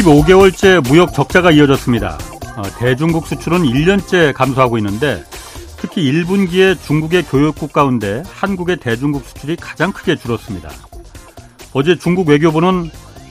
15개월째 0.00 0.86
무역 0.88 1.12
적자가 1.12 1.50
이어졌습니다. 1.50 2.16
어, 2.56 2.62
대중국 2.78 3.26
수출은 3.26 3.62
1년째 3.62 4.32
감소하고 4.32 4.78
있는데 4.78 5.22
특히 5.76 6.10
1분기에 6.10 6.80
중국의 6.80 7.24
교역국 7.24 7.72
가운데 7.72 8.22
한국의 8.26 8.78
대중국 8.78 9.24
수출이 9.24 9.56
가장 9.56 9.92
크게 9.92 10.16
줄었습니다. 10.16 10.70
어제 11.72 11.96
중국 11.96 12.28
외교부는 12.28 12.90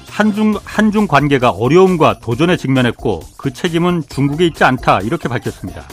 한중, 0.10 0.56
한중 0.64 1.08
관계가 1.08 1.50
어려움과 1.50 2.20
도전에 2.20 2.56
직면했고 2.56 3.22
그 3.38 3.52
책임은 3.52 4.04
중국에 4.08 4.46
있지 4.46 4.64
않다 4.64 5.00
이렇게 5.02 5.28
밝혔습니다. 5.28 5.88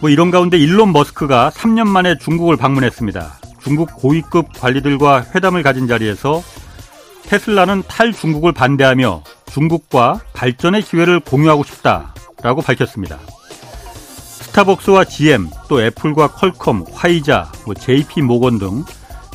뭐 0.00 0.10
이런 0.10 0.30
가운데 0.30 0.56
일론 0.56 0.92
머스크가 0.92 1.50
3년 1.50 1.86
만에 1.88 2.16
중국을 2.16 2.56
방문했습니다. 2.56 3.38
중국 3.62 3.94
고위급 3.96 4.52
관리들과 4.58 5.26
회담을 5.34 5.62
가진 5.62 5.86
자리에서 5.86 6.42
테슬라는 7.24 7.82
탈중국을 7.88 8.52
반대하며 8.52 9.22
중국과 9.52 10.20
발전의 10.32 10.82
기회를 10.82 11.20
공유하고 11.20 11.64
싶다라고 11.64 12.62
밝혔습니다. 12.62 13.18
스타벅스와 14.52 15.04
GM, 15.04 15.48
또 15.68 15.82
애플과 15.82 16.28
퀄컴, 16.28 16.84
화이자, 16.92 17.50
뭐 17.64 17.74
JP 17.74 18.22
모건 18.22 18.58
등 18.58 18.84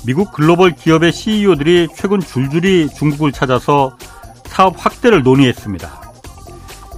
미국 0.06 0.32
글로벌 0.32 0.76
기업의 0.76 1.12
CEO들이 1.12 1.88
최근 1.96 2.20
줄줄이 2.20 2.88
중국을 2.96 3.32
찾아서 3.32 3.98
사업 4.46 4.76
확대를 4.78 5.24
논의했습니다. 5.24 6.02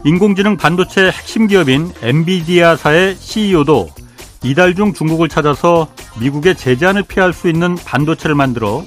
인공지능 0.06 0.58
반도체 0.58 1.10
핵심 1.12 1.48
기업인 1.48 1.92
엔비디아사의 2.02 3.16
CEO도 3.16 3.90
이달 4.44 4.76
중 4.76 4.94
중국을 4.94 5.28
찾아서 5.28 5.88
미국의 6.20 6.56
제재안을 6.56 7.04
피할 7.04 7.34
수 7.34 7.50
있는 7.50 7.76
반도체를 7.76 8.36
만들어 8.36 8.84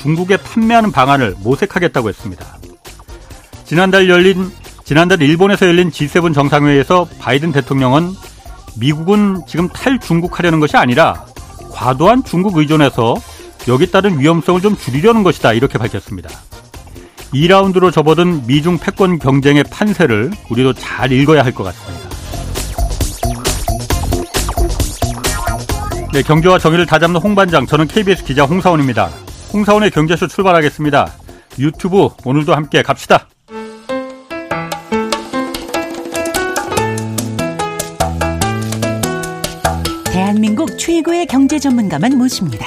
중국에 0.00 0.36
판매하는 0.38 0.92
방안을 0.92 1.36
모색하겠다고 1.40 2.08
했습니다. 2.08 2.46
지난달 3.64 4.08
열린 4.08 4.50
지난달 4.84 5.22
일본에서 5.22 5.66
열린 5.66 5.90
G7 5.90 6.34
정상회의에서 6.34 7.06
바이든 7.20 7.52
대통령은 7.52 8.12
미국은 8.78 9.42
지금 9.46 9.68
탈중국하려는 9.68 10.58
것이 10.58 10.76
아니라 10.76 11.26
과도한 11.72 12.24
중국 12.24 12.56
의존에서 12.56 13.14
여기 13.68 13.90
따른 13.90 14.18
위험성을 14.18 14.60
좀 14.60 14.76
줄이려는 14.76 15.22
것이다 15.22 15.52
이렇게 15.52 15.78
밝혔습니다. 15.78 16.30
2라운드로 17.32 17.92
접어든 17.92 18.46
미중 18.46 18.78
패권 18.78 19.18
경쟁의 19.18 19.64
판세를 19.70 20.32
우리도 20.48 20.72
잘 20.72 21.12
읽어야 21.12 21.44
할 21.44 21.52
것 21.52 21.62
같습니다. 21.64 22.10
네, 26.12 26.22
경제와 26.22 26.58
정의를 26.58 26.86
다잡는 26.86 27.20
홍반장, 27.20 27.66
저는 27.66 27.86
KBS 27.86 28.24
기자 28.24 28.44
홍사원입니다. 28.44 29.10
홍사원의 29.52 29.90
경제쇼 29.90 30.28
출발하겠습니다. 30.28 31.12
유튜브 31.58 32.08
오늘도 32.24 32.54
함께 32.54 32.82
갑시다. 32.82 33.28
대한민국 40.12 40.78
최고의 40.78 41.26
경제 41.26 41.58
전문가만 41.58 42.16
모십니다. 42.16 42.66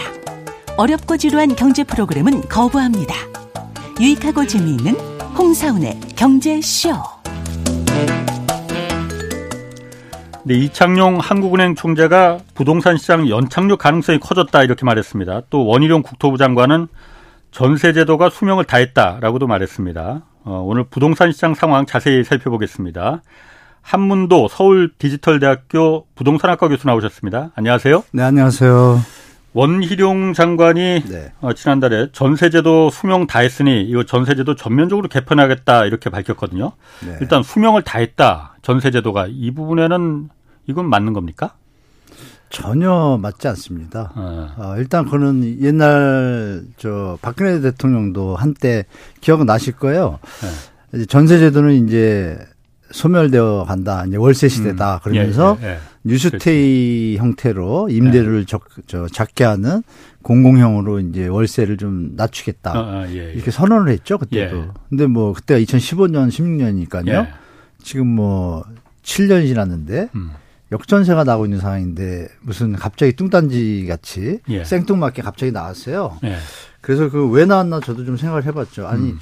어렵고 0.76 1.18
지루한 1.18 1.56
경제 1.56 1.84
프로그램은 1.84 2.42
거부합니다. 2.50 3.16
유익하고 4.02 4.46
재미있는 4.46 4.96
홍사운의 5.38 6.00
경제쇼. 6.16 7.23
네, 10.46 10.56
이창용 10.56 11.20
한국은행 11.20 11.74
총재가 11.74 12.40
부동산 12.54 12.98
시장 12.98 13.30
연착륙 13.30 13.80
가능성이 13.80 14.20
커졌다 14.20 14.62
이렇게 14.64 14.84
말했습니다. 14.84 15.44
또 15.50 15.66
원희룡 15.66 16.02
국토부 16.02 16.38
장관은 16.38 16.88
전세제도가 17.52 18.30
수명을 18.30 18.66
다했다라고도 18.66 19.48
말했습니다. 19.48 20.22
어, 20.44 20.64
오늘 20.66 20.84
부동산 20.84 21.32
시장 21.32 21.54
상황 21.54 21.86
자세히 21.86 22.26
살펴보겠습니다. 22.26 23.22
한문도 23.82 24.50
서울 24.50 24.92
디지털대학교 24.98 26.08
부동산학과 26.16 26.68
교수 26.68 26.88
나오셨습니다. 26.88 27.52
안녕하세요. 27.56 28.04
네, 28.12 28.24
안녕하세요. 28.24 29.23
원희룡 29.54 30.34
장관이 30.34 31.04
네. 31.08 31.32
어, 31.42 31.54
지난달에 31.54 32.10
전세제도 32.12 32.90
수명 32.90 33.28
다했으니 33.28 33.84
이거 33.84 34.04
전세제도 34.04 34.56
전면적으로 34.56 35.08
개편하겠다 35.08 35.86
이렇게 35.86 36.10
밝혔거든요. 36.10 36.74
네. 37.06 37.18
일단 37.22 37.44
수명을 37.44 37.84
다했다 37.84 38.58
전세제도가 38.62 39.28
이 39.30 39.52
부분에는 39.52 40.30
이건 40.68 40.90
맞는 40.90 41.14
겁니까? 41.14 41.54
전혀 42.50 43.18
맞지 43.22 43.48
않습니다. 43.50 44.12
네. 44.16 44.22
어, 44.64 44.76
일단 44.78 45.10
그는 45.10 45.60
옛날 45.62 46.64
저 46.78 47.18
박근혜 47.22 47.60
대통령도 47.62 48.36
한때 48.36 48.86
기억 49.22 49.44
나실 49.46 49.74
거예요. 49.74 50.20
네. 50.92 51.06
전세제도는 51.06 51.88
이제 51.88 52.38
소멸되어 52.94 53.66
간다. 53.68 54.06
이제 54.08 54.18
월세 54.18 54.48
시대다. 54.48 54.96
음. 54.96 55.00
그러면서 55.04 55.58
예, 55.62 55.66
예, 55.66 55.72
예. 55.72 55.78
뉴스테이 56.04 57.16
그렇지. 57.16 57.18
형태로 57.18 57.90
임대료를 57.90 58.42
예. 58.42 58.46
적, 58.46 58.64
저, 58.86 59.08
작게 59.08 59.44
하는 59.44 59.82
공공형으로 60.22 61.00
이제 61.00 61.28
월세를 61.28 61.78
좀 61.78 62.12
낮추겠다. 62.16 62.72
어, 62.72 62.84
어, 62.84 63.06
예, 63.10 63.30
예. 63.30 63.34
이렇게 63.34 63.50
선언을 63.50 63.92
했죠. 63.92 64.18
그때도. 64.18 64.74
근데 64.90 65.08
뭐 65.08 65.34
그때가 65.34 65.60
2015년, 65.60 66.30
16년이니까요. 66.30 67.28
지금 67.82 68.08
뭐 68.08 68.64
7년이 69.02 69.48
지났는데 69.48 70.10
음. 70.16 70.32
역전세가 70.72 71.24
나고 71.24 71.46
있는 71.46 71.60
상황인데 71.60 72.28
무슨 72.42 72.74
갑자기 72.74 73.14
뚱딴지 73.14 73.86
같이 73.88 74.40
생뚱맞게 74.64 75.22
갑자기 75.22 75.52
나왔어요. 75.52 76.18
그래서 76.84 77.10
그 77.10 77.24
왜 77.30 77.46
나왔나 77.46 77.80
저도 77.80 78.04
좀 78.06 78.18
생각을 78.18 78.46
해봤죠. 78.46 78.86
아니 78.86 79.12
음. 79.12 79.20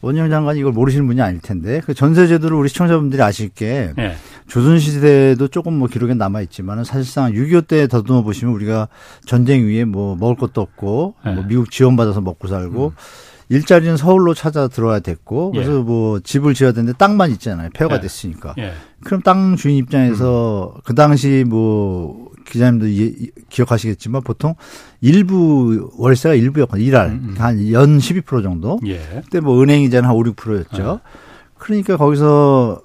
원영 0.00 0.30
장관이 0.30 0.58
이걸 0.60 0.72
모르시는 0.72 1.06
분이 1.06 1.20
아닐 1.20 1.40
텐데 1.40 1.80
그 1.84 1.94
전세제도를 1.94 2.56
우리 2.56 2.68
시청자분들이 2.70 3.22
아실 3.22 3.50
게 3.50 3.92
네. 3.96 4.14
조선시대도 4.48 5.48
조금 5.48 5.74
뭐 5.74 5.86
기록에 5.88 6.14
남아 6.14 6.40
있지만은 6.42 6.84
사실상 6.84 7.30
6.25 7.32 7.68
때 7.68 7.86
더듬어 7.86 8.22
보시면 8.22 8.54
우리가 8.54 8.88
전쟁 9.26 9.66
위에 9.66 9.84
뭐 9.84 10.16
먹을 10.16 10.36
것도 10.36 10.60
없고 10.60 11.14
네. 11.24 11.34
뭐 11.34 11.44
미국 11.46 11.70
지원받아서 11.70 12.22
먹고 12.22 12.48
살고 12.48 12.86
음. 12.86 12.96
일자리는 13.50 13.98
서울로 13.98 14.32
찾아 14.32 14.66
들어와야 14.66 15.00
됐고 15.00 15.52
그래서 15.52 15.78
예. 15.78 15.82
뭐 15.82 16.18
집을 16.20 16.54
지어야 16.54 16.72
되는데 16.72 16.96
땅만 16.96 17.30
있잖아요. 17.32 17.68
폐허가 17.74 17.96
예. 17.96 18.00
됐으니까. 18.00 18.54
예. 18.56 18.72
그럼 19.04 19.20
땅 19.20 19.56
주인 19.56 19.76
입장에서 19.76 20.72
음. 20.74 20.80
그 20.86 20.94
당시 20.94 21.44
뭐 21.46 22.30
기자님도 22.44 22.86
기억하시겠지만 23.48 24.22
보통 24.22 24.54
일부 25.00 25.90
월세가 25.96 26.34
일부 26.34 26.60
였거든요. 26.60 26.84
일할 26.84 27.08
음, 27.08 27.28
음. 27.30 27.34
한연 27.38 27.98
12% 27.98 28.42
정도. 28.42 28.78
예. 28.86 29.00
그때 29.24 29.40
뭐 29.40 29.62
은행 29.62 29.82
이자는 29.82 30.08
한 30.08 30.14
5, 30.16 30.22
6%였죠. 30.22 31.00
예. 31.04 31.10
그러니까 31.58 31.96
거기서 31.96 32.82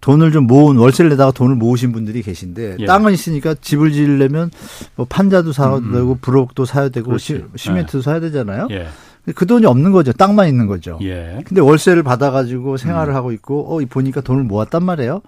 돈을 0.00 0.32
좀 0.32 0.46
모은 0.46 0.76
월세를 0.76 1.10
내다가 1.10 1.30
돈을 1.32 1.56
모으신 1.56 1.92
분들이 1.92 2.22
계신데 2.22 2.76
예. 2.80 2.86
땅은 2.86 3.14
있으니까 3.14 3.54
집을 3.54 3.92
지으려면 3.92 4.50
뭐 4.96 5.06
판자도 5.08 5.52
사야 5.52 5.76
음, 5.76 5.84
음. 5.84 5.92
되고 5.92 6.18
브록도 6.20 6.66
사야 6.66 6.90
되고 6.90 7.16
시, 7.16 7.42
시멘트도 7.56 7.98
예. 7.98 8.02
사야 8.02 8.20
되잖아요. 8.20 8.68
예. 8.70 8.88
그 9.34 9.46
돈이 9.46 9.64
없는 9.64 9.92
거죠. 9.92 10.12
땅만 10.12 10.48
있는 10.48 10.66
거죠. 10.66 10.98
예. 11.02 11.40
근데 11.46 11.62
월세를 11.62 12.02
받아가지고 12.02 12.76
생활을 12.76 13.14
음. 13.14 13.16
하고 13.16 13.32
있고, 13.32 13.74
어, 13.74 13.80
보니까 13.88 14.20
돈을 14.20 14.42
모았단 14.42 14.82
말이에요. 14.82 15.22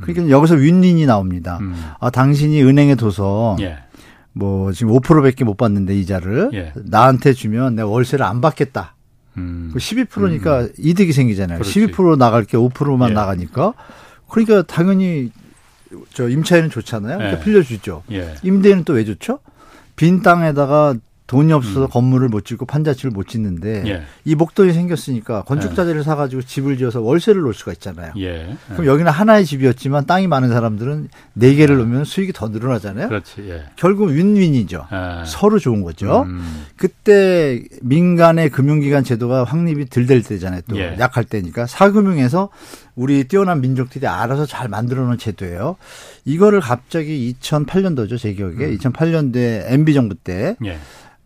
그러니까 0.00 0.22
음. 0.24 0.30
여기서 0.30 0.54
윈윈이 0.54 1.06
나옵니다. 1.06 1.58
음. 1.60 1.74
아, 2.00 2.10
당신이 2.10 2.62
은행에 2.62 2.94
둬서 2.94 3.56
예. 3.60 3.78
뭐 4.32 4.72
지금 4.72 4.92
5%밖에 4.94 5.44
못 5.44 5.56
받는데 5.56 5.98
이자를 5.98 6.50
예. 6.54 6.72
나한테 6.76 7.32
주면 7.32 7.74
내가 7.74 7.88
월세를 7.88 8.24
안 8.24 8.40
받겠다. 8.40 8.94
음. 9.36 9.72
12%니까 9.76 10.60
음. 10.60 10.72
이득이 10.78 11.12
생기잖아요. 11.12 11.58
그렇지. 11.58 11.86
12% 11.86 12.16
나갈 12.18 12.44
게 12.44 12.56
5%만 12.56 13.10
예. 13.10 13.14
나가니까. 13.14 13.74
그러니까 14.28 14.62
당연히 14.62 15.32
저 16.12 16.28
임차인은 16.28 16.70
좋잖아요. 16.70 17.18
그러니까 17.18 17.40
예. 17.40 17.44
빌려주죠. 17.44 18.02
예. 18.12 18.34
임대인은 18.42 18.84
또 18.84 18.94
왜 18.94 19.04
좋죠? 19.04 19.40
빈 19.96 20.22
땅에다가 20.22 20.94
돈이 21.28 21.52
없어서 21.52 21.82
음. 21.82 21.88
건물을 21.88 22.28
못 22.28 22.46
짓고 22.46 22.64
판자집을 22.64 23.10
못 23.10 23.28
짓는데 23.28 23.84
예. 23.86 24.02
이 24.24 24.34
목돈이 24.34 24.72
생겼으니까 24.72 25.42
건축자재를 25.42 26.00
예. 26.00 26.02
사가지고 26.02 26.42
집을 26.42 26.78
지어서 26.78 27.02
월세를 27.02 27.42
놓을 27.42 27.52
수가 27.52 27.72
있잖아요. 27.72 28.12
예. 28.16 28.56
그럼 28.72 28.86
여기는 28.86 29.12
하나의 29.12 29.44
집이었지만 29.44 30.06
땅이 30.06 30.26
많은 30.26 30.48
사람들은 30.48 31.08
네 31.34 31.54
개를 31.54 31.76
예. 31.76 31.78
놓으면 31.80 32.04
수익이 32.04 32.32
더 32.32 32.48
늘어나잖아요. 32.48 33.08
그렇지. 33.08 33.46
예. 33.50 33.64
결국 33.76 34.08
윈윈이죠. 34.08 34.86
예. 34.90 35.24
서로 35.26 35.58
좋은 35.58 35.82
거죠. 35.82 36.22
음. 36.22 36.64
그때 36.76 37.62
민간의 37.82 38.48
금융기관 38.48 39.04
제도가 39.04 39.44
확립이 39.44 39.86
덜 39.86 40.08
될 40.08 40.22
때잖아요. 40.22 40.62
또 40.66 40.80
약할 40.80 41.24
때니까 41.24 41.66
사금융에서 41.66 42.48
우리 42.94 43.24
뛰어난 43.24 43.60
민족들이 43.60 44.06
알아서 44.06 44.46
잘 44.46 44.68
만들어 44.68 45.04
놓은 45.04 45.18
제도예요. 45.18 45.76
이거를 46.24 46.60
갑자기 46.60 47.36
2008년도죠, 47.38 48.18
제 48.18 48.32
기억에. 48.32 48.64
음. 48.64 48.78
2008년도에 48.78 49.64
MB 49.66 49.92
정부 49.92 50.14
때 50.14 50.56
예. 50.64 50.78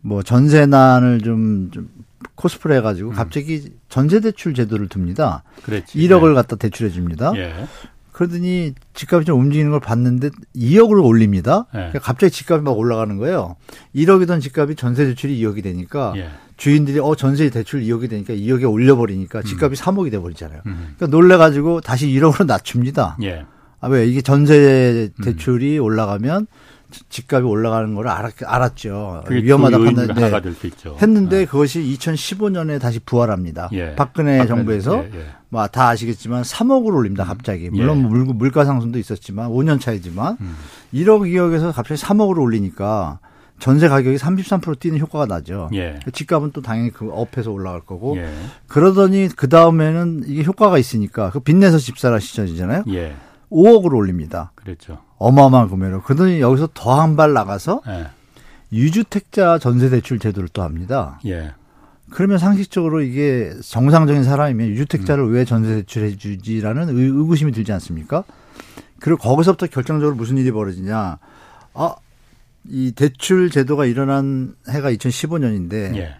뭐 0.03 0.21
전세난을 0.21 1.21
좀, 1.21 1.71
좀 1.71 1.89
코스프레 2.35 2.77
해가지고 2.77 3.11
음. 3.11 3.15
갑자기 3.15 3.71
전세대출 3.89 4.53
제도를 4.53 4.87
둡니다. 4.93 5.43
그랬지. 5.63 5.97
1억을 5.97 6.29
네. 6.29 6.33
갖다 6.35 6.55
대출해 6.57 6.91
줍니다. 6.91 7.31
예. 7.35 7.65
그러더니 8.11 8.73
집값이 8.93 9.25
좀 9.25 9.39
움직이는 9.39 9.71
걸 9.71 9.79
봤는데 9.79 10.29
2억으로 10.55 11.03
올립니다. 11.03 11.65
네. 11.73 11.79
그러니까 11.79 11.99
갑자기 11.99 12.31
집값이 12.31 12.63
막 12.63 12.77
올라가는 12.77 13.15
거예요. 13.17 13.55
1억이던 13.95 14.41
집값이 14.41 14.75
전세 14.75 15.05
대출이 15.05 15.39
2억이 15.41 15.63
되니까 15.63 16.13
예. 16.17 16.29
주인들이 16.57 16.99
어 16.99 17.15
전세 17.15 17.49
대출 17.49 17.81
2억이 17.81 18.09
되니까 18.09 18.33
2억에 18.33 18.71
올려버리니까 18.71 19.39
음. 19.39 19.43
집값이 19.43 19.81
음. 19.81 19.95
3억이 19.95 20.11
돼버리잖아요. 20.11 20.61
음. 20.65 20.93
그러니까 20.97 21.07
놀래가지고 21.07 21.81
다시 21.81 22.07
1억으로 22.07 22.45
낮춥니다. 22.45 23.17
예. 23.23 23.45
아, 23.79 23.87
왜 23.87 24.05
이게 24.07 24.21
전세 24.21 25.09
대출이 25.23 25.79
음. 25.79 25.83
올라가면 25.83 26.47
집값이 27.09 27.45
올라가는 27.45 27.93
걸 27.95 28.07
알았, 28.07 28.33
알았죠. 28.45 29.23
위험하다 29.29 29.77
판단 29.79 30.07
네. 30.15 30.31
했는데 31.01 31.37
네. 31.39 31.45
그것이 31.45 31.81
2015년에 31.81 32.79
다시 32.79 32.99
부활합니다. 32.99 33.69
예. 33.73 33.95
박근혜, 33.95 34.37
박근혜, 34.37 34.47
정부에서 34.47 35.03
예, 35.03 35.11
예. 35.13 35.25
뭐다 35.49 35.89
아시겠지만 35.89 36.43
3억을 36.43 36.95
올립니다. 36.95 37.23
갑자기. 37.23 37.69
물론 37.69 37.99
예. 37.99 38.07
물, 38.07 38.25
물가 38.25 38.65
상승도 38.65 38.99
있었지만 38.99 39.49
5년 39.49 39.79
차이지만 39.79 40.37
음. 40.41 40.55
1억 40.93 41.21
2억에서 41.21 41.73
갑자기 41.73 42.01
3억을 42.01 42.39
올리니까 42.39 43.19
전세 43.59 43.87
가격이 43.87 44.17
33% 44.17 44.79
뛰는 44.79 44.99
효과가 44.99 45.25
나죠. 45.25 45.69
예. 45.73 45.99
집값은 46.11 46.51
또 46.51 46.61
당연히 46.61 46.91
그 46.91 47.09
업해서 47.11 47.51
올라갈 47.51 47.81
거고. 47.81 48.17
예. 48.17 48.27
그러더니 48.67 49.29
그 49.35 49.47
다음에는 49.47 50.23
이게 50.25 50.43
효과가 50.43 50.77
있으니까 50.77 51.29
그 51.29 51.39
빚내서 51.39 51.77
집사라 51.77 52.19
시절이잖아요. 52.19 52.83
예. 52.89 53.15
5억을 53.51 53.93
올립니다. 53.95 54.51
그랬죠. 54.55 54.99
어마어마한 55.27 55.69
금액으로. 55.69 56.01
그러더니 56.03 56.39
여기서 56.41 56.69
더 56.73 56.99
한 56.99 57.15
발 57.15 57.33
나가서 57.33 57.81
예. 57.87 58.07
유주택자 58.71 59.59
전세 59.59 59.89
대출 59.89 60.19
제도를 60.19 60.49
또 60.51 60.61
합니다. 60.63 61.19
예. 61.25 61.51
그러면 62.09 62.37
상식적으로 62.37 63.01
이게 63.01 63.51
정상적인 63.63 64.23
사람이면 64.23 64.67
유주택자를 64.69 65.23
음. 65.23 65.33
왜 65.33 65.45
전세 65.45 65.75
대출해 65.75 66.15
주지라는 66.15 66.89
의구심이 66.89 67.51
들지 67.51 67.71
않습니까? 67.73 68.23
그리고 68.99 69.17
거기서부터 69.19 69.67
결정적으로 69.67 70.15
무슨 70.15 70.37
일이 70.37 70.51
벌어지냐. 70.51 71.17
아, 71.73 71.95
이 72.69 72.91
대출 72.95 73.49
제도가 73.49 73.85
일어난 73.85 74.55
해가 74.69 74.91
2015년인데 74.91 75.95
예. 75.97 76.15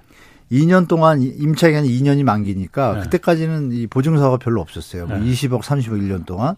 2년 0.51 0.87
동안 0.87 1.21
임차 1.21 1.67
기간이 1.69 1.89
2년이 1.99 2.23
만기니까 2.23 2.97
예. 2.97 3.01
그때까지는 3.03 3.71
이 3.71 3.87
보증사가 3.87 4.37
별로 4.37 4.61
없었어요. 4.61 5.07
뭐 5.07 5.17
예. 5.17 5.21
20억, 5.31 5.61
30억 5.61 5.99
1년 6.01 6.25
동안. 6.25 6.55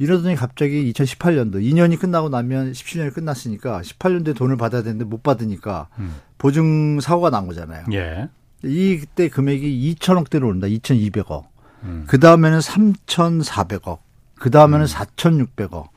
예. 0.00 0.04
이러더니 0.04 0.36
갑자기 0.36 0.92
2018년도 0.92 1.56
2년이 1.56 1.98
끝나고 1.98 2.28
나면 2.28 2.72
17년이 2.72 3.14
끝났으니까 3.14 3.80
18년도에 3.80 4.36
돈을 4.36 4.56
받아야 4.56 4.82
되는데 4.82 5.04
못 5.04 5.22
받으니까 5.22 5.88
음. 5.98 6.14
보증 6.38 7.00
사고가 7.00 7.30
난 7.30 7.46
거잖아요. 7.46 7.86
예. 7.92 8.28
이때 8.62 9.28
금액이 9.28 9.96
2천억대로 9.98 10.44
오른다. 10.46 10.66
2,200억. 10.66 11.44
음. 11.84 12.04
그 12.06 12.18
다음에는 12.18 12.58
3,400억. 12.58 13.98
그 14.34 14.50
다음에는 14.50 14.84
음. 14.84 14.86
4,600억. 14.86 15.88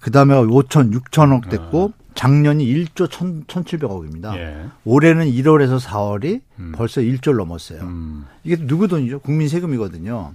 그 0.00 0.10
다음에 0.10 0.34
5천, 0.34 0.92
6천억 0.92 1.48
됐고 1.48 1.92
아. 1.96 2.06
작년이 2.14 2.64
1조 2.64 3.22
1 3.22 3.44
1,700억입니다. 3.44 4.34
예. 4.36 4.66
올해는 4.84 5.26
1월에서 5.26 5.78
4월이 5.80 6.40
음. 6.58 6.72
벌써 6.74 7.00
1조를 7.00 7.36
넘었어요. 7.36 7.82
음. 7.82 8.26
이게 8.42 8.56
누구 8.56 8.88
돈이죠? 8.88 9.20
국민 9.20 9.48
세금이거든요. 9.48 10.34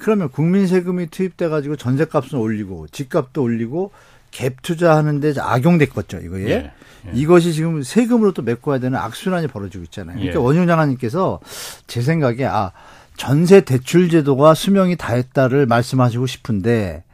그러면 0.00 0.30
국민 0.30 0.66
세금이 0.66 1.08
투입돼 1.08 1.48
가지고 1.48 1.76
전세 1.76 2.04
값은 2.04 2.38
올리고 2.38 2.86
집값도 2.88 3.42
올리고 3.42 3.92
갭 4.30 4.62
투자하는데 4.62 5.34
악용됐겠죠 5.38 6.18
이거에 6.18 6.44
예. 6.44 6.50
예. 6.50 6.72
이것이 7.12 7.52
지금 7.52 7.82
세금으로 7.82 8.32
또 8.32 8.42
메꿔야 8.42 8.78
되는 8.78 8.98
악순환이 8.98 9.46
벌어지고 9.46 9.84
있잖아요. 9.84 10.16
그러니까 10.16 10.40
예. 10.40 10.42
원효 10.42 10.66
장관님께서 10.66 11.40
제 11.86 12.02
생각에 12.02 12.44
아 12.44 12.72
전세 13.16 13.60
대출 13.60 14.08
제도가 14.08 14.54
수명이 14.54 14.96
다했다를 14.96 15.66
말씀하시고 15.66 16.26
싶은데 16.26 17.04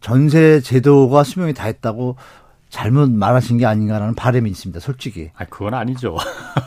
전세 0.00 0.60
제도가 0.60 1.24
수명이 1.24 1.54
다했다고 1.54 2.16
잘못 2.72 3.10
말하신 3.10 3.58
게 3.58 3.66
아닌가라는 3.66 4.14
바람이 4.14 4.48
있습니다. 4.50 4.80
솔직히. 4.80 5.30
아, 5.36 5.44
그건 5.44 5.74
아니죠. 5.74 6.16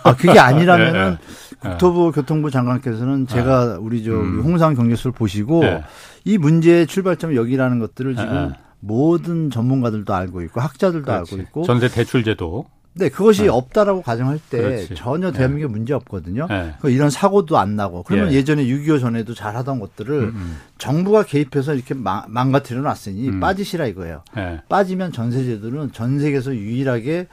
아, 0.03 0.15
그게 0.15 0.37
아니라면은 0.37 1.17
네, 1.17 1.17
네. 1.63 1.69
국토부 1.71 2.11
교통부 2.11 2.51
장관께서는 2.51 3.25
제가 3.25 3.65
네. 3.65 3.75
우리 3.79 4.03
저 4.03 4.11
음. 4.11 4.41
홍상 4.43 4.75
경제수를 4.75 5.13
보시고 5.13 5.61
네. 5.61 5.83
이 6.23 6.37
문제의 6.37 6.85
출발점 6.85 7.35
여기라는 7.35 7.79
것들을 7.79 8.15
지금 8.15 8.49
네. 8.49 8.55
모든 8.81 9.49
전문가들도 9.49 10.13
알고 10.13 10.43
있고 10.43 10.61
학자들도 10.61 11.05
그렇지. 11.05 11.33
알고 11.33 11.43
있고 11.43 11.63
전세 11.63 11.87
대출 11.87 12.23
제도 12.23 12.67
네, 12.97 13.09
그것이 13.09 13.43
네. 13.43 13.49
없다라고 13.49 14.01
가정할 14.01 14.39
때 14.49 14.57
그렇지. 14.57 14.95
전혀 14.95 15.31
네. 15.31 15.37
대한민국에 15.37 15.69
네. 15.69 15.77
문제 15.77 15.93
없거든요. 15.93 16.47
네. 16.47 16.73
이런 16.85 17.09
사고도 17.09 17.57
안 17.57 17.75
나고 17.75 18.03
그러면 18.03 18.31
예. 18.31 18.43
전에 18.45 18.63
6.25 18.65 19.01
전에도 19.01 19.33
잘 19.33 19.57
하던 19.57 19.79
것들을 19.79 20.21
음, 20.21 20.33
음. 20.33 20.57
정부가 20.77 21.23
개입해서 21.23 21.73
이렇게 21.73 21.93
망, 21.93 22.51
가뜨려 22.53 22.81
놨으니 22.81 23.29
음. 23.29 23.39
빠지시라 23.41 23.87
이거예요. 23.87 24.23
네. 24.33 24.61
빠지면 24.69 25.11
전세제도는 25.11 25.91
전 25.91 26.19
세계에서 26.19 26.55
유일하게 26.55 27.27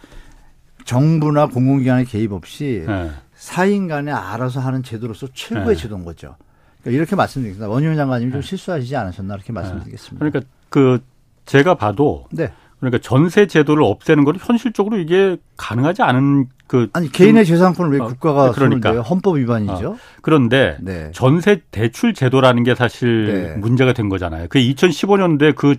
정부나 0.84 1.46
공공기관의 1.46 2.06
개입 2.06 2.32
없이 2.32 2.84
네. 2.84 3.10
사인 3.34 3.86
간에 3.86 4.10
알아서 4.10 4.58
하는 4.58 4.82
제도로서 4.82 5.28
최고의 5.32 5.76
제도인 5.76 6.04
거죠. 6.04 6.34
그러니까 6.80 6.98
이렇게 6.98 7.14
말씀드리겠습니다. 7.14 7.68
원효 7.68 7.94
장관님이 7.94 8.32
좀 8.32 8.42
실수하시지 8.42 8.96
않으셨나 8.96 9.34
이렇게 9.34 9.52
말씀드리겠습니다. 9.52 10.18
그러니까 10.18 10.40
그 10.68 11.00
제가 11.46 11.74
봐도 11.74 12.26
네. 12.32 12.52
그러니까 12.82 12.98
전세 13.00 13.46
제도를 13.46 13.84
없애는 13.84 14.24
건 14.24 14.34
현실적으로 14.40 14.98
이게 14.98 15.36
가능하지 15.56 16.02
않은 16.02 16.48
그 16.66 16.88
아니 16.92 17.12
개인의 17.12 17.46
재산권을 17.46 17.92
왜 17.92 18.00
어, 18.00 18.08
국가가 18.08 18.50
그러니까 18.50 18.88
손을 18.88 19.02
헌법 19.04 19.36
위반이죠. 19.36 19.90
어. 19.90 19.96
그런데 20.20 20.76
네. 20.80 21.12
전세 21.12 21.62
대출 21.70 22.12
제도라는 22.12 22.64
게 22.64 22.74
사실 22.74 23.26
네. 23.26 23.56
문제가 23.56 23.92
된 23.92 24.08
거잖아요. 24.08 24.46
그 24.48 24.58
2015년도에 24.58 25.54
그 25.54 25.76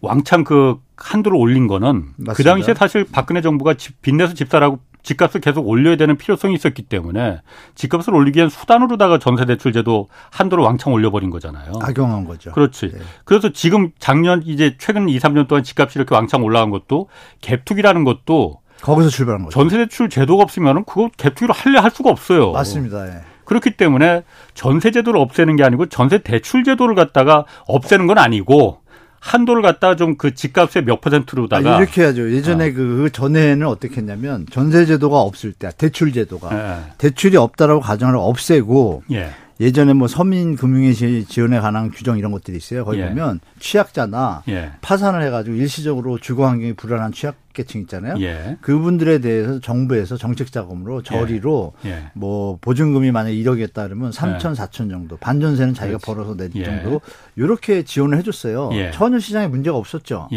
왕창 0.00 0.42
그 0.44 0.78
한도를 0.96 1.36
올린 1.36 1.66
거는 1.66 2.00
그 2.00 2.06
맞습니다. 2.16 2.32
그 2.32 2.42
당시에 2.42 2.72
사실 2.72 3.04
박근혜 3.12 3.42
정부가 3.42 3.74
집 3.74 4.00
빚내서 4.00 4.32
집 4.32 4.48
사라고 4.48 4.78
집값을 5.02 5.40
계속 5.40 5.66
올려야 5.68 5.96
되는 5.96 6.16
필요성이 6.16 6.54
있었기 6.54 6.82
때문에 6.82 7.40
집값을 7.74 8.14
올리기 8.14 8.38
위한 8.38 8.50
수단으로다가 8.50 9.18
전세대출제도 9.18 10.08
한도를 10.30 10.64
왕창 10.64 10.92
올려버린 10.92 11.30
거잖아요. 11.30 11.72
악용한 11.80 12.24
거죠. 12.24 12.52
그렇지. 12.52 12.90
네. 12.92 12.98
그래서 13.24 13.50
지금 13.50 13.90
작년 13.98 14.42
이제 14.44 14.76
최근 14.78 15.08
2, 15.08 15.18
3년 15.18 15.48
동안 15.48 15.64
집값이 15.64 15.98
이렇게 15.98 16.14
왕창 16.14 16.42
올라간 16.42 16.70
것도 16.70 17.08
갭투기라는 17.40 18.04
것도 18.04 18.60
거기서 18.82 19.10
출발한 19.10 19.44
거죠. 19.44 19.58
전세대출 19.58 20.08
제도가 20.08 20.42
없으면은 20.42 20.84
그거 20.84 21.08
갭투기로 21.16 21.52
할래 21.54 21.78
할 21.78 21.90
수가 21.90 22.10
없어요. 22.10 22.52
맞습니다. 22.52 23.06
예. 23.08 23.20
그렇기 23.44 23.72
때문에 23.72 24.22
전세 24.54 24.92
제도를 24.92 25.20
없애는 25.20 25.56
게 25.56 25.64
아니고 25.64 25.86
전세 25.86 26.18
대출 26.18 26.62
제도를 26.62 26.94
갖다가 26.94 27.46
없애는 27.66 28.06
건 28.06 28.18
아니고 28.18 28.79
한도를 29.20 29.62
갖다가 29.62 29.96
좀그 29.96 30.34
집값의 30.34 30.84
몇 30.84 31.00
퍼센트로다가 31.00 31.76
아, 31.76 31.78
이렇게 31.78 32.02
해야죠. 32.02 32.32
예전에 32.32 32.70
어. 32.70 32.72
그 32.72 33.10
전에는 33.12 33.66
어떻게 33.66 33.96
했냐면 33.96 34.46
전세 34.50 34.86
제도가 34.86 35.20
없을 35.20 35.52
때 35.52 35.70
대출 35.76 36.12
제도가 36.12 36.48
예. 36.52 36.92
대출이 36.98 37.36
없다라고 37.36 37.80
가정을 37.80 38.16
없애고 38.16 39.04
예. 39.12 39.30
예전에 39.60 39.92
뭐 39.92 40.08
서민 40.08 40.56
금융의 40.56 40.94
지원에 41.26 41.60
관한 41.60 41.90
규정 41.90 42.18
이런 42.18 42.32
것들이 42.32 42.56
있어요. 42.56 42.84
거기 42.84 43.00
예. 43.00 43.08
보면 43.08 43.40
취약자나 43.58 44.44
예. 44.48 44.72
파산을 44.80 45.22
해가지고 45.24 45.56
일시적으로 45.56 46.18
주거 46.18 46.48
환경이 46.48 46.72
불안한 46.72 47.12
취약계층 47.12 47.82
있잖아요. 47.82 48.14
예. 48.20 48.56
그분들에 48.62 49.18
대해서 49.18 49.60
정부에서 49.60 50.16
정책 50.16 50.50
자금으로 50.50 51.02
저리로 51.02 51.74
예. 51.84 51.90
예. 51.90 52.04
뭐 52.14 52.58
보증금이 52.62 53.12
만약 53.12 53.30
에 53.30 53.34
1억이었다 53.34 53.84
그러면 53.84 54.10
3천, 54.12 54.56
4천 54.56 54.90
정도 54.90 55.18
반전세는 55.18 55.74
자기가 55.74 55.98
그렇지. 55.98 56.06
벌어서 56.06 56.36
낼 56.36 56.50
예. 56.54 56.64
정도 56.64 57.02
이렇게 57.36 57.82
지원을 57.82 58.16
해줬어요. 58.18 58.70
전혀 58.94 59.18
시장에 59.18 59.46
문제가 59.46 59.76
없었죠. 59.76 60.30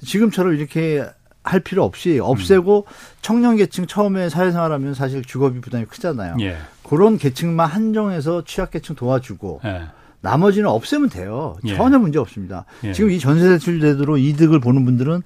지금처럼 0.00 0.54
이렇게 0.54 1.04
할 1.42 1.60
필요 1.60 1.82
없이 1.82 2.18
없애고 2.20 2.84
음. 2.86 2.92
청년 3.22 3.56
계층 3.56 3.86
처음에 3.86 4.28
사회생활하면 4.28 4.94
사실 4.94 5.24
주거비 5.24 5.60
부담이 5.60 5.86
크잖아요. 5.86 6.36
예. 6.40 6.56
그런 6.88 7.18
계층만 7.18 7.68
한정해서 7.68 8.44
취약계층 8.44 8.96
도와주고 8.96 9.60
예. 9.64 9.82
나머지는 10.20 10.68
없애면 10.68 11.10
돼요. 11.10 11.56
예. 11.64 11.76
전혀 11.76 11.98
문제 11.98 12.18
없습니다. 12.18 12.64
예. 12.84 12.92
지금 12.92 13.10
이 13.10 13.18
전세 13.18 13.48
대출 13.48 13.80
제도로 13.80 14.16
이득을 14.16 14.58
보는 14.60 14.84
분들은 14.84 15.22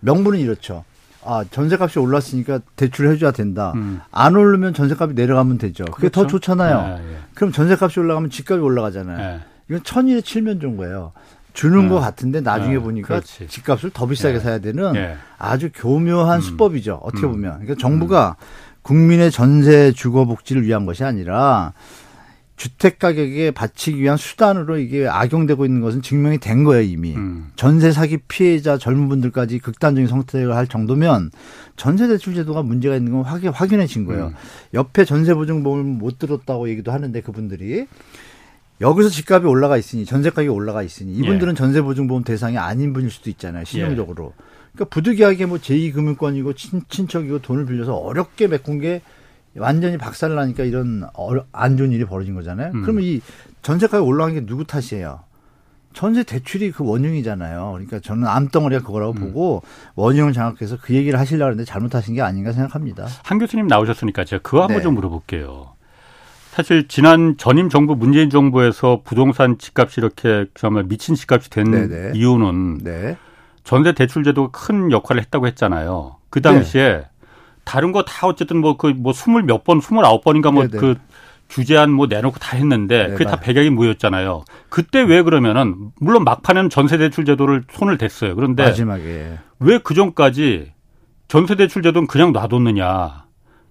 명분은 0.00 0.38
이렇죠. 0.38 0.84
아, 1.24 1.44
전세값이 1.48 1.98
올랐으니까 2.00 2.60
대출을 2.76 3.12
해줘야 3.12 3.30
된다. 3.30 3.72
음. 3.76 4.00
안 4.10 4.34
오르면 4.34 4.74
전세값이 4.74 5.14
내려가면 5.14 5.58
되죠. 5.58 5.84
그게 5.84 6.08
그렇죠? 6.08 6.22
더 6.22 6.26
좋잖아요. 6.26 6.98
예, 6.98 7.12
예. 7.12 7.16
그럼 7.34 7.52
전세값이 7.52 8.00
올라가면 8.00 8.30
집값이 8.30 8.60
올라가잖아요. 8.60 9.40
이건 9.68 9.82
천일에 9.84 10.20
칠면 10.22 10.60
좋은 10.60 10.76
거예요. 10.76 11.12
주는 11.52 11.82
네. 11.82 11.88
것 11.88 12.00
같은데 12.00 12.40
나중에 12.40 12.74
네. 12.74 12.80
보니까 12.80 13.08
그렇지. 13.08 13.46
집값을 13.46 13.90
더 13.90 14.06
비싸게 14.06 14.38
네. 14.38 14.40
사야 14.40 14.58
되는 14.58 14.92
네. 14.94 15.16
아주 15.38 15.70
교묘한 15.74 16.38
음. 16.38 16.40
수법이죠. 16.40 17.00
어떻게 17.02 17.26
음. 17.26 17.32
보면. 17.32 17.52
그러니까 17.60 17.74
정부가 17.76 18.36
음. 18.38 18.71
국민의 18.82 19.30
전세 19.30 19.92
주거 19.92 20.24
복지를 20.24 20.64
위한 20.66 20.86
것이 20.86 21.04
아니라 21.04 21.72
주택 22.56 23.00
가격에 23.00 23.50
받치기 23.50 24.00
위한 24.00 24.16
수단으로 24.16 24.78
이게 24.78 25.08
악용되고 25.08 25.64
있는 25.64 25.80
것은 25.80 26.00
증명이 26.00 26.38
된 26.38 26.62
거예요, 26.62 26.82
이미. 26.82 27.16
음. 27.16 27.50
전세 27.56 27.90
사기 27.90 28.18
피해자 28.28 28.78
젊은 28.78 29.08
분들까지 29.08 29.58
극단적인 29.58 30.06
선택을 30.06 30.54
할 30.54 30.68
정도면 30.68 31.32
전세 31.76 32.06
대출 32.06 32.34
제도가 32.34 32.62
문제가 32.62 32.94
있는 32.94 33.12
건 33.12 33.22
확인, 33.22 33.50
확인해진 33.50 34.04
거예요. 34.04 34.26
음. 34.26 34.34
옆에 34.74 35.04
전세 35.04 35.34
보증보험을 35.34 35.82
못 35.82 36.20
들었다고 36.20 36.68
얘기도 36.68 36.92
하는데 36.92 37.20
그분들이 37.20 37.86
여기서 38.80 39.08
집값이 39.08 39.46
올라가 39.46 39.76
있으니 39.76 40.04
전세 40.04 40.30
가격이 40.30 40.48
올라가 40.48 40.82
있으니 40.82 41.14
이분들은 41.14 41.52
예. 41.52 41.56
전세 41.56 41.80
보증보험 41.82 42.22
대상이 42.22 42.58
아닌 42.58 42.92
분일 42.92 43.10
수도 43.10 43.30
있잖아요. 43.30 43.64
신용적으로. 43.64 44.34
예. 44.38 44.51
그러니까 44.72 44.94
부득이하게 44.94 45.46
뭐 45.46 45.58
제2금융권이고 45.58 46.56
친, 46.56 46.82
친척이고 46.88 47.40
돈을 47.40 47.66
빌려서 47.66 47.94
어렵게 47.94 48.48
메꾼 48.48 48.80
게 48.80 49.02
완전히 49.56 49.98
박살 49.98 50.34
나니까 50.34 50.64
이런 50.64 51.04
안 51.52 51.76
좋은 51.76 51.92
일이 51.92 52.04
벌어진 52.04 52.34
거잖아요. 52.34 52.72
음. 52.74 52.82
그러면 52.82 53.04
이 53.04 53.20
전세 53.60 53.86
가격 53.86 54.06
올라간 54.06 54.34
게 54.34 54.46
누구 54.46 54.64
탓이에요? 54.64 55.20
전세 55.92 56.22
대출이 56.22 56.72
그 56.72 56.84
원흉이잖아요. 56.84 57.72
그러니까 57.72 58.00
저는 58.00 58.26
암덩어리가 58.26 58.82
그거라고 58.82 59.12
음. 59.12 59.20
보고 59.20 59.62
원흉을 59.94 60.32
장악해서 60.32 60.78
그 60.80 60.94
얘기를 60.94 61.18
하시려고 61.18 61.44
하는데 61.44 61.64
잘못하신 61.64 62.14
게 62.14 62.22
아닌가 62.22 62.52
생각합니다. 62.52 63.06
한 63.24 63.38
교수님 63.38 63.66
나오셨으니까 63.66 64.24
제가 64.24 64.40
그거 64.42 64.62
한번 64.62 64.78
네. 64.78 64.82
좀 64.82 64.94
물어볼게요. 64.94 65.72
사실 66.52 66.88
지난 66.88 67.36
전임 67.38 67.68
정부 67.68 67.94
문재인 67.94 68.30
정부에서 68.30 69.02
부동산 69.04 69.58
집값이 69.58 70.00
이렇게 70.00 70.46
정말 70.54 70.84
미친 70.84 71.14
집값이 71.14 71.50
된 71.50 71.70
네네. 71.70 71.86
네. 71.86 72.12
이유는 72.14 72.78
네. 72.82 73.16
전세 73.64 73.92
대출 73.92 74.24
제도가 74.24 74.50
큰 74.50 74.90
역할을 74.90 75.22
했다고 75.22 75.46
했잖아요. 75.46 76.16
그 76.30 76.40
당시에 76.40 76.92
네. 76.92 77.04
다른 77.64 77.92
거 77.92 78.02
다 78.04 78.26
어쨌든 78.26 78.58
뭐 78.60 78.76
그뭐 78.76 78.92
그뭐 78.94 79.12
스물 79.12 79.42
몇 79.44 79.62
번, 79.64 79.80
스물아홉 79.80 80.24
번인가 80.24 80.50
뭐 80.50 80.66
그 80.68 80.94
규제안 81.48 81.90
뭐 81.92 82.06
내놓고 82.06 82.38
다 82.38 82.56
했는데 82.56 83.08
네, 83.08 83.10
그게 83.12 83.24
다 83.24 83.36
배경이 83.36 83.68
뭐였잖아요. 83.70 84.44
그때 84.70 85.02
왜 85.02 85.20
그러면은 85.22 85.90
물론 86.00 86.24
막판에는 86.24 86.70
전세 86.70 86.96
대출 86.96 87.24
제도를 87.26 87.64
손을 87.70 87.98
댔어요. 87.98 88.34
그런데 88.34 88.64
마지막에 88.64 89.38
왜 89.60 89.78
그 89.78 89.92
전까지 89.94 90.72
전세 91.28 91.54
대출 91.54 91.82
제도는 91.82 92.06
그냥 92.08 92.32
놔뒀느냐? 92.32 93.24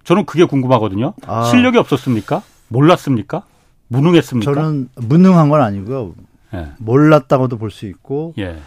저는 0.04 0.26
그게 0.26 0.44
궁금하거든요. 0.44 1.14
아. 1.26 1.44
실력이 1.44 1.76
없었습니까? 1.78 2.42
몰랐습니까? 2.68 3.42
무능했습니까? 3.88 4.54
저는 4.54 4.88
무능한 4.96 5.48
건 5.48 5.60
아니고요. 5.60 6.14
예. 6.54 6.68
몰랐다고도 6.78 7.58
볼 7.58 7.70
수 7.70 7.86
있고 7.86 8.34
예. 8.38 8.58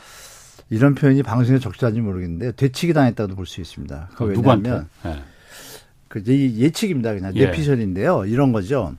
이런 0.70 0.96
표현이 0.96 1.24
방송에 1.24 1.60
적절한지 1.60 2.02
모르겠는데 2.02 2.54
되치기 2.54 2.94
당했다고도 2.94 3.36
볼 3.36 3.46
수 3.46 3.62
있습니다. 3.62 4.10
그 4.16 4.24
누구한테? 4.24 4.82
예. 5.06 5.16
그 6.08 6.24
예측입니다. 6.26 7.14
그냥 7.14 7.34
예. 7.36 7.46
내피셜인데요. 7.46 8.26
이런 8.26 8.52
거죠. 8.52 8.96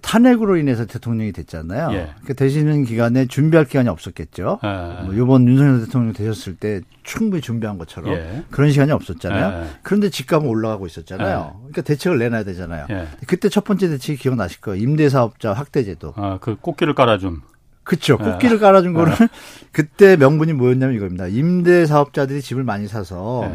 탄핵으로 0.00 0.56
인해서 0.56 0.86
대통령이 0.86 1.32
됐잖아요. 1.32 1.92
예. 1.92 2.14
그 2.24 2.34
되시는 2.34 2.84
기간에 2.84 3.26
준비할 3.26 3.66
기간이 3.66 3.88
없었겠죠. 3.88 4.60
예. 4.64 5.04
뭐 5.04 5.12
이번 5.12 5.46
윤석열 5.46 5.80
대통령 5.84 6.12
되셨을 6.14 6.56
때 6.56 6.80
충분히 7.02 7.42
준비한 7.42 7.76
것처럼 7.76 8.14
예. 8.14 8.44
그런 8.50 8.70
시간이 8.70 8.92
없었잖아요. 8.92 9.64
예. 9.64 9.70
그런데 9.82 10.08
집값은 10.08 10.48
올라가고 10.48 10.86
있었잖아요. 10.86 11.52
예. 11.54 11.58
그러니까 11.58 11.82
대책을 11.82 12.18
내놔야 12.18 12.44
되잖아요. 12.44 12.86
예. 12.90 13.08
그때 13.26 13.48
첫 13.50 13.64
번째 13.64 13.88
대책이 13.88 14.18
기억나실 14.22 14.60
거예요. 14.62 14.82
임대사업자 14.82 15.52
확대제도. 15.52 16.14
아, 16.16 16.38
그 16.40 16.56
꽃길을 16.56 16.94
깔아준. 16.94 17.42
그렇죠. 17.84 18.18
꽃길을 18.18 18.58
깔아준 18.58 18.94
거는 18.94 19.12
그때 19.72 20.16
명분이 20.16 20.54
뭐였냐면 20.54 20.96
이겁니다. 20.96 21.26
임대 21.26 21.86
사업자들이 21.86 22.40
집을 22.42 22.64
많이 22.64 22.88
사서 22.88 23.52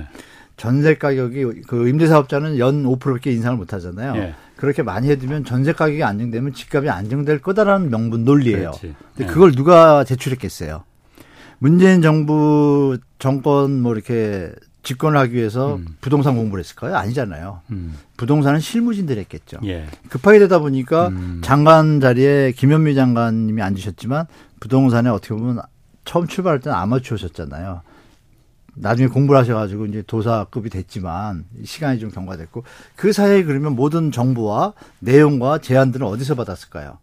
전세 0.55 0.95
가격이 0.95 1.63
그 1.67 1.87
임대 1.87 2.05
사업자는 2.05 2.59
연 2.59 2.83
5%밖에 2.83 3.31
인상을 3.31 3.57
못 3.57 3.73
하잖아요. 3.73 4.15
예. 4.17 4.35
그렇게 4.55 4.83
많이 4.83 5.09
해두면 5.09 5.45
전세 5.45 5.71
가격이 5.71 6.03
안정되면 6.03 6.53
집값이 6.53 6.89
안정될 6.89 7.41
거다라는 7.41 7.89
명분 7.89 8.25
논리예요. 8.25 8.71
그렇지. 8.71 8.93
근데 9.15 9.23
예. 9.23 9.25
그걸 9.25 9.53
누가 9.53 10.03
제출했겠어요? 10.03 10.83
문재인 11.59 12.01
정부 12.01 12.97
정권 13.19 13.81
뭐 13.81 13.93
이렇게 13.93 14.51
집권을 14.83 15.19
하기 15.19 15.33
위해서 15.35 15.75
음. 15.75 15.85
부동산 16.01 16.35
공부를 16.35 16.63
했을까요? 16.63 16.95
아니잖아요. 16.95 17.61
음. 17.71 17.97
부동산은 18.17 18.59
실무진들이 18.59 19.19
했겠죠. 19.21 19.57
예. 19.65 19.87
급하게 20.09 20.39
되다 20.39 20.59
보니까 20.59 21.09
음. 21.09 21.41
장관 21.43 21.99
자리에 21.99 22.53
김현미 22.53 22.95
장관님이 22.95 23.61
앉으셨지만 23.61 24.25
부동산에 24.59 25.09
어떻게 25.09 25.33
보면 25.35 25.61
처음 26.05 26.27
출발할 26.27 26.59
때는 26.61 26.77
아마추어셨잖아요. 26.77 27.81
나중에 28.75 29.09
공부를 29.09 29.39
하셔가지고 29.41 29.87
이제 29.87 30.03
도사급이 30.07 30.69
됐지만 30.69 31.43
시간이 31.65 31.99
좀 31.99 32.11
경과됐고 32.11 32.63
그 32.95 33.11
사이에 33.11 33.43
그러면 33.43 33.75
모든 33.75 34.11
정보와 34.11 34.73
내용과 34.99 35.57
제안들은 35.57 36.07
어디서 36.07 36.35
받았을까요? 36.35 36.97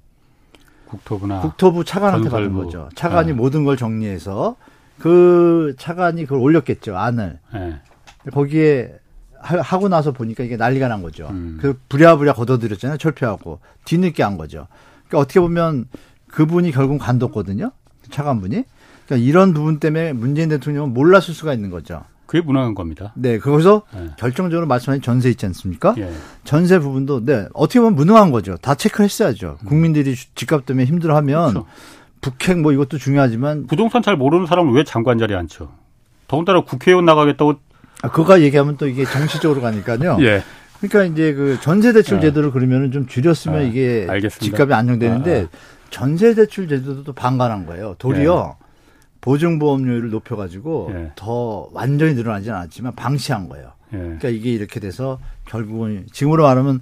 국토부나 0.87 1.40
국토부 1.40 1.85
차관한테. 1.85 2.30
받은 2.30 2.54
거죠. 2.54 2.88
차관이 2.95 3.28
네. 3.28 3.33
모든 3.35 3.64
걸 3.64 3.76
정리해서 3.76 4.56
그 4.98 5.74
차관이 5.78 6.24
그걸 6.24 6.38
올렸겠죠 6.40 6.96
안을 6.96 7.38
네. 7.52 7.80
거기에 8.32 8.92
하 9.40 9.78
고 9.78 9.88
나서 9.88 10.12
보니까 10.12 10.42
이게 10.42 10.56
난리가 10.56 10.88
난 10.88 11.02
거죠. 11.02 11.28
음. 11.30 11.58
그 11.60 11.78
부랴부랴 11.88 12.32
걷어들였잖아요. 12.32 12.98
철폐하고 12.98 13.60
뒤늦게 13.84 14.22
한 14.24 14.36
거죠. 14.36 14.66
그러니까 15.06 15.18
어떻게 15.20 15.38
보면 15.40 15.86
그분이 16.28 16.72
결국 16.72 16.98
관뒀거든요. 16.98 17.70
차관분이. 18.10 18.64
그러니까 19.06 19.24
이런 19.28 19.54
부분 19.54 19.78
때문에 19.78 20.12
문재인 20.14 20.48
대통령은 20.48 20.92
몰랐을 20.94 21.32
수가 21.32 21.54
있는 21.54 21.70
거죠. 21.70 22.02
그게 22.26 22.40
무능한 22.40 22.74
겁니다. 22.74 23.12
네, 23.14 23.38
거기서 23.38 23.82
네. 23.94 24.10
결정적으로 24.18 24.66
말씀하신 24.66 25.00
전세 25.00 25.30
있지 25.30 25.46
않습니까? 25.46 25.94
예. 25.98 26.10
전세 26.42 26.80
부분도 26.80 27.24
네 27.24 27.46
어떻게 27.54 27.78
보면 27.78 27.94
무능한 27.94 28.32
거죠. 28.32 28.56
다 28.56 28.74
체크했어야죠. 28.74 29.58
음. 29.62 29.66
국민들이 29.68 30.16
집값 30.34 30.66
때문에 30.66 30.86
힘들어하면 30.86 31.50
그렇죠. 31.52 31.68
북핵 32.20 32.58
뭐 32.58 32.73
이것도 32.73 32.99
중요하지만 32.99 33.66
부동산 33.66 34.02
잘 34.02 34.16
모르는 34.16 34.46
사람은 34.46 34.73
왜 34.73 34.85
장관 34.85 35.18
자리에 35.18 35.37
앉죠? 35.37 35.70
더군다나 36.28 36.62
국회의원 36.62 37.04
나가겠다고 37.04 37.54
아, 38.02 38.11
그거 38.11 38.40
얘기하면 38.40 38.76
또 38.76 38.88
이게 38.88 39.04
정치적으로 39.04 39.61
가니까요. 39.61 40.18
예. 40.23 40.42
그러니까 40.80 41.04
이제 41.04 41.32
그 41.32 41.58
전세 41.61 41.92
대출 41.92 42.18
예. 42.18 42.23
제도를 42.23 42.50
그러면은 42.50 42.92
좀 42.92 43.06
줄였으면 43.06 43.58
아, 43.58 43.62
이게 43.62 44.06
알겠습니다. 44.08 44.44
집값이 44.44 44.75
안정되는데 44.75 45.40
아, 45.40 45.44
아. 45.44 45.49
전세 45.90 46.35
대출 46.35 46.68
제도도 46.68 47.12
반감한 47.12 47.66
거예요. 47.66 47.94
도리어 47.99 48.56
예. 48.61 48.66
보증보험료를 49.20 50.11
높여가지고 50.11 50.92
예. 50.94 51.12
더 51.16 51.68
완전히 51.73 52.14
늘어나지는 52.14 52.56
않았지만 52.56 52.94
방치한 52.94 53.49
거예요. 53.49 53.73
예. 53.94 53.99
그러니까 53.99 54.28
이게 54.28 54.52
이렇게 54.52 54.78
돼서 54.80 55.18
결국은 55.46 56.06
지금으로 56.12 56.42
말하면 56.42 56.80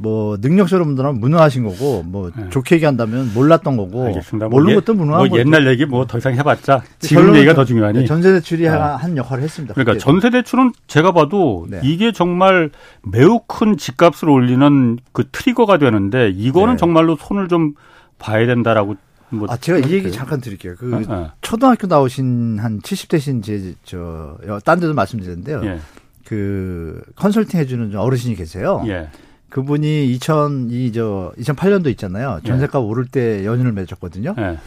뭐 0.00 0.36
능력적으로 0.40 0.84
분들은 0.84 1.20
무능하신 1.20 1.64
거고 1.64 2.02
뭐 2.04 2.30
예. 2.38 2.50
좋게 2.50 2.76
얘기한다면 2.76 3.32
몰랐던 3.34 3.76
거고 3.76 4.06
알겠습니다. 4.06 4.48
뭐 4.48 4.60
모르는 4.60 4.74
뭐 4.74 4.80
것도 4.82 4.94
무능한 4.94 5.28
뭐 5.28 5.38
옛날 5.38 5.66
얘기 5.66 5.84
뭐 5.86 6.06
더 6.08 6.18
이상 6.18 6.34
해봤자 6.34 6.82
지금 6.98 7.36
얘기가 7.36 7.54
더 7.54 7.64
중요하니 7.64 8.06
전세 8.06 8.32
대출이 8.32 8.68
아. 8.68 8.96
한 8.96 9.16
역할을 9.16 9.44
했습니다. 9.44 9.74
그러니까 9.74 9.98
전세 9.98 10.30
대출은 10.30 10.72
제가 10.86 11.12
봐도 11.12 11.66
네. 11.68 11.80
이게 11.82 12.12
정말 12.12 12.70
매우 13.02 13.40
큰 13.46 13.76
집값을 13.76 14.28
올리는 14.28 14.98
그 15.12 15.24
트리거가 15.30 15.78
되는데 15.78 16.30
이거는 16.30 16.74
네. 16.74 16.78
정말로 16.78 17.16
손을 17.16 17.48
좀 17.48 17.74
봐야 18.18 18.46
된다라고 18.46 18.96
뭐 19.30 19.46
아, 19.50 19.56
제가 19.58 19.78
이 19.78 19.92
얘기 19.92 20.10
잠깐 20.10 20.40
드릴게요. 20.40 20.74
그 20.78 21.04
아, 21.08 21.12
아. 21.12 21.32
초등학교 21.42 21.86
나오신 21.86 22.58
한 22.58 22.80
70대신 22.80 23.42
제, 23.42 23.74
저, 23.84 24.38
딴 24.64 24.80
데도 24.80 24.94
말씀드렸는데요. 24.94 25.60
예. 25.64 25.78
그 26.24 27.02
컨설팅 27.14 27.60
해주는 27.60 27.94
어르신이 27.94 28.34
계세요. 28.36 28.82
예. 28.86 29.08
그분이 29.50 30.06
2000, 30.12 30.68
이, 30.70 30.92
저, 30.92 31.32
2008년도 31.38 31.88
있잖아요. 31.88 32.40
전세값 32.44 32.82
예. 32.82 32.86
오를 32.86 33.06
때 33.06 33.44
연인을 33.46 33.72
맺었거든요. 33.72 34.34
예. 34.38 34.58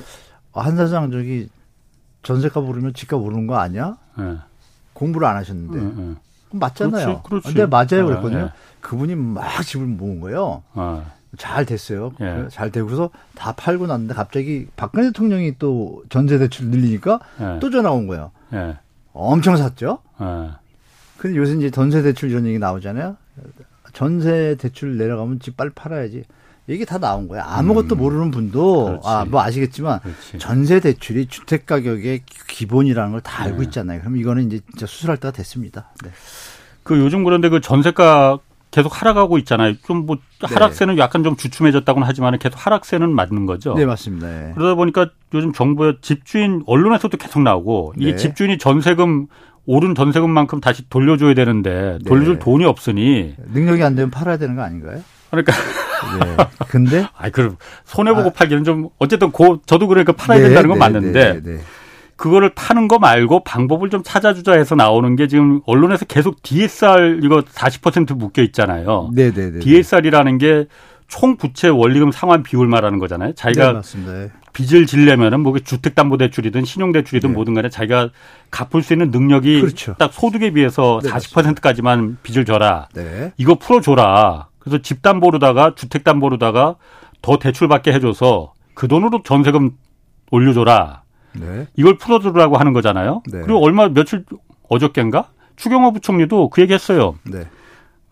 아, 0.53 0.61
한 0.61 0.75
사장 0.75 1.11
저기 1.11 1.49
전세값 2.23 2.67
오르면 2.67 2.93
집값 2.93 3.21
오르는 3.21 3.47
거 3.47 3.57
아니야? 3.57 3.97
예. 4.19 4.37
공부를 4.93 5.27
안 5.27 5.37
하셨는데. 5.37 5.77
음, 5.77 6.17
맞잖아요. 6.51 7.21
그렇지, 7.23 7.29
그렇지. 7.29 7.47
근데 7.47 7.65
맞아요. 7.65 8.07
그랬거든요. 8.07 8.49
그분이 8.81 9.15
막 9.15 9.61
집을 9.63 9.85
모은 9.85 10.19
거예요. 10.19 10.63
아. 10.73 11.05
잘 11.37 11.65
됐어요. 11.65 12.11
예. 12.19 12.47
잘 12.49 12.71
되고서 12.71 13.09
다 13.35 13.53
팔고 13.53 13.87
났는데 13.87 14.13
갑자기 14.13 14.67
박근혜 14.75 15.07
대통령이 15.07 15.57
또 15.59 16.03
전세 16.09 16.37
대출 16.37 16.67
늘리니까 16.67 17.19
예. 17.39 17.59
또 17.59 17.69
전화 17.69 17.91
온 17.91 18.07
거예요. 18.07 18.31
예. 18.53 18.77
엄청 19.13 19.55
샀죠. 19.55 19.99
예. 20.19 20.49
근데 21.17 21.37
요새 21.37 21.53
이제 21.53 21.69
전세 21.69 22.01
대출 22.01 22.31
이런 22.31 22.45
얘기 22.47 22.59
나오잖아요. 22.59 23.15
전세 23.93 24.55
대출 24.59 24.97
내려가면 24.97 25.39
집 25.39 25.57
빨리 25.57 25.69
팔아야지. 25.75 26.23
이게 26.67 26.85
다 26.85 26.99
나온 26.99 27.27
거야. 27.27 27.43
아무것도 27.47 27.95
음. 27.95 27.97
모르는 27.97 28.31
분도 28.31 28.99
아 29.03 29.25
뭐 29.25 29.41
아시겠지만 29.41 29.99
그렇지. 29.99 30.37
전세 30.39 30.79
대출이 30.79 31.25
주택 31.25 31.65
가격의 31.65 32.21
기본이라는 32.47 33.11
걸 33.11 33.21
다 33.21 33.43
알고 33.43 33.57
네. 33.57 33.63
있잖아요. 33.65 33.99
그럼 34.01 34.17
이거는 34.17 34.47
이제 34.47 34.59
진짜 34.71 34.85
수술할 34.85 35.17
때가 35.17 35.31
됐습니다. 35.31 35.89
네. 36.03 36.11
그 36.83 36.97
요즘 36.99 37.23
그런데 37.23 37.49
그 37.49 37.61
전세가 37.61 38.39
계속 38.69 39.01
하락하고 39.01 39.37
있잖아요. 39.39 39.73
좀뭐 39.85 40.15
네. 40.15 40.47
하락세는 40.53 40.97
약간 40.97 41.23
좀 41.23 41.35
주춤해졌다고는 41.35 42.07
하지만 42.07 42.37
계속 42.39 42.65
하락세는 42.65 43.11
맞는 43.13 43.45
거죠. 43.45 43.73
네, 43.73 43.85
맞습니다. 43.85 44.27
네. 44.27 44.51
그러다 44.55 44.75
보니까 44.75 45.09
요즘 45.33 45.51
정부의 45.51 45.97
집주인 46.01 46.63
언론에서도 46.67 47.17
계속 47.17 47.41
나오고 47.41 47.95
이 47.97 48.05
네. 48.05 48.15
집주인이 48.15 48.57
전세금 48.59 49.27
오른 49.65 49.95
전세금만큼 49.95 50.59
다시 50.59 50.87
돌려줘야 50.89 51.33
되는데 51.33 51.99
돌려줄 52.05 52.35
네. 52.35 52.39
돈이 52.39 52.65
없으니 52.65 53.35
능력이 53.53 53.83
안 53.83 53.95
되면 53.95 54.09
팔아야 54.09 54.37
되는 54.37 54.55
거 54.55 54.63
아닌가요? 54.63 55.01
그러니까 55.29 55.53
네. 56.19 56.35
근데 56.67 57.05
아, 57.17 57.29
그 57.29 57.55
손해 57.85 58.13
보고 58.13 58.29
아. 58.29 58.33
팔기는 58.33 58.63
좀 58.63 58.89
어쨌든 58.97 59.31
고 59.31 59.61
저도 59.65 59.87
그러니까 59.87 60.13
팔아야 60.13 60.39
네, 60.39 60.45
된다는 60.45 60.69
건 60.69 60.79
맞는데 60.79 61.61
그거를 62.15 62.51
파는 62.53 62.87
거 62.87 62.99
말고 62.99 63.43
방법을 63.43 63.89
좀 63.89 64.03
찾아주자 64.03 64.53
해서 64.53 64.75
나오는 64.75 65.15
게 65.15 65.27
지금 65.27 65.61
언론에서 65.65 66.05
계속 66.05 66.43
DSR 66.43 67.19
이거 67.23 67.41
40% 67.41 68.15
묶여 68.15 68.43
있잖아요. 68.43 69.09
네네네. 69.13 69.59
DSR이라는 69.59 70.37
게 70.37 70.65
총 71.11 71.35
부채 71.35 71.67
원리금 71.67 72.11
상환 72.13 72.41
비율 72.41 72.67
말하는 72.69 72.97
거잖아요. 72.97 73.33
자기가 73.33 73.81
네, 73.81 74.29
빚을 74.53 74.85
질려면은 74.85 75.41
뭐 75.41 75.57
주택담보대출이든 75.57 76.65
신용대출이든 76.65 77.29
네. 77.29 77.33
뭐든 77.35 77.53
간에 77.53 77.69
자기가 77.69 78.09
갚을 78.49 78.83
수 78.83 78.93
있는 78.93 79.11
능력이 79.11 79.61
그렇죠. 79.61 79.95
딱 79.97 80.13
소득에 80.13 80.51
비해서 80.51 80.99
네, 81.03 81.09
40%까지만 81.09 82.17
빚을 82.23 82.45
져라. 82.45 82.87
네. 82.93 83.31
이거 83.37 83.55
풀어줘라. 83.55 84.47
그래서 84.59 84.81
집담보로다가 84.81 85.75
주택담보로다가 85.75 86.75
더 87.21 87.39
대출받게 87.39 87.93
해줘서 87.93 88.53
그 88.73 88.87
돈으로 88.87 89.21
전세금 89.23 89.71
올려줘라. 90.31 91.03
네. 91.33 91.67
이걸 91.75 91.97
풀어주라고 91.97 92.57
하는 92.57 92.73
거잖아요. 92.73 93.23
네. 93.31 93.41
그리고 93.41 93.63
얼마 93.63 93.87
며칠 93.87 94.25
어저께인가 94.69 95.29
추경호 95.55 95.93
부총리도 95.93 96.49
그 96.49 96.61
얘기했어요. 96.61 97.15
네. 97.23 97.45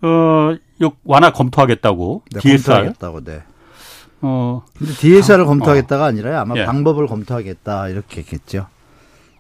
어, 0.01 0.55
완화 1.03 1.31
검토하겠다고. 1.31 2.24
네, 2.31 2.39
DSR. 2.39 2.86
검토하겠다고. 2.86 3.24
네. 3.24 3.43
어. 4.21 4.63
근데 4.77 4.93
DSR을 4.93 5.45
방, 5.45 5.59
검토하겠다가 5.59 6.03
어. 6.03 6.07
아니라 6.07 6.41
아마 6.41 6.55
예. 6.57 6.65
방법을 6.65 7.07
검토하겠다 7.07 7.89
이렇게 7.89 8.21
했겠죠. 8.21 8.67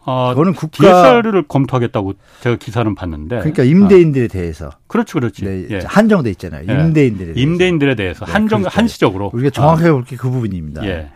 아, 0.05 0.29
그거는 0.29 0.53
국가 0.53 0.77
DSR을 0.77 1.47
검토하겠다고 1.47 2.13
제가 2.41 2.55
기사는 2.55 2.95
봤는데. 2.95 3.39
그러니까 3.39 3.63
임대인들에 3.63 4.25
아. 4.25 4.27
대해서. 4.27 4.71
그렇지, 4.87 5.13
그렇지. 5.13 5.43
네, 5.43 5.67
예. 5.69 5.79
한정돼 5.85 6.31
있잖아요. 6.31 6.65
예. 6.67 6.73
임대인들에 6.73 7.33
대해서. 7.33 7.39
임대인들에 7.39 7.95
대해서 7.95 8.25
네, 8.25 8.31
한정 8.31 8.61
그렇죠. 8.61 8.75
한시적으로. 8.77 9.31
우리가 9.33 9.49
정확하게 9.51 9.89
아. 9.89 9.91
볼게 9.91 10.15
그 10.15 10.29
부분입니다. 10.29 10.83
예. 10.85 11.11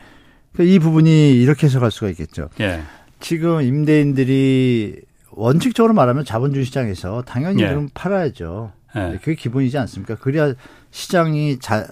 그러니까 0.51 0.75
이 0.75 0.79
부분이 0.79 1.41
이렇게 1.41 1.65
해석할 1.67 1.89
수가 1.91 2.09
있겠죠. 2.09 2.49
예. 2.59 2.81
지금 3.19 3.61
임대인들이 3.61 5.01
원칙적으로 5.31 5.93
말하면 5.93 6.25
자본주의 6.25 6.65
시장에서 6.65 7.23
당연히 7.25 7.63
예. 7.63 7.69
그럼 7.69 7.89
팔아야죠. 7.93 8.73
예. 8.95 9.17
그게 9.19 9.35
기본이지 9.35 9.77
않습니까? 9.79 10.15
그래야 10.15 10.53
시장이 10.91 11.57
자, 11.59 11.87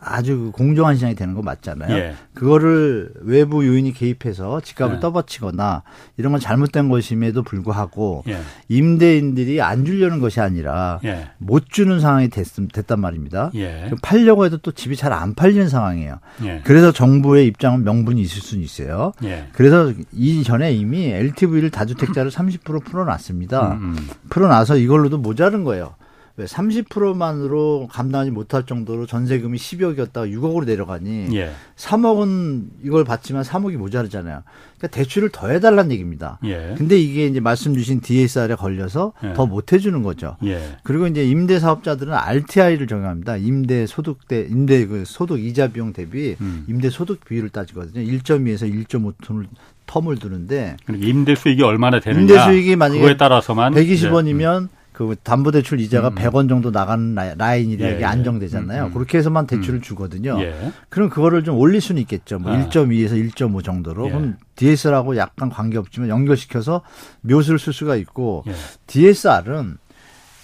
아주 0.00 0.50
공정한 0.54 0.94
시장이 0.94 1.14
되는 1.14 1.34
거 1.34 1.42
맞잖아요. 1.42 1.96
예. 1.96 2.14
그거를 2.34 3.12
외부 3.22 3.66
요인이 3.66 3.92
개입해서 3.92 4.60
집값을 4.60 4.96
예. 4.96 5.00
떠받치거나 5.00 5.82
이런 6.16 6.32
건 6.32 6.40
잘못된 6.40 6.88
것임에도 6.88 7.42
불구하고 7.42 8.22
예. 8.28 8.38
임대인들이 8.68 9.60
안 9.60 9.84
주려는 9.84 10.20
것이 10.20 10.40
아니라 10.40 11.00
예. 11.04 11.30
못 11.38 11.68
주는 11.68 11.98
상황이 12.00 12.28
됐, 12.28 12.46
됐단 12.72 13.00
말입니다. 13.00 13.50
예. 13.56 13.90
팔려고 14.02 14.44
해도 14.44 14.58
또 14.58 14.72
집이 14.72 14.96
잘 14.96 15.08
안 15.08 15.34
팔리는 15.34 15.68
상황이에요. 15.68 16.18
예. 16.44 16.60
그래서 16.64 16.92
정부의 16.92 17.46
입장은 17.46 17.82
명분이 17.82 18.20
있을 18.20 18.40
수는 18.42 18.62
있어요. 18.62 19.12
그래서 19.52 19.92
이전에 20.12 20.72
이미 20.72 21.06
LTV를 21.06 21.70
다주택자를 21.70 22.30
30% 22.30 22.84
풀어놨습니다. 22.84 23.72
음, 23.72 23.96
음. 23.98 24.08
풀어놔서 24.28 24.76
이걸로도 24.76 25.18
모자른 25.18 25.64
거예요. 25.64 25.94
왜 26.38 26.44
30%만으로 26.44 27.88
감당하지 27.90 28.30
못할 28.30 28.64
정도로 28.64 29.06
전세금이 29.06 29.58
10억이었다가 29.58 30.32
6억으로 30.32 30.66
내려가니 30.66 31.36
예. 31.36 31.50
3억은 31.74 32.68
이걸 32.84 33.02
받지만 33.02 33.42
3억이 33.42 33.76
모자르잖아요. 33.76 34.44
그러니까 34.78 34.96
대출을 34.96 35.30
더 35.30 35.48
해달라는 35.48 35.90
얘기입니다. 35.90 36.38
예. 36.44 36.76
근데 36.78 36.96
이게 36.96 37.26
이제 37.26 37.40
말씀 37.40 37.74
주신 37.74 38.00
DSR에 38.00 38.54
걸려서 38.54 39.14
예. 39.24 39.32
더못 39.32 39.72
해주는 39.72 40.00
거죠. 40.04 40.36
예. 40.44 40.76
그리고 40.84 41.08
이제 41.08 41.24
임대 41.24 41.58
사업자들은 41.58 42.14
RTI를 42.14 42.86
적용합니다. 42.86 43.36
임대 43.36 43.86
소득 43.86 44.28
대 44.28 44.42
임대 44.48 44.86
그 44.86 45.02
소득 45.04 45.44
이자 45.44 45.72
비용 45.72 45.92
대비 45.92 46.36
음. 46.40 46.64
임대 46.68 46.88
소득 46.88 47.24
비율을 47.24 47.48
따지거든요. 47.48 48.00
1.2에서 48.00 48.72
1.5톤을 48.86 49.46
텀을 49.88 50.20
두는데 50.20 50.76
임대 50.88 51.34
수익이 51.34 51.64
얼마나 51.64 51.98
되느냐 51.98 52.20
임대 52.20 52.38
수익이 52.44 52.76
만약에 52.76 53.00
그거에 53.00 53.16
따라서만 53.16 53.74
120원이면 53.74 54.62
음. 54.62 54.77
그 54.98 55.14
담보 55.22 55.52
대출 55.52 55.78
이자가 55.78 56.08
음. 56.08 56.14
100원 56.16 56.48
정도 56.48 56.72
나가는 56.72 57.14
라인이 57.14 57.74
예, 57.74 57.76
게 57.76 58.00
예. 58.00 58.04
안정되잖아요. 58.04 58.82
음, 58.82 58.86
음. 58.88 58.92
그렇게 58.92 59.16
해서만 59.16 59.46
대출을 59.46 59.78
음. 59.78 59.80
주거든요. 59.80 60.36
예. 60.40 60.72
그럼 60.88 61.08
그거를 61.08 61.44
좀 61.44 61.56
올릴 61.56 61.80
수는 61.80 62.02
있겠죠. 62.02 62.40
뭐 62.40 62.52
아. 62.52 62.68
1.2에서 62.68 63.12
1.5 63.12 63.62
정도로. 63.62 64.06
예. 64.06 64.10
그럼 64.10 64.36
DSR하고 64.56 65.16
약간 65.16 65.50
관계없지만 65.50 66.08
연결시켜서 66.08 66.82
묘수를 67.20 67.60
쓸 67.60 67.72
수가 67.72 67.94
있고 67.94 68.42
예. 68.48 68.54
DSR은 68.88 69.78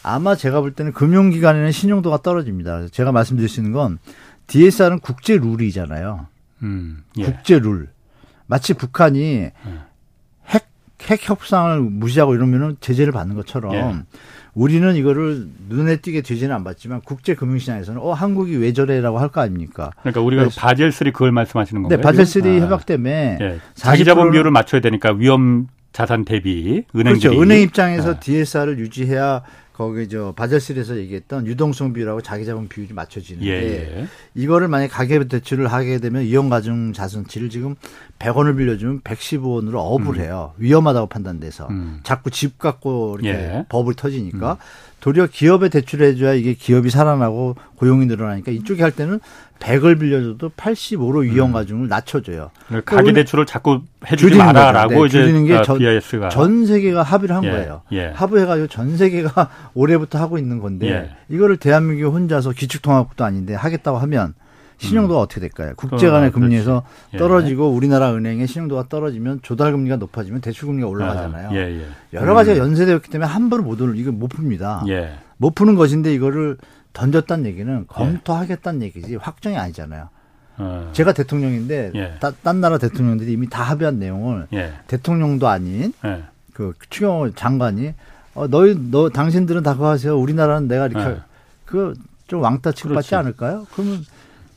아마 0.04 0.36
제가 0.36 0.60
볼 0.60 0.72
때는 0.72 0.92
금융기관에는 0.92 1.72
신용도가 1.72 2.18
떨어집니다. 2.22 2.86
제가 2.92 3.10
말씀드릴 3.10 3.48
수 3.48 3.58
있는 3.58 3.72
건 3.72 3.98
DSR은 4.46 5.00
국제 5.00 5.36
룰이잖아요. 5.36 6.28
음, 6.62 7.02
예. 7.18 7.24
국제 7.24 7.58
룰. 7.58 7.88
마치 8.46 8.72
북한이 8.72 9.20
예. 9.20 9.52
핵, 10.46 10.68
핵 11.02 11.28
협상을 11.28 11.80
무시하고 11.80 12.36
이러면은 12.36 12.76
제재를 12.78 13.12
받는 13.12 13.34
것처럼 13.34 13.74
예. 13.74 14.04
우리는 14.54 14.94
이거를 14.94 15.48
눈에 15.68 15.96
띄게 15.96 16.22
되지는 16.22 16.54
않았지만 16.54 17.00
국제 17.04 17.34
금융시장에서는 17.34 18.00
어 18.00 18.12
한국이 18.12 18.56
왜 18.56 18.72
저래라고 18.72 19.18
할 19.18 19.28
거 19.28 19.40
아닙니까? 19.40 19.90
그러니까 20.02 20.20
우리가 20.20 20.48
바젤 20.56 20.92
3 20.92 21.10
그걸 21.12 21.32
말씀하시는 21.32 21.82
건가요? 21.82 21.96
네, 21.98 22.02
바젤 22.02 22.24
3 22.24 22.60
협약 22.60 22.86
때문에 22.86 23.36
네. 23.40 23.58
자기 23.74 24.04
자본 24.04 24.30
비율을 24.30 24.50
맞춰야 24.52 24.80
되니까 24.80 25.10
위험 25.12 25.66
자산 25.92 26.24
대비 26.24 26.84
은행들이 26.94 27.20
그렇죠. 27.20 27.42
은행 27.42 27.62
입장에서 27.62 28.14
네. 28.14 28.20
DSR을 28.20 28.78
유지해야 28.78 29.42
거기 29.74 30.08
저 30.08 30.32
바젤실에서 30.36 30.96
얘기했던 30.98 31.48
유동성 31.48 31.92
비율하고 31.92 32.22
자기 32.22 32.46
자본 32.46 32.68
비율이 32.68 32.94
맞춰지는데 32.94 33.48
예, 33.48 33.98
예. 33.98 34.06
이거를 34.36 34.68
만약 34.68 34.84
에 34.84 34.88
가계 34.88 35.24
대출을 35.26 35.66
하게 35.66 35.98
되면 35.98 36.22
이용 36.22 36.48
가중 36.48 36.92
자산치를 36.92 37.50
지금 37.50 37.74
100원을 38.20 38.56
빌려주면 38.56 39.00
115원으로 39.00 39.74
업을 39.78 40.14
음. 40.14 40.20
해요. 40.20 40.54
위험하다고 40.58 41.08
판단돼서 41.08 41.66
음. 41.70 41.98
자꾸 42.04 42.30
집 42.30 42.58
갖고 42.58 43.18
이렇게 43.20 43.36
예. 43.36 43.64
법을 43.68 43.94
터지니까 43.94 44.52
음. 44.52 44.56
도리어 45.00 45.26
기업에 45.26 45.68
대출해 45.68 46.14
줘야 46.14 46.34
이게 46.34 46.54
기업이 46.54 46.88
살아나고 46.88 47.56
고용이 47.74 48.06
늘어나니까 48.06 48.52
이쪽에 48.52 48.80
할 48.80 48.92
때는 48.92 49.18
100을 49.58 49.98
빌려줘도 49.98 50.50
85로 50.50 51.22
위험 51.22 51.52
가중을 51.52 51.88
낮춰줘요. 51.88 52.50
그러니까 52.68 52.96
가계 52.96 53.12
대출을 53.12 53.46
자꾸 53.46 53.80
해주지 54.10 54.36
마라라고 54.36 54.94
네, 54.94 55.06
이제 55.06 55.20
줄이는 55.20 55.46
게 55.46 55.62
전, 55.62 55.78
BIS가. 55.78 56.28
전 56.28 56.66
세계가 56.66 57.02
합의를 57.02 57.34
한 57.34 57.44
예, 57.44 57.50
거예요. 57.50 57.82
예. 57.92 58.06
합의해가지고 58.08 58.66
전 58.68 58.96
세계가 58.96 59.50
올해부터 59.74 60.18
하고 60.18 60.38
있는 60.38 60.58
건데 60.58 60.88
예. 60.90 61.34
이거를 61.34 61.56
대한민국이 61.56 62.04
혼자서 62.04 62.50
기축통화국도 62.52 63.24
아닌데 63.24 63.54
하겠다고 63.54 63.98
하면 63.98 64.34
신용도가 64.78 65.20
음. 65.20 65.22
어떻게 65.22 65.40
될까요? 65.40 65.72
국제 65.76 66.10
간의 66.10 66.32
금리에서 66.32 66.82
예. 67.14 67.18
떨어지고 67.18 67.70
우리나라 67.70 68.12
은행의 68.12 68.46
신용도가 68.46 68.88
떨어지면 68.88 69.40
조달 69.42 69.72
금리가 69.72 69.96
높아지면 69.96 70.40
대출 70.40 70.66
금리가 70.66 70.88
올라가잖아요. 70.88 71.48
아, 71.48 71.54
예, 71.54 71.80
예. 71.80 71.86
여러 72.12 72.34
가지가 72.34 72.56
음. 72.56 72.70
연쇄되었기 72.70 73.08
때문에 73.08 73.30
함부로 73.30 73.62
못 73.62 73.80
오는 73.80 73.96
이거 73.96 74.12
못 74.12 74.28
풉니다. 74.30 74.86
예. 74.88 75.14
못 75.36 75.54
푸는 75.54 75.74
것인데 75.74 76.12
이거를 76.12 76.58
던졌다는 76.94 77.44
얘기는 77.44 77.86
검토하겠다는 77.86 78.82
얘기지 78.82 79.16
확정이 79.16 79.58
아니잖아요. 79.58 80.08
어. 80.56 80.90
제가 80.94 81.12
대통령인데 81.12 81.90
예. 81.94 82.14
따, 82.20 82.30
딴 82.30 82.60
나라 82.60 82.78
대통령들이 82.78 83.32
이미 83.32 83.48
다 83.48 83.62
합의한 83.62 83.98
내용을 83.98 84.46
대통령도 84.86 85.48
아닌 85.48 85.92
그 86.54 86.72
추경호 86.88 87.32
장관이 87.34 87.92
어, 88.34 88.46
너희 88.48 88.74
너 88.90 89.10
당신들은 89.10 89.62
다 89.62 89.74
그거 89.74 89.90
하세요. 89.90 90.16
우리나라는 90.18 90.68
내가 90.68 90.86
이렇게 90.86 91.20
그 91.66 91.94
좀 92.26 92.42
왕따 92.42 92.72
취급받지 92.72 93.14
않을까요? 93.14 93.66
그러면 93.72 94.04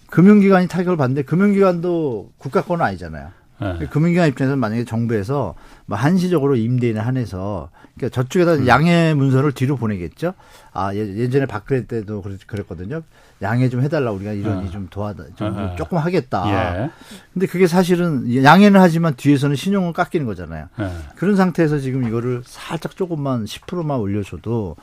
금융기관이 0.10 0.67
타격을 0.67 0.97
받는데 0.97 1.23
금융기관도 1.23 2.32
국가권은 2.38 2.84
아니잖아요. 2.84 3.30
네. 3.60 3.88
금융기관 3.88 4.28
입장에서 4.28 4.56
만약에 4.56 4.86
정부에서 4.86 5.56
뭐 5.86 5.98
한시적으로 5.98 6.56
임대인에 6.56 7.00
한해서 7.00 7.70
그러니까 7.96 8.22
저쪽에다 8.22 8.54
음. 8.56 8.67
양해 8.67 9.13
문서를 9.13 9.52
뒤로 9.52 9.78
보내겠죠. 9.78 10.34
아 10.74 10.93
예, 10.93 11.30
전에 11.30 11.46
박근혜 11.46 11.86
때도 11.86 12.22
그랬 12.46 12.67
거든요. 12.67 13.02
양해 13.41 13.70
좀 13.70 13.82
해달라 13.82 14.12
우리가 14.12 14.34
이런 14.34 14.67
어. 14.67 14.70
좀 14.70 14.88
도와다 14.89 15.24
좀 15.36 15.58
어. 15.58 15.76
조금 15.76 15.98
하겠다. 15.98 16.84
예. 16.84 16.89
근데 17.34 17.48
그게 17.48 17.67
사실은 17.67 18.43
양해는 18.43 18.80
하지만 18.80 19.15
뒤에서는 19.15 19.56
신용을 19.56 19.93
깎이는 19.93 20.26
거잖아요. 20.26 20.67
예. 20.80 20.89
그런 21.15 21.36
상태에서 21.36 21.80
지금 21.80 22.08
이거를 22.08 22.43
살짝 22.46 22.96
조금만 22.96 23.46
10%만 23.46 24.00
올려줘도 24.00 24.76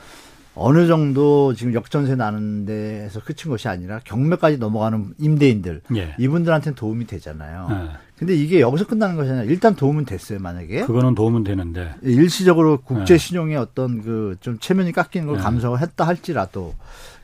어느 0.57 0.87
정도 0.87 1.53
지금 1.55 1.75
역전세 1.75 2.15
나는 2.15 2.65
데에서 2.65 3.21
그친 3.21 3.51
것이 3.51 3.69
아니라 3.69 4.01
경매까지 4.05 4.59
넘어가는 4.59 5.15
임대인들 5.19 5.83
예. 5.97 6.15
이분들한테는 6.19 6.77
도움이 6.77 7.07
되잖아요. 7.07 7.67
예. 7.71 7.89
근데 8.17 8.35
이게 8.37 8.61
여기서 8.61 8.87
끝나는 8.87 9.17
것이 9.17 9.31
아니라 9.31 9.45
일단 9.45 9.75
도움은 9.75 10.05
됐어요 10.05 10.39
만약에 10.39 10.83
그거는 10.87 11.17
도움은 11.17 11.43
되는데 11.43 11.95
일시적으로 12.03 12.81
국제 12.83 13.15
예. 13.15 13.19
신용의 13.19 13.57
어떤 13.57 14.03
그 14.03 14.37
좀 14.41 14.59
체면이 14.61 14.93
깎이는 14.93 15.27
걸 15.27 15.39
예. 15.39 15.41
감소를 15.43 15.81
했다 15.81 16.07
할지라도 16.07 16.75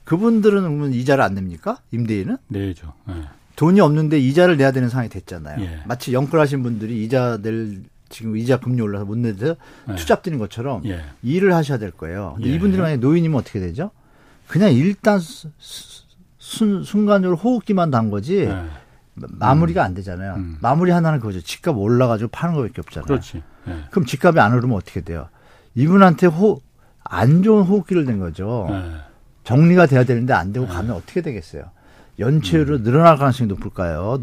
그분들은 0.04 0.62
그러면 0.62 0.92
이자를 0.92 1.22
안 1.22 1.34
냅니까 1.34 1.78
임대인은 1.92 2.36
내죠. 2.48 2.92
예. 3.10 3.14
돈이 3.56 3.80
없는데 3.80 4.18
이자를 4.18 4.56
내야 4.56 4.72
되는 4.72 4.88
상황이 4.88 5.08
됐잖아요. 5.08 5.60
예. 5.62 5.80
마치 5.84 6.12
영끌하신 6.12 6.62
분들이 6.62 7.04
이자 7.04 7.38
낼 7.42 7.82
지금 8.10 8.36
이자 8.36 8.58
금리 8.58 8.82
올라서 8.82 9.06
못 9.06 9.16
내서 9.16 9.56
네. 9.86 9.96
투잡되는 9.96 10.38
것처럼 10.38 10.84
예. 10.84 11.02
일을 11.22 11.54
하셔야 11.54 11.78
될 11.78 11.92
거예요. 11.92 12.34
근데 12.36 12.50
예. 12.50 12.54
이분들이 12.54 12.82
만약에 12.82 13.00
노인이면 13.00 13.38
어떻게 13.38 13.60
되죠? 13.60 13.92
그냥 14.46 14.72
일단 14.72 15.18
순, 15.58 16.82
순간적으로 16.82 17.36
호흡기만 17.38 17.90
단 17.90 18.10
거지 18.10 18.40
예. 18.40 18.64
마무리가 19.14 19.82
음. 19.82 19.86
안 19.86 19.94
되잖아요. 19.94 20.34
음. 20.34 20.58
마무리 20.60 20.90
하나는 20.90 21.20
그거죠. 21.20 21.40
집값 21.40 21.76
올라가지고 21.78 22.30
파는 22.30 22.56
거밖에 22.56 22.80
없잖아요. 22.80 23.06
그렇지. 23.06 23.42
예. 23.68 23.84
그럼 23.90 24.04
집값이 24.04 24.38
안 24.40 24.52
오르면 24.54 24.76
어떻게 24.76 25.00
돼요? 25.00 25.28
이분한테 25.76 26.26
호, 26.26 26.60
안 27.04 27.42
좋은 27.42 27.62
호흡기를 27.62 28.04
낸 28.04 28.18
거죠. 28.18 28.66
예. 28.70 28.92
정리가 29.44 29.86
돼야 29.86 30.04
되는데 30.04 30.32
안 30.32 30.52
되고 30.52 30.66
예. 30.66 30.68
가면 30.68 30.96
어떻게 30.96 31.22
되겠어요? 31.22 31.70
연체율이 32.20 32.70
음. 32.72 32.82
늘어날 32.84 33.16
가능성이 33.16 33.48
높을까요? 33.48 34.20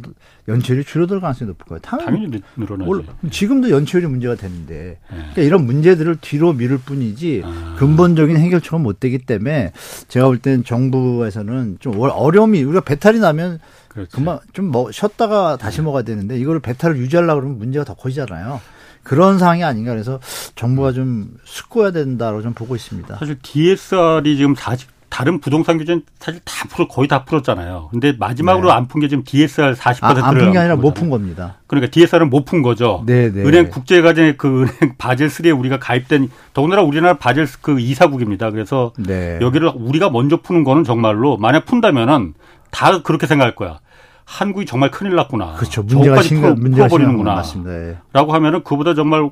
연체율이 0.47 0.85
줄어들 0.85 1.19
가능성이 1.19 1.49
높을까요? 1.49 1.79
당연히, 1.79 2.15
당연히 2.15 2.41
늘어나죠. 2.55 3.03
지금도 3.31 3.69
연체율이 3.71 4.07
문제가 4.07 4.35
되는데 4.35 4.99
네. 5.09 5.17
그러니까 5.17 5.41
이런 5.41 5.65
문제들을 5.65 6.17
뒤로 6.21 6.53
미룰 6.53 6.77
뿐이지 6.77 7.41
아. 7.43 7.75
근본적인 7.77 8.37
해결책은 8.37 8.81
못 8.81 8.99
되기 8.99 9.17
때문에 9.17 9.73
제가 10.07 10.27
볼 10.27 10.37
때는 10.37 10.63
정부에서는 10.63 11.77
좀 11.79 11.99
어려움이 11.99 12.63
우리가 12.63 12.81
배탈이 12.81 13.19
나면 13.19 13.59
그렇죠. 13.89 14.11
금방 14.15 14.39
좀 14.53 14.67
뭐 14.67 14.91
쉬었다가 14.91 15.57
다시 15.57 15.77
네. 15.77 15.83
먹어야 15.83 16.03
되는데 16.03 16.37
이거를 16.37 16.59
배탈을 16.59 16.97
유지하려고 16.97 17.41
그러면 17.41 17.57
문제가 17.57 17.83
더 17.83 17.95
커지잖아요. 17.95 18.61
그런 19.03 19.39
상황이 19.39 19.63
아닌가 19.63 19.91
그래서 19.91 20.19
정부가 20.55 20.91
좀 20.91 21.37
숙고해야 21.45 21.91
된다고 21.91 22.41
좀 22.41 22.53
보고 22.53 22.75
있습니다. 22.75 23.15
사실 23.17 23.37
DSR이 23.41 24.35
지금 24.37 24.53
40 24.53 24.96
다른 25.09 25.39
부동산 25.39 25.77
규제는 25.77 26.03
사실 26.19 26.41
다 26.43 26.67
풀어 26.69 26.87
거의 26.87 27.07
다 27.07 27.23
풀었잖아요. 27.23 27.87
근데 27.91 28.13
마지막으로 28.19 28.67
네. 28.67 28.73
안푼 28.73 28.99
게 29.01 29.07
지금 29.07 29.23
DSR 29.23 29.73
40%를 29.73 30.23
아, 30.23 30.27
안푼 30.27 30.51
게 30.51 30.57
아니라 30.59 30.75
못 30.75 30.93
푼 30.93 31.09
겁니다. 31.09 31.55
그러니까 31.67 31.89
DSR은 31.91 32.29
못 32.29 32.45
푼 32.45 32.61
거죠. 32.61 33.03
네, 33.07 33.31
네. 33.31 33.41
은행 33.43 33.69
국제과정의 33.69 34.37
그 34.37 34.63
은행 34.63 34.95
바젤 34.99 35.29
3에 35.29 35.57
우리가 35.57 35.79
가입된 35.79 36.29
더군다나 36.53 36.81
우리나라 36.83 37.17
바젤 37.17 37.47
그 37.61 37.79
이사국입니다. 37.79 38.51
그래서 38.51 38.91
네. 38.97 39.39
여기를 39.41 39.71
우리가 39.75 40.09
먼저 40.09 40.37
푸는 40.37 40.63
거는 40.63 40.83
정말로 40.83 41.37
만약 41.37 41.65
푼다면은 41.65 42.33
다 42.69 43.01
그렇게 43.01 43.27
생각할 43.27 43.55
거야. 43.55 43.79
한국이 44.25 44.65
정말 44.65 44.91
큰일 44.91 45.15
났구나. 45.15 45.53
그렇죠. 45.53 45.83
문제가 45.83 46.21
심각, 46.21 46.59
문제가 46.59 46.89
풀어버리는구나. 46.89 47.33
맞습니다. 47.35 47.73
예. 47.73 47.97
라고 48.11 48.33
하면은 48.33 48.61
그보다 48.63 48.93
정말 48.93 49.29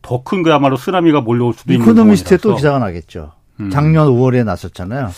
더 0.00 0.22
큰 0.24 0.42
그야말로 0.42 0.76
쓰나미가 0.76 1.20
몰려올 1.20 1.52
수도 1.52 1.72
있는 1.72 1.84
이코노미스트에 1.86 2.38
또 2.38 2.54
기사가 2.56 2.78
나겠죠. 2.78 3.32
음. 3.60 3.70
작년 3.70 4.08
5월에 4.08 4.44
났었잖아요. 4.44 5.10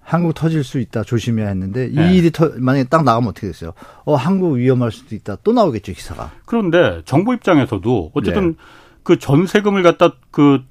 한국 0.00 0.34
터질 0.34 0.64
수 0.64 0.78
있다 0.78 1.04
조심해야 1.04 1.48
했는데 1.48 1.86
이 1.86 1.94
네. 1.94 2.14
일이 2.14 2.30
터, 2.30 2.50
만약에 2.56 2.88
딱 2.88 3.04
나가면 3.04 3.30
어떻게 3.30 3.46
됐어요? 3.46 3.72
어 4.04 4.14
한국 4.14 4.56
위험할 4.56 4.90
수도 4.90 5.14
있다 5.14 5.36
또 5.44 5.52
나오겠죠 5.52 5.92
기사가. 5.92 6.32
그런데 6.44 7.02
정부 7.04 7.32
입장에서도 7.34 8.10
어쨌든 8.12 8.50
네. 8.50 8.56
그 9.04 9.18
전세금을 9.18 9.82
갖다 9.82 10.12
그, 10.30 10.62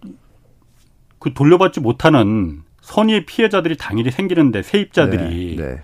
그 1.19 1.33
돌려받지 1.33 1.79
못하는 1.79 2.61
선의의 2.81 3.25
피해자들이 3.25 3.77
당연히 3.77 4.11
생기는데 4.11 4.63
세입자들이 4.63 5.55
네. 5.57 5.65
네. 5.65 5.81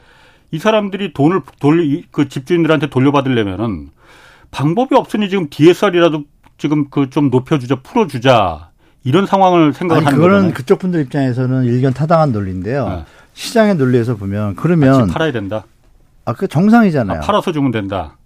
이 0.51 0.59
사람들이 0.59 1.13
돈을 1.13 1.41
돌리 1.59 2.03
그 2.11 2.27
집주인들한테 2.29 2.89
돌려받으려면은 2.89 3.89
방법이 4.51 4.95
없으니 4.95 5.29
지금 5.29 5.47
DSR이라도 5.49 6.23
지금 6.57 6.89
그 6.89 7.09
좀 7.09 7.29
높여주자 7.29 7.81
풀어주자 7.81 8.66
이런 9.07 9.25
상황을 9.25 9.73
생각을 9.73 9.99
아니, 9.99 10.05
하는 10.05 10.19
거잖아요. 10.19 10.37
그거는 10.37 10.53
그쪽 10.53 10.79
분들 10.79 10.99
입장에서는 11.01 11.63
일견 11.63 11.93
타당한 11.93 12.31
논리인데요. 12.33 12.89
네. 12.89 13.05
시장의 13.33 13.75
논리에서 13.75 14.15
보면 14.17 14.55
그러면 14.55 15.07
팔아야 15.07 15.31
된다. 15.31 15.63
아, 16.25 16.33
그 16.33 16.47
정상이잖아요. 16.47 17.19
아, 17.19 17.21
팔아서 17.21 17.51
주면 17.53 17.71
된다. 17.71 18.17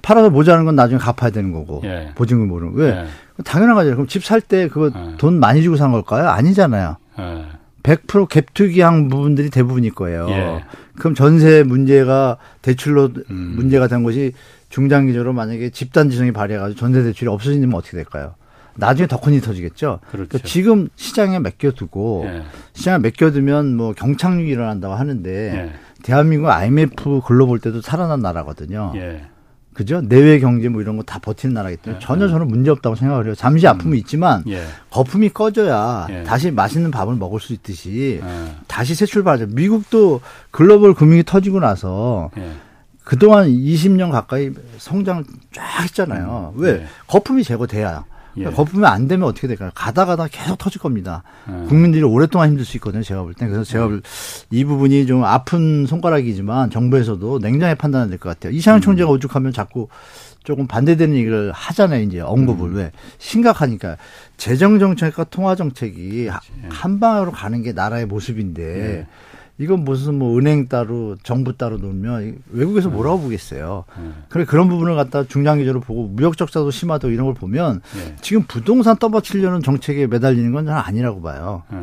팔아서 0.00 0.30
모자라는 0.30 0.64
건 0.64 0.74
나중에 0.74 0.98
갚아야 0.98 1.30
되는 1.30 1.52
거고 1.52 1.82
예. 1.84 2.10
보증금 2.14 2.48
모르는 2.48 2.72
왜 2.74 2.88
예. 2.88 3.42
당연한 3.44 3.74
거죠. 3.76 3.90
그럼 3.90 4.06
집 4.06 4.22
살 4.24 4.40
때 4.40 4.68
그거 4.68 4.90
예. 4.98 5.16
돈 5.18 5.38
많이 5.38 5.62
주고 5.62 5.76
산 5.76 5.92
걸까요? 5.92 6.28
아니잖아요. 6.28 6.96
예. 7.20 7.44
100% 7.82 8.28
갭투기한 8.28 9.10
부분들이 9.10 9.50
대부분일 9.50 9.92
거예요. 9.94 10.26
예. 10.30 10.64
그럼 10.98 11.14
전세 11.14 11.62
문제가 11.62 12.38
대출로 12.62 13.10
음. 13.30 13.52
문제가 13.56 13.86
된 13.86 14.02
것이 14.02 14.32
중장기적으로 14.70 15.32
만약에 15.34 15.70
집단 15.70 16.08
지성이 16.10 16.32
발휘해가지고 16.32 16.78
전세 16.80 17.02
대출이 17.02 17.28
없어지면 17.28 17.74
어떻게 17.74 17.96
될까요? 17.96 18.34
나중에 18.74 19.06
더 19.06 19.18
큰 19.20 19.32
일이 19.34 19.42
터지겠죠. 19.42 20.00
그렇죠. 20.10 20.28
그러니까 20.28 20.38
지금 20.48 20.88
시장에 20.96 21.38
맡겨두고 21.38 22.24
예. 22.26 22.42
시장에 22.74 22.98
맡겨두면 22.98 23.76
뭐 23.76 23.92
경착륙이 23.92 24.48
일어난다고 24.50 24.94
하는데 24.94 25.30
예. 25.30 25.72
대한민국 26.02 26.48
IMF 26.48 27.20
글로 27.24 27.46
볼 27.46 27.58
때도 27.60 27.80
살아난 27.82 28.20
나라거든요. 28.20 28.92
예. 28.96 29.22
그죠? 29.74 30.02
내외 30.02 30.38
경제 30.38 30.68
뭐 30.68 30.82
이런 30.82 30.96
거 30.98 31.02
다 31.02 31.18
버티는 31.18 31.54
나라기 31.54 31.76
때문에 31.78 32.00
예. 32.02 32.04
전혀 32.04 32.28
저는 32.28 32.46
문제 32.48 32.70
없다고 32.70 32.94
생각을 32.96 33.26
해요. 33.26 33.34
잠시 33.34 33.66
아픔이 33.66 33.92
음. 33.92 33.98
있지만 33.98 34.42
예. 34.48 34.62
거품이 34.90 35.30
꺼져야 35.30 36.06
예. 36.10 36.22
다시 36.24 36.50
맛있는 36.50 36.90
밥을 36.90 37.14
먹을 37.16 37.40
수 37.40 37.52
있듯이 37.54 38.20
다시 38.66 38.94
새 38.94 39.06
출발하죠. 39.06 39.46
미국도 39.54 40.20
글로벌 40.50 40.92
금융이 40.94 41.22
터지고 41.24 41.60
나서 41.60 42.30
그동안 43.04 43.48
20년 43.48 44.10
가까이 44.10 44.50
성장을 44.78 45.24
쫙 45.52 45.82
했잖아요. 45.84 46.52
음. 46.56 46.60
왜? 46.60 46.86
거품이 47.06 47.42
제거돼야 47.42 48.04
예. 48.38 48.44
거품이 48.44 48.86
안 48.86 49.08
되면 49.08 49.28
어떻게 49.28 49.46
될까요? 49.46 49.70
가다 49.74 50.04
가다 50.06 50.26
계속 50.28 50.56
터질 50.58 50.80
겁니다. 50.80 51.22
예. 51.48 51.66
국민들이 51.66 52.02
오랫동안 52.02 52.48
힘들 52.50 52.64
수 52.64 52.76
있거든요. 52.78 53.02
제가 53.02 53.22
볼 53.22 53.34
때. 53.34 53.46
그래서 53.46 53.64
제가 53.64 53.90
예. 53.90 54.00
이 54.50 54.64
부분이 54.64 55.06
좀 55.06 55.24
아픈 55.24 55.86
손가락이지만 55.86 56.70
정부에서도 56.70 57.38
냉정히 57.40 57.74
판단해야 57.74 58.08
될 58.08 58.18
것 58.18 58.28
같아요. 58.30 58.52
이상현 58.52 58.78
음. 58.78 58.82
총재가 58.82 59.10
오죽하면 59.10 59.52
자꾸 59.52 59.88
조금 60.44 60.66
반대되는 60.66 61.14
얘기를 61.16 61.52
하잖아요. 61.52 62.02
이제 62.02 62.20
언급을 62.20 62.68
음. 62.70 62.76
왜 62.76 62.92
심각하니까 63.18 63.96
재정 64.36 64.78
정책과 64.78 65.24
통화 65.24 65.54
정책이 65.54 66.28
한 66.68 66.98
방향으로 67.00 67.30
가는 67.32 67.62
게 67.62 67.72
나라의 67.72 68.06
모습인데 68.06 68.62
예. 69.00 69.06
이건 69.62 69.84
무슨 69.84 70.16
뭐 70.18 70.36
은행 70.36 70.66
따로 70.66 71.14
정부 71.22 71.56
따로 71.56 71.78
놓으면 71.78 72.38
외국에서 72.50 72.88
네. 72.88 72.94
뭐라고 72.96 73.20
보겠어요. 73.20 73.84
네. 73.96 74.10
그래 74.28 74.44
그런 74.44 74.68
부분을 74.68 74.96
갖다 74.96 75.22
중장기적으로 75.22 75.80
보고 75.80 76.08
무역 76.08 76.36
적자도 76.36 76.72
심하다고 76.72 77.12
이런 77.12 77.26
걸 77.26 77.34
보면 77.34 77.80
네. 77.94 78.16
지금 78.20 78.42
부동산 78.42 78.96
떠받치려는 78.96 79.62
정책에 79.62 80.08
매달리는 80.08 80.50
건 80.50 80.66
저는 80.66 80.80
아니라고 80.80 81.22
봐요. 81.22 81.62
네. 81.70 81.78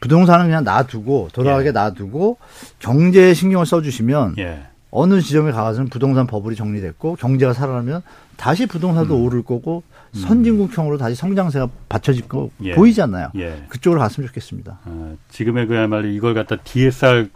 부동산은 0.00 0.46
그냥 0.46 0.64
놔두고 0.64 1.30
돌아가게 1.32 1.68
예. 1.68 1.72
놔두고 1.72 2.36
경제에 2.78 3.32
신경을 3.32 3.64
써주시면 3.64 4.34
예. 4.38 4.64
어느 4.90 5.22
지점에 5.22 5.50
가서는 5.50 5.88
부동산 5.88 6.26
버블이 6.26 6.56
정리됐고 6.56 7.16
경제가 7.16 7.54
살아나면 7.54 8.02
다시 8.36 8.66
부동산도 8.66 9.16
음. 9.16 9.24
오를 9.24 9.42
거고 9.42 9.82
음. 9.86 9.93
선진국형으로 10.14 10.96
다시 10.98 11.14
성장세가 11.16 11.68
받쳐질 11.88 12.28
거 12.28 12.50
예. 12.62 12.74
보이잖아요. 12.74 13.30
예. 13.36 13.64
그쪽으로 13.68 14.00
갔으면 14.00 14.28
좋겠습니다. 14.28 14.78
아, 14.84 15.14
지금의 15.28 15.66
그야말로 15.66 16.06
이걸 16.08 16.34
갖다 16.34 16.56
DSR 16.56 17.30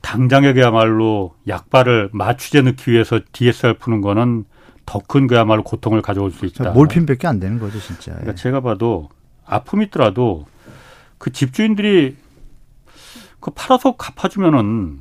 당장에 0.00 0.52
그야말로 0.52 1.34
약발을 1.48 2.10
맞추제 2.12 2.62
넣기 2.62 2.90
위해서 2.90 3.20
DSR 3.32 3.74
푸는 3.78 4.00
거는 4.00 4.44
더 4.84 5.00
큰 5.00 5.26
그야말로 5.26 5.64
고통을 5.64 6.00
가져올 6.02 6.30
수 6.30 6.46
있다. 6.46 6.70
몰핀밖에 6.70 7.26
안 7.26 7.40
되는 7.40 7.58
거죠, 7.58 7.80
진짜. 7.80 8.12
그러니까 8.12 8.32
예. 8.32 8.34
제가 8.36 8.60
봐도 8.60 9.08
아픔 9.44 9.82
있더라도 9.82 10.46
그 11.18 11.32
집주인들이 11.32 12.16
그 13.40 13.50
팔아서 13.50 13.96
갚아주면은 13.96 15.00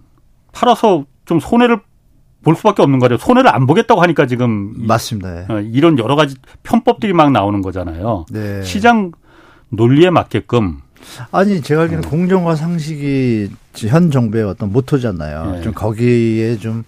팔아서 0.52 1.06
좀 1.26 1.40
손해를 1.40 1.82
볼 2.46 2.56
수밖에 2.56 2.84
없는 2.84 3.00
거죠. 3.00 3.18
손해를 3.18 3.54
안 3.54 3.66
보겠다고 3.66 4.02
하니까 4.04 4.28
지금 4.28 4.74
맞습니다. 4.88 5.34
네. 5.34 5.46
어, 5.50 5.60
이런 5.62 5.98
여러 5.98 6.16
가지 6.16 6.36
편법들이 6.62 7.12
막 7.12 7.32
나오는 7.32 7.60
거잖아요. 7.62 8.28
네. 8.30 8.64
시장 8.64 9.12
논리에 9.70 10.12
맞게끔 10.12 10.78
아니 11.32 11.62
제가 11.62 11.82
알기로는 11.82 12.08
어. 12.08 12.12
공정과 12.12 12.56
상식이 12.56 13.50
현 13.90 14.12
정부의 14.12 14.44
어떤 14.44 14.72
모토잖아요. 14.72 15.52
네. 15.54 15.62
좀 15.64 15.74
거기에 15.74 16.58
좀 16.58 16.84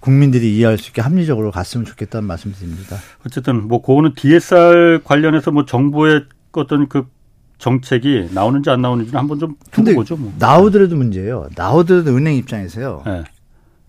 국민들이 0.00 0.54
이해할 0.56 0.76
수 0.76 0.90
있게 0.90 1.00
합리적으로 1.00 1.50
갔으면 1.50 1.86
좋겠다는 1.86 2.28
말씀드립니다. 2.28 2.96
어쨌든 3.26 3.68
뭐 3.68 3.80
그거는 3.80 4.12
DSR 4.14 5.00
관련해서 5.02 5.50
뭐 5.50 5.64
정부의 5.64 6.24
어떤 6.52 6.88
그 6.88 7.06
정책이 7.56 8.30
나오는지 8.32 8.68
안 8.68 8.82
나오는지는 8.82 9.18
한번 9.18 9.38
좀 9.38 9.54
두고 9.70 9.94
보죠. 9.94 10.16
뭐. 10.16 10.30
나오더라도 10.38 10.96
문제예요. 10.96 11.48
나오더라도 11.56 12.14
은행 12.14 12.36
입장에서요. 12.36 13.02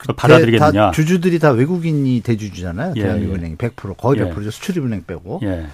네. 0.02 0.14
그걸 0.14 0.16
받아들이겠느냐. 0.16 0.86
다 0.86 0.92
주주들이 0.92 1.40
다 1.40 1.52
외국인이 1.52 2.22
대주주잖아요. 2.22 2.94
예, 2.96 3.02
대한민국은행이 3.02 3.56
예. 3.62 3.68
100% 3.70 3.98
거의 3.98 4.20
100%죠. 4.20 4.46
예. 4.46 4.50
수출입은행 4.50 5.04
빼고. 5.06 5.42
예. 5.44 5.68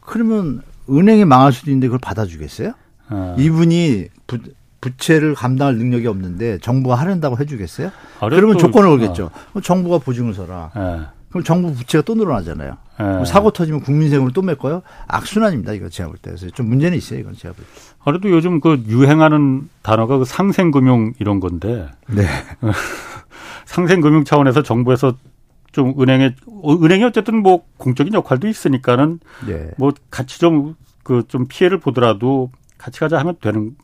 그러면 0.00 0.62
은행이 0.88 1.24
망할 1.24 1.52
수도 1.52 1.70
있는데 1.70 1.88
그걸 1.88 1.98
받아주겠어요? 2.00 2.72
어. 3.10 3.36
이분이 3.38 4.08
부, 4.26 4.38
부채를 4.80 5.34
감당할 5.34 5.76
능력이 5.76 6.06
없는데 6.06 6.58
정부가 6.58 6.96
하른다고 6.96 7.38
해주겠어요? 7.38 7.90
그러면 8.20 8.58
조건을 8.58 8.88
걸겠죠. 8.90 9.30
어. 9.54 9.60
정부가 9.60 9.98
보증을 9.98 10.34
서라. 10.34 10.70
예. 10.76 11.00
그럼 11.30 11.44
정부 11.44 11.72
부채가 11.72 12.02
또 12.02 12.14
늘어나잖아요. 12.14 12.76
예. 13.00 13.24
사고 13.24 13.50
터지면 13.52 13.80
국민 13.80 14.10
세금을 14.10 14.32
또 14.32 14.42
맺고요. 14.42 14.82
악순환입니다. 15.08 15.72
이거 15.72 15.88
제가 15.88 16.08
볼 16.08 16.18
때. 16.18 16.30
그래서 16.30 16.48
좀 16.50 16.68
문제는 16.68 16.96
있어요. 16.98 17.20
이건 17.20 17.34
제가 17.34 17.54
볼 17.54 17.64
때. 17.64 17.70
그래도 18.04 18.30
요즘 18.30 18.60
그 18.60 18.82
유행하는 18.86 19.68
단어가 19.82 20.18
그 20.18 20.24
상생금융 20.24 21.14
이런 21.18 21.40
건데. 21.40 21.88
네. 22.08 22.26
상생금융 23.72 24.24
차원에서 24.24 24.62
정부에서 24.62 25.14
좀 25.72 25.94
은행에 26.00 26.34
은행이 26.82 27.04
어쨌든 27.04 27.42
뭐 27.42 27.64
공적인 27.78 28.12
역할도 28.12 28.46
있으니까는 28.46 29.18
네. 29.46 29.70
뭐 29.78 29.92
같이 30.10 30.38
좀 30.38 30.76
그좀 31.02 31.22
그 31.22 31.24
좀 31.26 31.46
피해를 31.48 31.78
보더라도 31.80 32.50
같이 32.76 33.00
가자 33.00 33.18
하면 33.18 33.36
되는 33.40 33.74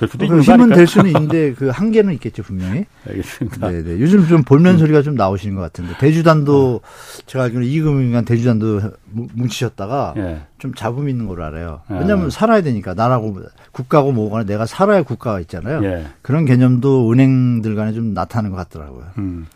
될 0.00 0.08
수도 0.08 0.26
그 0.26 0.40
힘은 0.40 0.70
될 0.70 0.86
수는 0.86 1.08
있는데 1.08 1.52
그 1.52 1.68
한계는 1.68 2.14
있겠죠 2.14 2.42
분명히. 2.42 2.86
알겠습니다. 3.06 3.70
네, 3.70 3.82
네. 3.82 4.00
요즘 4.00 4.26
좀 4.26 4.42
볼면 4.42 4.78
소리가 4.78 5.02
좀 5.02 5.14
나오시는 5.14 5.54
것 5.54 5.60
같은데 5.60 5.94
대주단도 5.98 6.80
어. 6.82 7.22
제가 7.26 7.44
알기로 7.44 7.62
이금융간 7.64 8.24
대주단도 8.24 8.80
뭉치셨다가 9.10 10.14
예. 10.16 10.40
좀 10.56 10.72
잡음 10.72 11.10
있는 11.10 11.26
걸로 11.26 11.44
알아요. 11.44 11.82
예. 11.90 11.96
왜냐하면 11.96 12.26
예. 12.26 12.30
살아야 12.30 12.62
되니까 12.62 12.94
나라고 12.94 13.42
국가고 13.72 14.12
뭐거나 14.12 14.44
내가 14.44 14.64
살아야 14.64 15.02
국가가 15.02 15.38
있잖아요. 15.40 15.84
예. 15.84 16.06
그런 16.22 16.46
개념도 16.46 17.12
은행들 17.12 17.74
간에 17.74 17.92
좀 17.92 18.14
나타나는 18.14 18.50
것 18.52 18.56
같더라고요. 18.56 19.04
음. 19.18 19.46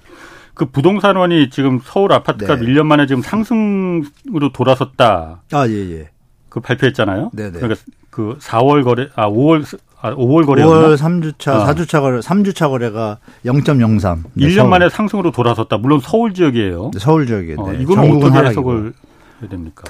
그 0.52 0.66
부동산원이 0.66 1.48
지금 1.48 1.80
서울 1.82 2.12
아파트가 2.12 2.56
네. 2.56 2.66
1년 2.66 2.84
만에 2.84 3.06
지금 3.06 3.22
상승으로 3.22 4.52
돌아섰다. 4.52 5.40
아, 5.52 5.68
예, 5.68 5.72
예. 5.72 6.10
그 6.50 6.60
발표했잖아요. 6.60 7.30
네, 7.32 7.50
네. 7.50 7.58
그러니까 7.58 7.80
그 8.10 8.36
4월 8.40 8.84
거래, 8.84 9.08
아, 9.16 9.28
5월, 9.28 9.64
아, 10.04 10.14
5월 10.14 10.44
거래. 10.44 10.62
5월 10.62 10.98
3주차, 10.98 11.48
아. 11.48 11.72
4주차 11.72 12.02
거래, 12.02 12.20
3주차 12.20 12.68
거래가 12.68 13.18
0.03. 13.46 14.22
1년 14.36 14.54
서울. 14.56 14.68
만에 14.68 14.90
상승으로 14.90 15.30
돌아섰다. 15.30 15.78
물론 15.78 15.98
서울 16.02 16.34
지역이에요. 16.34 16.90
네, 16.92 16.98
서울 16.98 17.26
지역이에요. 17.26 17.58
어, 17.58 17.72
네. 17.72 17.78
이건 17.80 17.98
어떻게 18.00 18.46
해석을 18.48 18.92
해야 19.40 19.48
됩니까? 19.48 19.84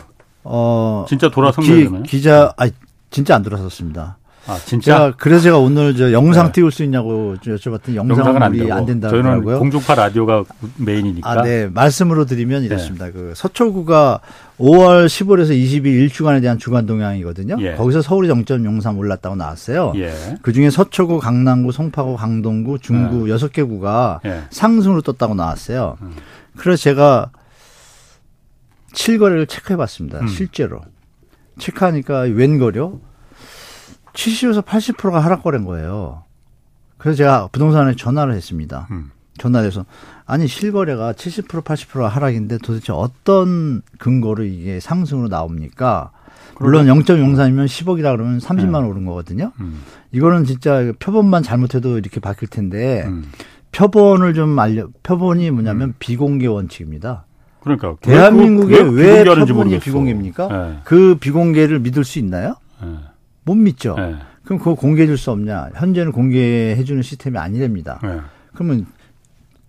어, 0.45 1.05
진짜 1.09 1.29
돌아선 1.29 1.65
거예요? 1.67 2.03
기자, 2.05 2.55
아 2.57 2.69
진짜 3.11 3.35
안 3.35 3.43
돌아섰습니다. 3.43 4.19
아, 4.47 4.59
진짜? 4.65 4.99
제가 4.99 5.15
그래서 5.17 5.45
제가 5.45 5.59
오늘 5.59 5.97
저 5.97 6.13
영상 6.13 6.47
네. 6.47 6.53
띄울 6.53 6.71
수 6.71 6.85
있냐고 6.85 7.35
여쭤봤더니 7.37 7.95
영상은 7.95 8.43
안, 8.43 8.53
우리 8.53 8.71
안 8.71 8.85
된다고 8.85 9.11
저희는 9.11 9.43
공중파 9.59 9.95
라디오가 9.95 10.45
메인이니까. 10.77 11.29
아, 11.31 11.43
네. 11.43 11.69
말씀으로 11.69 12.27
드리면 12.27 12.61
네. 12.61 12.67
이렇습니다. 12.67 13.07
네. 13.07 13.13
그 13.13 13.33
서초구가 13.35 14.21
5월 14.59 15.07
15일에서 15.07 15.51
20일 15.51 16.09
1주간에 16.09 16.41
대한 16.41 16.59
주간 16.59 16.87
동향이거든요. 16.87 17.57
예. 17.61 17.75
거기서 17.75 18.03
서울이 18.03 18.29
0.03 18.29 18.99
올랐다고 18.99 19.35
나왔어요. 19.37 19.93
예. 19.97 20.13
그중에 20.43 20.71
서초구, 20.71 21.19
강남구, 21.19 21.73
송파구, 21.73 22.17
강동구, 22.17 22.79
중구 22.81 23.31
예. 23.31 23.35
6개 23.35 23.67
구가 23.67 24.21
예. 24.27 24.43
상승으로 24.51 25.03
떴다고 25.03 25.35
나왔어요. 25.35 25.97
음. 26.03 26.13
그래서 26.57 26.83
제가 26.83 27.31
7거래를 28.93 29.49
체크해 29.49 29.77
봤습니다. 29.77 30.21
음. 30.21 30.29
실제로. 30.29 30.81
체크하니까 31.59 32.21
웬 32.21 32.59
거려? 32.59 32.93
70에서 34.15 34.65
80%가 34.65 35.21
하락거래인 35.21 35.65
거예요. 35.65 36.23
그래서 36.97 37.19
제가 37.19 37.49
부동산에 37.53 37.95
전화를 37.97 38.35
했습니다. 38.35 38.89
음. 38.91 39.11
전화해서 39.37 39.85
아니 40.27 40.47
실거래가 40.47 41.13
70% 41.13 41.65
80%가 41.65 42.09
하락인데 42.09 42.59
도대체 42.59 42.93
어떤 42.93 43.83
근거로 43.99 44.45
이게 44.45 44.81
상승으로 44.81 45.29
나옵니까? 45.29 46.13
물론 46.61 46.87
0.03이면 46.87 47.67
10억이라 47.67 48.17
그러면 48.17 48.39
30만 48.39 48.75
원 48.75 48.85
네. 48.85 48.91
오른 48.91 49.05
거거든요. 49.05 49.53
음. 49.61 49.83
이거는 50.13 50.45
진짜 50.45 50.93
표본만 51.01 51.43
잘못해도 51.43 51.99
이렇게 51.99 52.21
바뀔 52.21 52.49
텐데 52.49 53.03
음. 53.07 53.25
표본을 53.73 54.35
좀 54.35 54.57
알려 54.59 54.87
표본이 55.03 55.51
뭐냐면 55.51 55.89
음. 55.91 55.95
비공개 55.99 56.47
원칙입니다. 56.47 57.27
그러니까 57.61 57.97
대한민국에 58.03 58.83
왜, 58.83 59.19
왜 59.19 59.25
표본이 59.25 59.53
모르겠어. 59.53 59.85
비공개입니까? 59.85 60.49
네. 60.49 60.79
그 60.85 61.17
비공개를 61.19 61.81
믿을 61.81 62.05
수 62.05 62.21
있나요? 62.21 62.55
네. 62.81 62.95
못 63.45 63.55
믿죠. 63.55 63.95
네. 63.97 64.17
그럼 64.45 64.59
그거 64.59 64.75
공개해 64.75 65.07
줄 65.07 65.17
수 65.17 65.31
없냐? 65.31 65.71
현재는 65.75 66.13
공개해 66.13 66.83
주는 66.85 67.03
시스템이 67.03 67.39
아니랍니다. 67.39 67.99
네. 68.03 68.21
그러면 68.55 68.87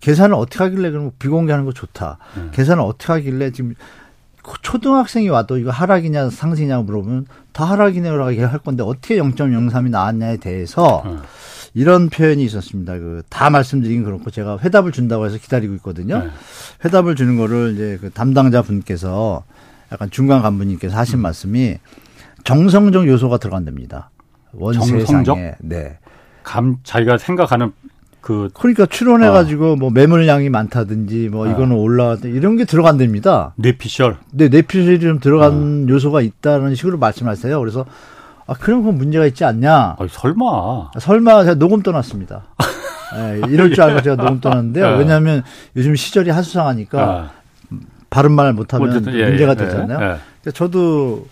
계산을 0.00 0.34
어떻게 0.34 0.62
하길래 0.64 0.90
그러면 0.90 1.12
비공개하는 1.18 1.64
거 1.64 1.72
좋다. 1.72 2.18
네. 2.36 2.42
계산을 2.52 2.82
어떻게 2.82 3.12
하길래 3.12 3.50
지금 3.52 3.74
초등학생이 4.62 5.28
와도 5.28 5.58
이거 5.58 5.70
하락이냐 5.70 6.30
상승이냐 6.30 6.80
물어보면 6.82 7.26
다 7.52 7.64
하락이냐라고 7.64 8.40
할 8.46 8.58
건데 8.58 8.82
어떻게 8.84 9.16
0.03이 9.16 9.90
나왔냐에 9.90 10.36
대해서 10.36 11.02
네. 11.04 11.16
이런 11.74 12.08
표현이 12.08 12.44
있었습니다. 12.44 12.98
그 12.98 13.22
다 13.28 13.50
말씀드리긴 13.50 14.04
그렇고 14.04 14.30
제가 14.30 14.58
회답을 14.58 14.92
준다고 14.92 15.26
해서 15.26 15.36
기다리고 15.38 15.74
있거든요. 15.76 16.18
네. 16.20 16.30
회답을 16.84 17.16
주는 17.16 17.36
거를 17.36 17.72
이제 17.74 17.98
그 18.00 18.10
담당자 18.10 18.62
분께서 18.62 19.42
약간 19.90 20.10
중간 20.10 20.42
간부님께서 20.42 20.96
하신 20.96 21.18
음. 21.18 21.22
말씀이 21.22 21.78
정성적 22.46 23.08
요소가 23.08 23.38
들어간답니다. 23.38 24.10
원세상에. 24.52 25.56
네. 25.60 25.98
감 26.42 26.76
자기가 26.84 27.18
생각하는 27.18 27.72
그 28.20 28.48
그러니까 28.54 28.86
출원해 28.86 29.28
가지고 29.28 29.72
어. 29.72 29.76
뭐 29.76 29.90
매물량이 29.90 30.48
많다든지 30.48 31.28
뭐 31.30 31.46
어. 31.46 31.50
이거는 31.50 31.76
올라왔다 31.76 32.28
이런 32.28 32.56
게 32.56 32.64
들어간답니다. 32.64 33.52
뇌피셜. 33.56 34.16
네, 34.32 34.48
뇌피셜이 34.48 35.00
좀 35.00 35.18
들어간 35.18 35.86
어. 35.86 35.92
요소가 35.92 36.20
있다는 36.22 36.76
식으로 36.76 36.98
말씀하세요. 36.98 37.58
그래서 37.58 37.84
아 38.46 38.54
그럼 38.54 38.84
그 38.84 38.90
문제가 38.90 39.26
있지 39.26 39.44
않냐? 39.44 39.96
아니, 39.98 40.08
설마. 40.08 40.92
설마 41.00 41.42
제가 41.44 41.54
녹음 41.56 41.82
떠났습니다. 41.82 42.44
네, 43.16 43.40
이럴 43.48 43.74
줄 43.74 43.82
알고 43.82 44.02
제가 44.02 44.16
녹음 44.16 44.40
떠났는데요. 44.40 44.92
네. 44.92 44.98
왜냐하면 44.98 45.42
요즘 45.74 45.96
시절이 45.96 46.30
하수상하니까 46.30 47.32
바른 48.08 48.32
말 48.32 48.52
못하면 48.52 49.04
예, 49.12 49.30
문제가 49.30 49.52
예, 49.52 49.56
되잖아요. 49.56 49.96
예. 49.96 49.98
그러니까 49.98 50.50
저도 50.54 51.26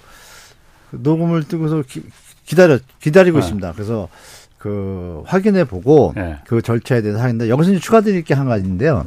녹음을 1.01 1.45
뜨고서 1.45 1.83
기, 1.83 2.03
기다려 2.45 2.79
기다리고 3.01 3.39
네. 3.39 3.45
있습니다. 3.45 3.73
그래서 3.73 4.09
그 4.59 5.23
확인해 5.27 5.65
보고 5.65 6.13
네. 6.17 6.37
그 6.47 6.63
절차에 6.63 7.03
대해서 7.03 7.21
하는데 7.21 7.49
여기서 7.49 7.73
이제 7.73 7.81
추가드릴 7.81 8.23
게 8.25 8.35
한 8.35 8.47
가지인데요. 8.47 9.07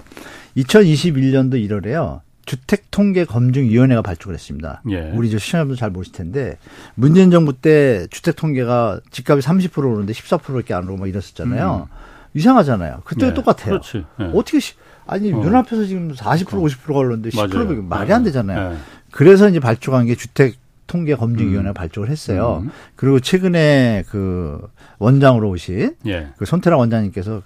2021년도 0.57 1.53
1월에요. 1.67 2.21
주택통계검증위원회가 2.45 4.01
발족을 4.01 4.33
했습니다. 4.33 4.81
예. 4.89 5.11
우리 5.13 5.29
저 5.29 5.37
시청자분들 5.37 5.75
잘 5.77 5.89
모르실 5.89 6.13
텐데 6.13 6.57
문재인 6.95 7.29
정부 7.29 7.53
때 7.53 8.07
주택통계가 8.09 9.01
집값이 9.11 9.45
30% 9.45 9.77
오르는데 9.79 10.13
14%밖에 10.13 10.73
안 10.73 10.83
오르고 10.83 10.97
막 10.97 11.07
이랬었잖아요. 11.07 11.87
음. 11.91 11.95
이상하잖아요. 12.33 13.01
그때도 13.03 13.27
네. 13.27 13.33
똑같아요. 13.33 13.79
네. 14.19 14.31
어떻게 14.33 14.59
아니 15.05 15.33
어. 15.33 15.37
눈앞에서 15.37 15.85
지금 15.85 16.13
40% 16.13 16.45
50%가 16.47 16.93
오르는데 16.99 17.29
10%가 17.29 17.81
말이 17.95 18.13
안 18.13 18.23
되잖아요. 18.23 18.71
네. 18.71 18.77
그래서 19.11 19.49
이제 19.49 19.59
발족한 19.59 20.05
게 20.05 20.15
주택 20.15 20.55
통계 20.87 21.15
검증위원회 21.15 21.69
음. 21.69 21.73
발족을 21.73 22.09
했어요. 22.09 22.61
음. 22.63 22.71
그리고 22.95 23.19
최근에 23.19 24.05
그 24.09 24.59
원장으로 24.99 25.49
오신 25.49 25.95
예. 26.07 26.29
그 26.37 26.45
손태락 26.45 26.79
원장님께서 26.79 27.43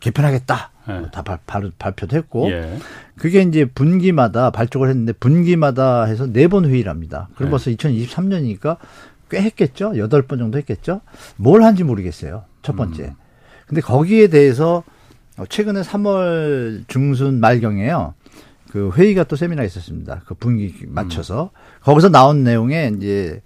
개편하겠다. 0.00 0.70
예. 0.88 1.02
다 1.12 1.22
발, 1.22 1.38
발, 1.46 1.70
발표도 1.78 2.16
했고 2.16 2.50
예. 2.50 2.78
그게 3.16 3.42
이제 3.42 3.64
분기마다 3.64 4.50
발족을 4.50 4.88
했는데 4.88 5.12
분기마다 5.12 6.04
해서 6.04 6.26
네 6.26 6.48
번 6.48 6.64
회의를 6.66 6.90
합니다. 6.90 7.28
그럼 7.34 7.48
예. 7.48 7.50
벌써 7.50 7.70
2023년이니까 7.70 8.76
꽤 9.30 9.40
했겠죠. 9.40 9.96
여덟 9.96 10.22
번 10.22 10.38
정도 10.38 10.58
했겠죠. 10.58 11.00
뭘 11.36 11.62
한지 11.62 11.84
모르겠어요. 11.84 12.44
첫 12.62 12.76
번째. 12.76 13.04
음. 13.04 13.10
근데 13.66 13.80
거기에 13.80 14.26
대해서 14.28 14.82
최근에 15.48 15.80
3월 15.80 16.84
중순 16.88 17.40
말경에요. 17.40 18.14
그 18.72 18.90
회의가 18.94 19.24
또 19.24 19.36
세미나 19.36 19.64
있었습니다. 19.64 20.22
그 20.24 20.32
분기 20.32 20.74
맞춰서 20.86 21.50
음. 21.52 21.82
거기서 21.82 22.08
나온 22.08 22.42
내용에 22.42 22.92
이제 22.96 23.42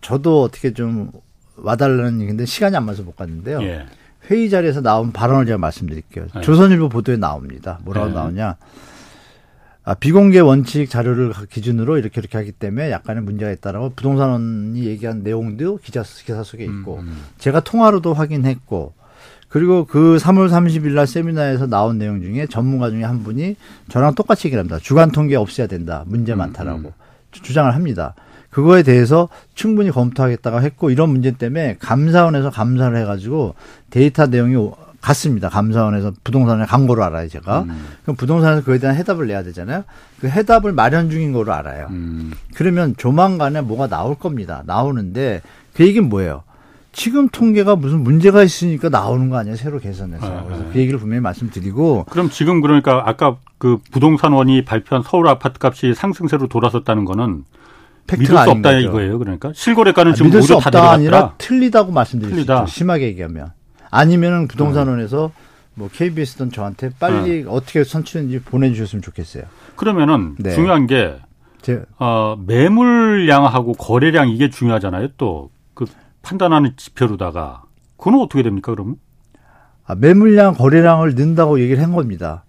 저도 0.00 0.42
어떻게 0.42 0.72
좀 0.72 1.10
와달라는 1.56 2.20
얘기인데 2.20 2.46
시간이 2.46 2.76
안 2.76 2.84
맞아서 2.84 3.02
못 3.02 3.16
갔는데요. 3.16 3.60
예. 3.62 3.86
회의 4.30 4.48
자리에서 4.48 4.80
나온 4.80 5.10
발언을 5.10 5.46
제가 5.46 5.58
말씀드릴게요. 5.58 6.28
예. 6.36 6.40
조선일보 6.42 6.90
보도에 6.90 7.16
나옵니다. 7.16 7.80
뭐라고 7.82 8.10
예. 8.10 8.14
나오냐? 8.14 8.56
아, 9.82 9.94
비공개 9.94 10.38
원칙 10.38 10.88
자료를 10.88 11.32
기준으로 11.50 11.98
이렇게 11.98 12.20
이렇게 12.20 12.38
하기 12.38 12.52
때문에 12.52 12.92
약간의 12.92 13.24
문제가 13.24 13.50
있다라고 13.50 13.94
부동산원이 13.96 14.84
얘기한 14.84 15.24
내용도 15.24 15.78
기자 15.78 16.04
기사 16.04 16.44
속에 16.44 16.62
있고 16.62 16.98
음, 16.98 17.08
음. 17.08 17.24
제가 17.38 17.60
통화로도 17.60 18.14
확인했고 18.14 18.94
그리고 19.48 19.86
그 19.86 20.18
3월 20.20 20.50
30일 20.50 20.92
날 20.92 21.06
세미나에서 21.06 21.66
나온 21.66 21.98
내용 21.98 22.20
중에 22.20 22.46
전문가 22.46 22.90
중에 22.90 23.04
한 23.04 23.22
분이 23.22 23.56
저랑 23.88 24.14
똑같이 24.14 24.48
얘기를 24.48 24.60
합니다. 24.60 24.78
주간 24.82 25.10
통계 25.10 25.36
없애야 25.36 25.66
된다. 25.66 26.04
문제 26.06 26.32
음, 26.32 26.38
많다라고 26.38 26.78
음, 26.78 26.84
음. 26.86 26.92
주장을 27.30 27.74
합니다. 27.74 28.14
그거에 28.50 28.82
대해서 28.82 29.28
충분히 29.54 29.90
검토하겠다고 29.90 30.60
했고 30.62 30.90
이런 30.90 31.10
문제 31.10 31.30
때문에 31.30 31.76
감사원에서 31.80 32.50
감사를 32.50 32.96
해가지고 32.96 33.54
데이터 33.90 34.26
내용이 34.26 34.70
같습니다. 35.00 35.48
감사원에서 35.48 36.12
부동산의 36.24 36.66
광고를 36.66 37.02
알아요, 37.04 37.28
제가. 37.28 37.62
음. 37.62 37.86
그럼 38.02 38.16
부동산에서 38.16 38.64
그에 38.64 38.78
대한 38.78 38.96
해답을 38.96 39.28
내야 39.28 39.42
되잖아요. 39.44 39.84
그 40.20 40.28
해답을 40.28 40.72
마련 40.72 41.08
중인 41.08 41.32
거로 41.32 41.52
알아요. 41.52 41.86
음. 41.90 42.32
그러면 42.54 42.94
조만간에 42.96 43.60
뭐가 43.60 43.86
나올 43.86 44.16
겁니다. 44.16 44.62
나오는데 44.66 45.42
그 45.74 45.86
얘기는 45.86 46.08
뭐예요? 46.08 46.42
지금 46.92 47.28
통계가 47.28 47.76
무슨 47.76 48.02
문제가 48.02 48.42
있으니까 48.42 48.88
나오는 48.88 49.28
거 49.28 49.36
아니에요? 49.36 49.56
새로 49.56 49.78
개선해서. 49.78 50.26
아, 50.26 50.44
그래서 50.44 50.64
그 50.72 50.78
얘기를 50.78 50.98
분명히 50.98 51.20
말씀드리고. 51.20 52.06
그럼 52.10 52.30
지금 52.30 52.60
그러니까 52.60 53.02
아까 53.06 53.36
그 53.58 53.78
부동산원이 53.92 54.64
발표한 54.64 55.02
서울 55.06 55.28
아파트 55.28 55.58
값이 55.64 55.94
상승세로 55.94 56.48
돌아섰다는 56.48 57.04
거는 57.04 57.44
믿을 58.10 58.26
수 58.26 58.38
없다 58.38 58.54
거죠. 58.54 58.78
이거예요. 58.78 59.18
그러니까 59.18 59.52
실거래가는 59.54 60.12
아, 60.12 60.14
지금 60.14 60.28
믿을 60.28 60.42
수 60.42 60.56
없다 60.56 60.92
아니라 60.92 61.34
틀리다고 61.38 61.92
말씀드릴 61.92 62.34
틀리다. 62.34 62.56
수 62.58 62.62
있죠. 62.64 62.74
심하게 62.74 63.06
얘기하면. 63.08 63.52
아니면은 63.90 64.48
부동산원에서 64.48 65.26
음. 65.26 65.48
뭐 65.74 65.88
KBS든 65.92 66.50
저한테 66.50 66.90
빨리 66.98 67.42
음. 67.42 67.46
어떻게 67.48 67.84
선출했는지 67.84 68.42
보내주셨으면 68.44 69.02
좋겠어요. 69.02 69.44
그러면은 69.76 70.34
네. 70.38 70.50
중요한 70.54 70.86
게 70.86 71.16
제, 71.62 71.82
어, 71.98 72.36
매물량하고 72.46 73.74
거래량 73.74 74.28
이게 74.28 74.50
중요하잖아요. 74.50 75.08
또그 75.16 75.86
판단하는 76.28 76.74
지표로다가 76.76 77.62
그건 77.96 78.20
어떻게 78.20 78.42
됩니까, 78.42 78.72
그러면? 78.72 78.96
아, 79.86 79.94
매물량 79.94 80.54
거래량을 80.54 81.14
넣는다고 81.14 81.60
얘기를 81.60 81.82
한 81.82 81.92
겁니다. 81.92 82.44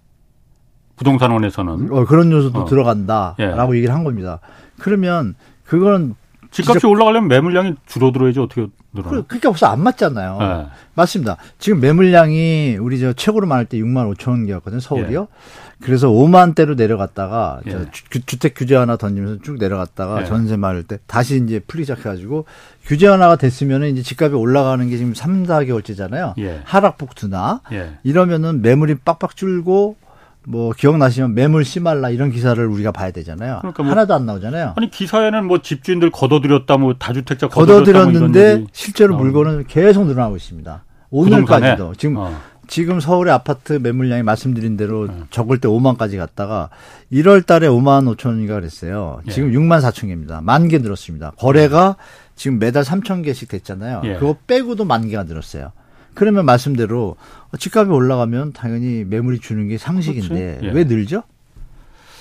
부동산원에서는 0.98 1.94
어, 1.94 2.06
그런 2.06 2.30
요소도 2.30 2.60
어. 2.60 2.66
들어간다라고 2.66 3.74
예. 3.74 3.78
얘기를 3.78 3.96
한 3.96 4.04
겁니다. 4.04 4.42
그러면 4.80 5.36
그거는 5.64 6.16
집값이 6.52 6.86
올라가려면 6.88 7.30
매물량이 7.30 7.76
줄어들어야지 7.86 8.40
어떻게 8.42 8.68
늘어? 8.92 9.24
그렇게 9.26 9.48
없어 9.48 9.68
안 9.68 9.82
맞잖아요. 9.82 10.38
네. 10.40 10.68
맞습니다. 10.96 11.38
지금 11.58 11.80
매물량이 11.80 12.78
우리 12.82 13.00
저 13.00 13.14
최고로 13.14 13.48
많을 13.48 13.66
때 13.66 13.78
6만 13.78 14.14
5천 14.14 14.48
개였거든요. 14.48 14.82
서울이요. 14.82 15.22
예. 15.22 15.69
그래서 15.82 16.10
5만 16.10 16.56
대로 16.56 16.76
내려갔다가 16.76 17.62
예. 17.68 17.86
주, 17.92 18.40
택 18.40 18.54
규제 18.54 18.76
하나 18.76 18.98
던지면서 18.98 19.42
쭉 19.42 19.58
내려갔다가 19.58 20.22
예. 20.22 20.26
전세 20.26 20.58
많을 20.58 20.84
때 20.84 21.00
다시 21.08 21.42
이제 21.44 21.60
풀리 21.60 21.84
시작해가지고 21.84 22.46
규제 22.86 23.08
하나가 23.08 23.38
됐으면 23.38 23.84
이제 23.84 24.02
집값이 24.02 24.36
올라가는 24.36 24.88
게 24.90 24.98
지금 24.98 25.14
3, 25.14 25.46
4개월째잖아요. 25.46 26.34
예. 26.40 26.62
하락 26.66 26.98
폭투나 26.98 27.62
예. 27.72 27.98
이러면은 28.04 28.62
매물이 28.62 28.96
빡빡 29.06 29.36
줄고 29.36 29.96
뭐 30.46 30.72
기억나시면 30.72 31.36
매물 31.36 31.64
씨말라 31.64 32.10
이런 32.10 32.32
기사를 32.32 32.66
우리가 32.66 32.92
봐야 32.92 33.12
되잖아요. 33.12 33.60
그러니까 33.60 33.84
뭐 33.84 33.92
하나도 33.92 34.14
안 34.14 34.26
나오잖아요. 34.26 34.74
아니 34.76 34.90
기사에는 34.90 35.46
뭐 35.46 35.62
집주인들 35.62 36.12
걷어들였다, 36.12 36.78
뭐 36.78 36.96
다주택자 36.96 37.50
걷어들였는데 37.50 38.56
뭐 38.56 38.68
실제로 38.72 39.16
물건은 39.16 39.66
계속 39.68 40.06
늘어나고 40.08 40.36
있습니다. 40.36 40.84
오늘까지도 41.12 41.96
지금 41.96 42.18
어. 42.18 42.36
지금 42.70 43.00
서울의 43.00 43.34
아파트 43.34 43.74
매물량이 43.74 44.22
말씀드린 44.24 44.78
대로 44.78 45.08
어. 45.10 45.26
적을 45.32 45.60
때 45.60 45.68
5만까지 45.68 46.18
갔다가 46.18 46.70
1월 47.12 47.44
달에 47.46 47.68
5만 47.68 48.16
5천 48.16 48.28
원이가 48.28 48.54
그랬어요. 48.54 49.22
예. 49.28 49.32
지금 49.32 49.52
예. 49.54 49.58
6만 49.58 49.82
4천 49.82 50.08
개입니다. 50.08 50.40
만 50.42 50.68
개 50.70 50.78
늘었습니다. 50.78 51.32
거래가 51.40 51.96
지금 52.36 52.60
매달 52.60 52.84
3천 52.84 53.24
개씩 53.26 53.50
됐잖아요. 53.50 54.02
예. 54.06 54.14
그거 54.16 54.38
빼고도 54.46 54.86
만 54.86 55.08
개가 55.10 55.24
늘었어요. 55.24 55.72
그러면 56.14 56.46
말씀대로 56.46 57.16
집값이 57.58 57.90
올라가면 57.92 58.54
당연히 58.54 59.04
매물이 59.04 59.40
주는 59.40 59.68
게 59.68 59.78
상식인데 59.80 60.58
그렇죠. 60.60 60.66
예. 60.68 60.72
왜 60.72 60.84
늘죠? 60.84 61.24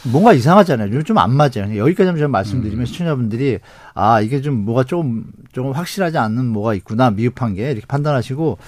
뭔가 0.05 0.33
이상하잖아요. 0.33 1.03
좀 1.03 1.19
안 1.19 1.35
맞아요. 1.35 1.77
여기까지 1.77 2.19
좀 2.19 2.31
말씀드리면 2.31 2.81
음. 2.81 2.87
시청자분들이 2.87 3.59
아 3.95 4.21
이게 4.21 4.41
좀 4.41 4.65
뭐가 4.65 4.85
조금 4.85 5.25
조금 5.53 5.73
확실하지 5.73 6.17
않는 6.19 6.47
뭐가 6.47 6.75
있구나 6.75 7.11
미흡한 7.11 7.55
게 7.55 7.71
이렇게 7.73 7.85
판단하시고 7.87 8.59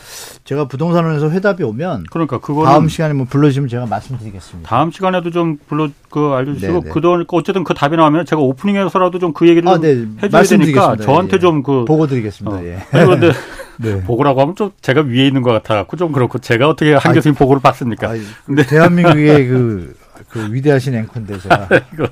제가 0.44 0.66
부동산원에서 0.66 1.30
회답이 1.30 1.62
오면 1.62 2.06
그러니까 2.10 2.38
그거 2.38 2.64
다음 2.64 2.88
시간에 2.88 3.14
뭐 3.14 3.26
불러주시면 3.30 3.68
제가 3.68 3.86
말씀드리겠습니다. 3.86 4.68
다음 4.68 4.90
시간에도 4.90 5.30
좀 5.30 5.58
불러 5.68 5.88
그 6.10 6.32
알려주시고 6.34 6.80
그동 6.82 7.24
어쨌든 7.28 7.62
그 7.62 7.72
답이 7.74 7.96
나오면 7.96 8.26
제가 8.26 8.42
오프닝에서라도 8.42 9.18
좀 9.18 9.30
그 9.32 9.48
얘기를 9.48 9.68
아, 9.68 9.78
네. 9.78 10.06
해줘야 10.22 10.42
되니까 10.42 10.96
저한테 10.96 11.36
예. 11.36 11.40
좀그 11.40 11.84
보고 11.86 12.06
드리겠습니다. 12.08 12.56
어. 12.58 12.64
예. 12.64 12.78
그런데 12.90 13.32
네. 13.78 14.02
보고라고 14.02 14.40
하면 14.42 14.54
좀 14.56 14.70
제가 14.82 15.02
위에 15.02 15.26
있는 15.28 15.40
것 15.42 15.52
같아갖고 15.52 15.96
좀 15.96 16.12
그렇고 16.12 16.38
제가 16.38 16.68
어떻게 16.68 16.94
한 16.94 17.14
교수님 17.14 17.34
보고를 17.36 17.62
받습니까? 17.62 18.10
아이, 18.10 18.20
근데 18.44 18.66
대한민국의 18.66 19.46
그, 19.48 19.94
그 20.30 20.52
위대하신 20.52 20.94
앵커인데 20.94 21.38
제가 21.38 21.68
아이고, 21.70 22.06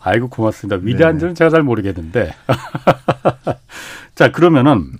아이고 0.00 0.28
고맙습니다. 0.28 0.80
위대한지는 0.82 1.34
네. 1.34 1.38
제가 1.38 1.50
잘 1.50 1.62
모르겠는데 1.62 2.34
자 4.14 4.30
그러면은 4.32 4.92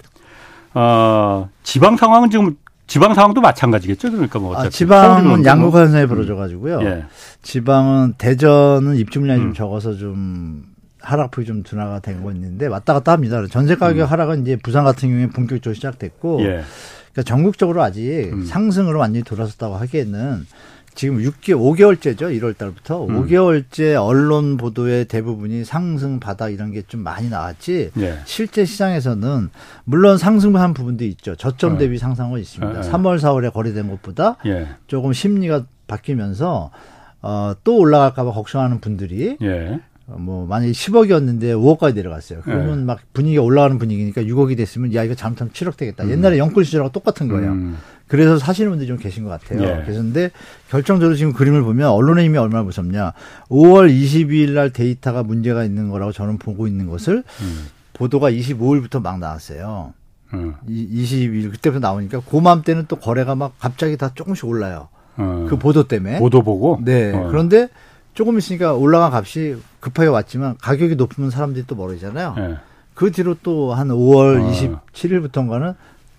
어, 0.74 1.48
지방 1.62 1.96
상황은 1.96 2.30
지금 2.30 2.56
지방 2.86 3.12
상황도 3.14 3.40
마찬가지겠죠. 3.40 4.10
그러니까 4.12 4.38
뭐 4.38 4.56
아, 4.56 4.68
지방은 4.68 5.44
양극 5.44 5.74
현상이 5.74 6.06
벌어져 6.06 6.36
가지고요. 6.36 6.80
예. 6.82 7.04
지방은 7.42 8.14
대전은 8.16 8.96
입주 8.96 9.20
물량이 9.20 9.40
음. 9.40 9.44
좀 9.48 9.54
적어서 9.54 9.94
좀 9.96 10.64
하락폭이 11.02 11.46
좀 11.46 11.62
둔화가 11.62 12.00
된 12.00 12.22
건 12.22 12.36
있는데 12.36 12.66
왔다 12.66 12.94
갔다 12.94 13.12
합니다. 13.12 13.42
전세 13.50 13.76
가격 13.76 14.06
음. 14.06 14.10
하락은 14.10 14.42
이제 14.42 14.56
부산 14.56 14.84
같은 14.84 15.10
경우에 15.10 15.26
본격적으로 15.28 15.74
시작됐고 15.74 16.40
예. 16.42 16.46
그러니까 17.12 17.22
전국적으로 17.26 17.82
아직 17.82 18.30
음. 18.32 18.44
상승으로 18.46 18.98
완전히 19.00 19.22
돌아섰다고 19.22 19.76
하기에는 19.76 20.46
지금 20.98 21.18
6개월, 21.18 21.60
5개월째죠. 21.76 22.22
1월 22.40 22.58
달부터. 22.58 23.06
음. 23.06 23.22
5개월째 23.22 23.94
언론 24.04 24.56
보도의 24.56 25.04
대부분이 25.04 25.64
상승 25.64 26.18
바닥 26.18 26.48
이런 26.50 26.72
게 26.72 26.82
좀 26.88 27.02
많이 27.02 27.28
나왔지. 27.28 27.92
예. 27.98 28.18
실제 28.24 28.64
시장에서는 28.64 29.48
물론 29.84 30.18
상승한 30.18 30.74
부분도 30.74 31.04
있죠. 31.04 31.36
저점 31.36 31.74
어. 31.74 31.78
대비 31.78 31.98
상승은 31.98 32.40
있습니다. 32.40 32.78
예. 32.84 32.90
3월, 32.90 33.20
4월에 33.20 33.52
거래된 33.52 33.88
것보다 33.90 34.38
예. 34.46 34.66
조금 34.88 35.12
심리가 35.12 35.66
바뀌면서 35.86 36.70
어, 37.22 37.52
또 37.62 37.76
올라갈까 37.78 38.24
봐 38.24 38.32
걱정하는 38.32 38.80
분들이 38.80 39.36
예. 39.40 39.78
뭐 40.06 40.46
만약에 40.46 40.72
10억이었는데 40.72 41.42
5억까지 41.54 41.94
내려갔어요. 41.94 42.40
그러면 42.42 42.78
네. 42.78 42.84
막 42.86 43.00
분위기가 43.12 43.42
올라가는 43.42 43.78
분위기니까 43.78 44.22
6억이 44.22 44.56
됐으면 44.56 44.94
야 44.94 45.04
이거 45.04 45.14
잘못하면 45.14 45.52
7억 45.52 45.76
되겠다. 45.76 46.02
음. 46.04 46.10
옛날에 46.10 46.38
영끌 46.38 46.64
시절하고 46.64 46.90
똑같은 46.90 47.28
거예요. 47.28 47.52
음. 47.52 47.76
그래서 48.08 48.38
사시는 48.38 48.70
분들이 48.70 48.88
좀 48.88 48.96
계신 48.96 49.24
것 49.24 49.30
같아요. 49.30 49.62
예. 49.62 49.82
그래서 49.84 50.00
근데 50.00 50.30
결정적으로 50.70 51.14
지금 51.14 51.32
그림을 51.32 51.62
보면 51.62 51.88
언론의 51.90 52.24
힘이 52.24 52.38
얼마나 52.38 52.64
무섭냐. 52.64 53.12
5월 53.50 53.90
22일 53.90 54.50
날 54.52 54.70
데이터가 54.70 55.22
문제가 55.22 55.62
있는 55.64 55.90
거라고 55.90 56.12
저는 56.12 56.38
보고 56.38 56.66
있는 56.66 56.86
것을 56.88 57.22
음. 57.42 57.66
보도가 57.92 58.30
25일부터 58.30 59.02
막 59.02 59.18
나왔어요. 59.18 59.92
음. 60.34 60.54
22일 60.68 61.50
그때부터 61.52 61.80
나오니까 61.80 62.20
고맘 62.24 62.62
때는 62.62 62.86
또 62.88 62.96
거래가 62.96 63.34
막 63.34 63.52
갑자기 63.58 63.96
다 63.96 64.10
조금씩 64.14 64.46
올라요. 64.46 64.88
음. 65.18 65.46
그 65.46 65.56
보도 65.58 65.86
때문에. 65.88 66.18
보도 66.18 66.42
보고? 66.42 66.80
네. 66.84 67.12
어. 67.14 67.28
그런데 67.28 67.68
조금 68.14 68.38
있으니까 68.38 68.74
올라간 68.74 69.12
값이 69.12 69.56
급하게 69.80 70.08
왔지만 70.08 70.56
가격이 70.60 70.96
높으면 70.96 71.30
사람들이 71.30 71.64
또 71.66 71.74
모르잖아요. 71.74 72.34
네. 72.36 72.56
그 72.94 73.12
뒤로 73.12 73.36
또 73.42 73.74
한 73.74 73.88
5월 73.88 74.42
어. 74.42 74.50
27일부터인가는 74.92 75.74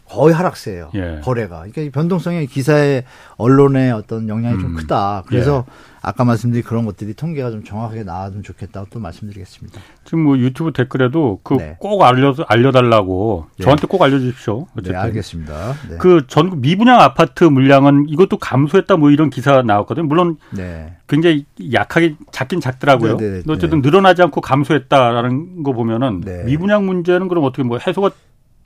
거의 0.10 0.34
하락세예요. 0.34 0.91
예. 0.95 1.22
거래가. 1.24 1.60
그러니까 1.60 1.82
이 1.82 1.89
변동성이 1.89 2.48
기사의 2.48 3.04
언론의 3.38 3.91
어떤 3.91 4.28
영향이 4.28 4.56
음. 4.56 4.60
좀 4.60 4.76
크다. 4.76 5.24
그래서 5.28 5.65
예. 5.67 5.74
아까 6.02 6.24
말씀드린 6.24 6.63
그런 6.63 6.86
것들이 6.86 7.13
통계가 7.13 7.52
좀 7.52 7.63
정확하게 7.63 8.04
나와주면 8.04 8.43
좋겠다고 8.43 8.88
또 8.89 9.00
말씀드리겠습니다. 9.00 9.80
지금 10.06 10.24
뭐 10.24 10.38
유튜브 10.38 10.72
댓글에도 10.72 11.39
그꼭 11.43 11.60
네. 11.60 12.06
알려 12.06 12.34
알려달라고 12.48 13.48
네. 13.58 13.63
저한테 13.63 13.88
꼭 13.88 14.02
알려주십시오. 14.02 14.60
네, 14.60 14.65
어쨌든. 14.78 14.91
네, 14.93 14.98
알겠습니다. 14.98 15.74
네. 15.89 15.98
그 15.98 16.26
전국 16.28 16.60
미분양 16.60 17.02
아파트 17.02 17.43
물량은 17.43 18.08
이것도 18.08 18.38
감소했다 18.38 18.98
뭐 18.98 19.12
이런 19.12 19.30
기사 19.30 19.62
나왔거든요. 19.62 20.08
물론 20.08 20.38
네. 20.52 20.95
굉장히 21.08 21.45
약하게 21.74 22.15
작긴 22.32 22.62
작더라고요. 22.62 23.17
네, 23.17 23.41
어쨌든 23.48 23.82
늘어나지 23.82 24.22
않고 24.22 24.41
감소했다라는 24.41 25.63
거 25.63 25.74
보면은 25.74 26.24
미분양 26.45 26.86
문제는 26.86 27.28
그럼 27.28 27.43
어떻게 27.43 27.63
뭐 27.63 27.78
해소가 27.78 28.12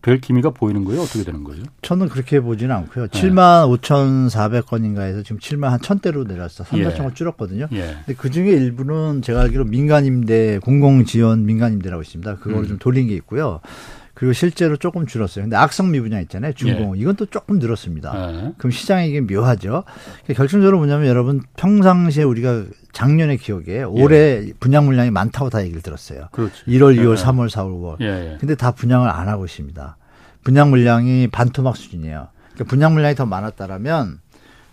별 0.03 0.19
기미가 0.19 0.49
보이는 0.49 0.83
거예요? 0.83 1.01
어떻게 1.01 1.23
되는 1.23 1.45
거죠? 1.45 1.63
저는 1.81 2.09
그렇게 2.09 2.41
보지는 2.41 2.75
않고요. 2.75 3.07
네. 3.07 3.21
7만 3.21 3.65
5,400건인가에서 3.79 5.23
지금 5.23 5.39
7만 5.39 5.69
한 5.69 5.79
1,000대로 5.79 6.27
내려왔어. 6.27 6.65
3, 6.65 6.77
4천건 6.77 7.11
예. 7.11 7.13
줄었거든요. 7.13 7.67
예. 7.71 7.95
근데 8.05 8.13
그 8.17 8.29
중에 8.29 8.49
일부는 8.49 9.21
제가 9.21 9.41
알기로 9.43 9.63
민간임대, 9.63 10.59
공공지원 10.59 11.45
민간임대라고 11.45 12.01
있습니다. 12.01 12.35
그거를 12.35 12.65
음. 12.65 12.67
좀 12.67 12.79
돌린 12.79 13.07
게 13.07 13.15
있고요. 13.15 13.61
그리고 14.23 14.31
실제로 14.31 14.77
조금 14.77 15.05
줄었어요. 15.05 15.43
근데 15.43 15.57
악성 15.57 15.91
미분양 15.91 16.21
있잖아요. 16.21 16.53
중공. 16.53 16.95
예. 16.95 17.01
이건 17.01 17.17
또 17.17 17.25
조금 17.25 17.59
늘었습니다. 17.59 18.13
예. 18.15 18.53
그럼 18.57 18.71
시장이 18.71 19.09
이게 19.09 19.19
묘하죠. 19.19 19.83
그러니까 20.23 20.33
결정적으로 20.33 20.77
뭐냐면 20.77 21.07
여러분 21.07 21.41
평상시에 21.57 22.23
우리가 22.23 22.63
작년의 22.93 23.37
기억에 23.37 23.83
올해 23.83 24.45
예. 24.47 24.53
분양 24.61 24.85
물량이 24.85 25.11
많다고 25.11 25.49
다 25.49 25.61
얘기를 25.61 25.81
들었어요. 25.81 26.29
그렇지. 26.31 26.63
1월, 26.67 26.95
2월, 26.99 27.17
3월, 27.17 27.49
4월, 27.49 27.97
5월. 27.97 28.39
근데 28.39 28.55
다 28.55 28.71
분양을 28.71 29.09
안 29.09 29.27
하고 29.27 29.43
있습니다. 29.43 29.97
분양 30.45 30.69
물량이 30.69 31.27
반토막 31.27 31.75
수준이에요. 31.75 32.29
그러니까 32.53 32.63
분양 32.69 32.93
물량이 32.93 33.15
더 33.15 33.25
많았다라면 33.25 34.21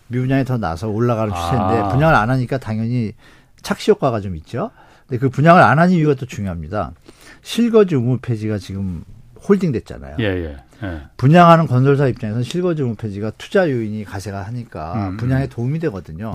미분양이 0.07 0.45
더 0.45 0.59
나서 0.59 0.89
올라가는 0.89 1.35
추세인데 1.35 1.59
아. 1.59 1.89
분양을 1.89 2.15
안 2.15 2.31
하니까 2.31 2.59
당연히 2.59 3.15
착시 3.63 3.91
효과가 3.91 4.21
좀 4.21 4.37
있죠. 4.37 4.71
근데 5.09 5.19
그 5.19 5.29
분양을 5.29 5.61
안한 5.61 5.91
이유가 5.91 6.15
또 6.15 6.25
중요합니다. 6.25 6.93
실거주 7.43 7.97
의무 7.97 8.19
폐지가 8.19 8.59
지금 8.59 9.03
홀딩 9.49 9.73
됐잖아요. 9.73 10.17
예, 10.21 10.25
예. 10.25 10.57
예. 10.83 11.01
분양하는 11.17 11.67
건설사 11.67 12.07
입장에서는 12.07 12.43
실거주 12.43 12.83
의무 12.85 12.95
폐지가 12.97 13.33
투자 13.39 13.71
요인이 13.71 14.05
가세가 14.05 14.43
하니까 14.43 15.11
음. 15.11 15.17
분양에 15.17 15.47
도움이 15.47 15.79
되거든요. 15.81 16.33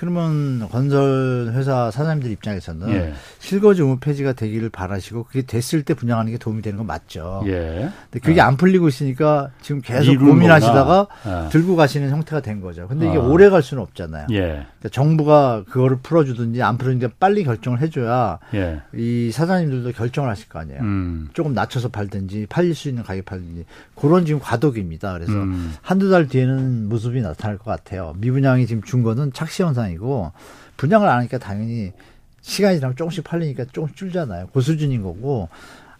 예. 0.00 0.10
그러면 0.10 0.66
건설 0.70 1.52
회사 1.54 1.90
사장님들 1.90 2.30
입장에서는 2.30 2.90
예. 2.90 3.12
실거주 3.38 3.82
의무 3.82 3.98
폐지가 3.98 4.32
되기를 4.32 4.70
바라시고 4.70 5.24
그게 5.24 5.42
됐을 5.42 5.82
때 5.82 5.92
분양하는 5.92 6.32
게 6.32 6.38
도움이 6.38 6.62
되는 6.62 6.78
건 6.78 6.86
맞죠. 6.86 7.42
예. 7.46 7.90
근데 8.10 8.18
그게 8.24 8.40
어. 8.40 8.44
안 8.44 8.56
풀리고 8.56 8.88
있으니까 8.88 9.50
지금 9.60 9.82
계속 9.82 10.16
고민하시다가 10.16 11.06
어. 11.24 11.48
들고 11.52 11.76
가시는 11.76 12.10
형태가 12.10 12.40
된 12.40 12.60
거죠. 12.62 12.88
근데 12.88 13.08
이게 13.08 13.18
어. 13.18 13.28
오래 13.28 13.50
갈 13.50 13.62
수는 13.62 13.82
없잖아요. 13.82 14.28
예. 14.30 14.36
그러니까 14.38 14.88
정부가 14.90 15.64
그거를 15.68 15.98
풀어주든지 16.02 16.62
안 16.62 16.78
풀어주든지 16.78 17.14
빨리 17.20 17.44
결정을 17.44 17.80
해줘야 17.80 18.38
예. 18.54 18.80
이 18.94 19.30
사장님들도 19.32 19.92
결정을 19.92 20.30
하실 20.30 20.48
거 20.48 20.58
아니에요. 20.60 20.80
음. 20.80 21.28
조금 21.34 21.52
낮춰서 21.52 21.88
팔든지 21.88 22.46
팔릴 22.48 22.74
수 22.74 22.88
있는 22.88 23.02
가격 23.02 23.26
팔든지 23.26 23.66
그런 23.94 24.24
지금 24.24 24.40
과도기입니다. 24.40 25.12
그래서 25.12 25.32
음. 25.32 25.74
한두 25.82 26.08
달 26.10 26.26
뒤에는 26.26 26.88
모습이 26.88 27.20
나타날 27.20 27.58
것 27.58 27.64
같아요. 27.64 28.14
미분양이 28.16 28.66
지금 28.66 28.82
준 28.82 29.02
거는 29.02 29.34
착시 29.34 29.62
현상 29.62 29.89
현상이고 29.90 30.32
분양을 30.76 31.08
안 31.08 31.18
하니까 31.18 31.38
당연히 31.38 31.92
시간이 32.40 32.76
지나면 32.76 32.96
조금씩 32.96 33.24
팔리니까 33.24 33.66
조금씩 33.72 33.96
줄잖아요. 33.96 34.48
그 34.52 34.60
수준인 34.60 35.02
거고 35.02 35.48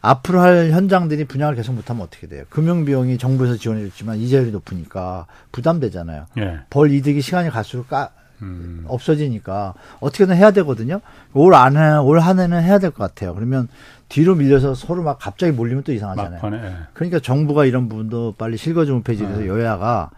앞으로 0.00 0.40
할 0.40 0.70
현장들이 0.70 1.26
분양을 1.26 1.54
계속 1.54 1.74
못하면 1.74 2.02
어떻게 2.02 2.26
돼요? 2.26 2.44
금융 2.48 2.84
비용이 2.86 3.18
정부에서 3.18 3.56
지원해 3.56 3.84
줬지만 3.84 4.16
이자율이 4.18 4.50
높으니까 4.52 5.26
부담되잖아요. 5.52 6.26
예. 6.38 6.60
벌 6.70 6.90
이득이 6.90 7.20
시간이 7.20 7.50
갈수록 7.50 7.88
까, 7.88 8.10
음. 8.40 8.84
없어지니까 8.88 9.74
어떻게든 10.00 10.34
해야 10.34 10.50
되거든요. 10.52 11.00
올 11.34 11.52
안에 11.54 11.96
올 11.98 12.20
한해는 12.20 12.62
해야 12.62 12.78
될 12.78 12.90
것 12.92 12.98
같아요. 13.04 13.34
그러면 13.34 13.68
뒤로 14.08 14.34
밀려서 14.34 14.74
서로 14.74 15.02
막 15.02 15.18
갑자기 15.20 15.52
몰리면 15.52 15.82
또 15.84 15.92
이상하잖아요. 15.92 16.40
막판에, 16.42 16.56
예. 16.64 16.74
그러니까 16.94 17.20
정부가 17.20 17.66
이런 17.66 17.90
부분도 17.90 18.36
빨리 18.38 18.56
실거주문 18.56 19.02
폐지해서 19.02 19.42
예. 19.42 19.48
여야가 19.48 20.10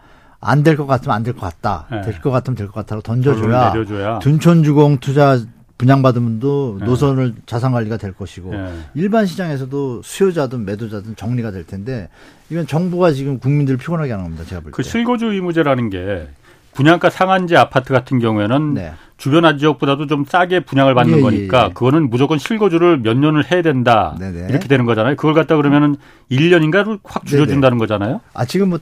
안 0.43 0.63
될 0.63 0.75
것 0.77 0.85
같으면 0.87 1.15
안 1.15 1.23
될 1.23 1.33
것 1.33 1.41
같다. 1.41 1.87
예. 1.91 2.01
될것 2.01 2.31
같으면 2.31 2.55
될 2.55 2.67
것 2.67 2.73
같다고 2.73 3.01
던져줘야 3.01 4.19
둔촌주공 4.19 4.97
투자 4.99 5.39
분양받은 5.77 6.21
분도 6.23 6.77
예. 6.81 6.85
노선을 6.85 7.33
자산 7.45 7.71
관리가 7.71 7.97
될 7.97 8.13
것이고 8.13 8.53
예. 8.53 8.71
일반 8.93 9.25
시장에서도 9.25 10.01
수요자든 10.03 10.65
매도자든 10.65 11.15
정리가 11.15 11.51
될 11.51 11.65
텐데 11.65 12.09
이건 12.49 12.67
정부가 12.67 13.11
지금 13.11 13.39
국민들을 13.39 13.77
피곤하게 13.77 14.11
하는 14.11 14.25
겁니다. 14.25 14.43
제가 14.45 14.61
볼그 14.61 14.71
때. 14.71 14.83
그 14.83 14.89
실거주 14.89 15.25
의무제라는 15.27 15.89
게 15.89 16.27
분양가 16.73 17.09
상한제 17.09 17.55
아파트 17.55 17.93
같은 17.93 18.19
경우에는 18.19 18.73
네. 18.73 18.93
주변 19.17 19.57
지역보다도 19.57 20.07
좀 20.07 20.25
싸게 20.25 20.61
분양을 20.61 20.95
받는 20.95 21.13
예, 21.13 21.17
예 21.17 21.21
거니까 21.21 21.65
예, 21.69 21.73
그거는 21.73 22.09
무조건 22.09 22.39
실거주를 22.39 22.97
몇 22.99 23.15
년을 23.15 23.51
해야 23.51 23.61
된다. 23.61 24.15
네네. 24.19 24.47
이렇게 24.49 24.67
되는 24.67 24.85
거잖아요. 24.85 25.15
그걸 25.15 25.33
갖다 25.35 25.55
그러면은 25.55 25.95
1년인가를 26.31 26.99
확 27.03 27.25
줄여준다는 27.25 27.77
네네. 27.77 27.79
거잖아요. 27.79 28.21
아, 28.33 28.45
지금 28.45 28.69
뭐 28.69 28.79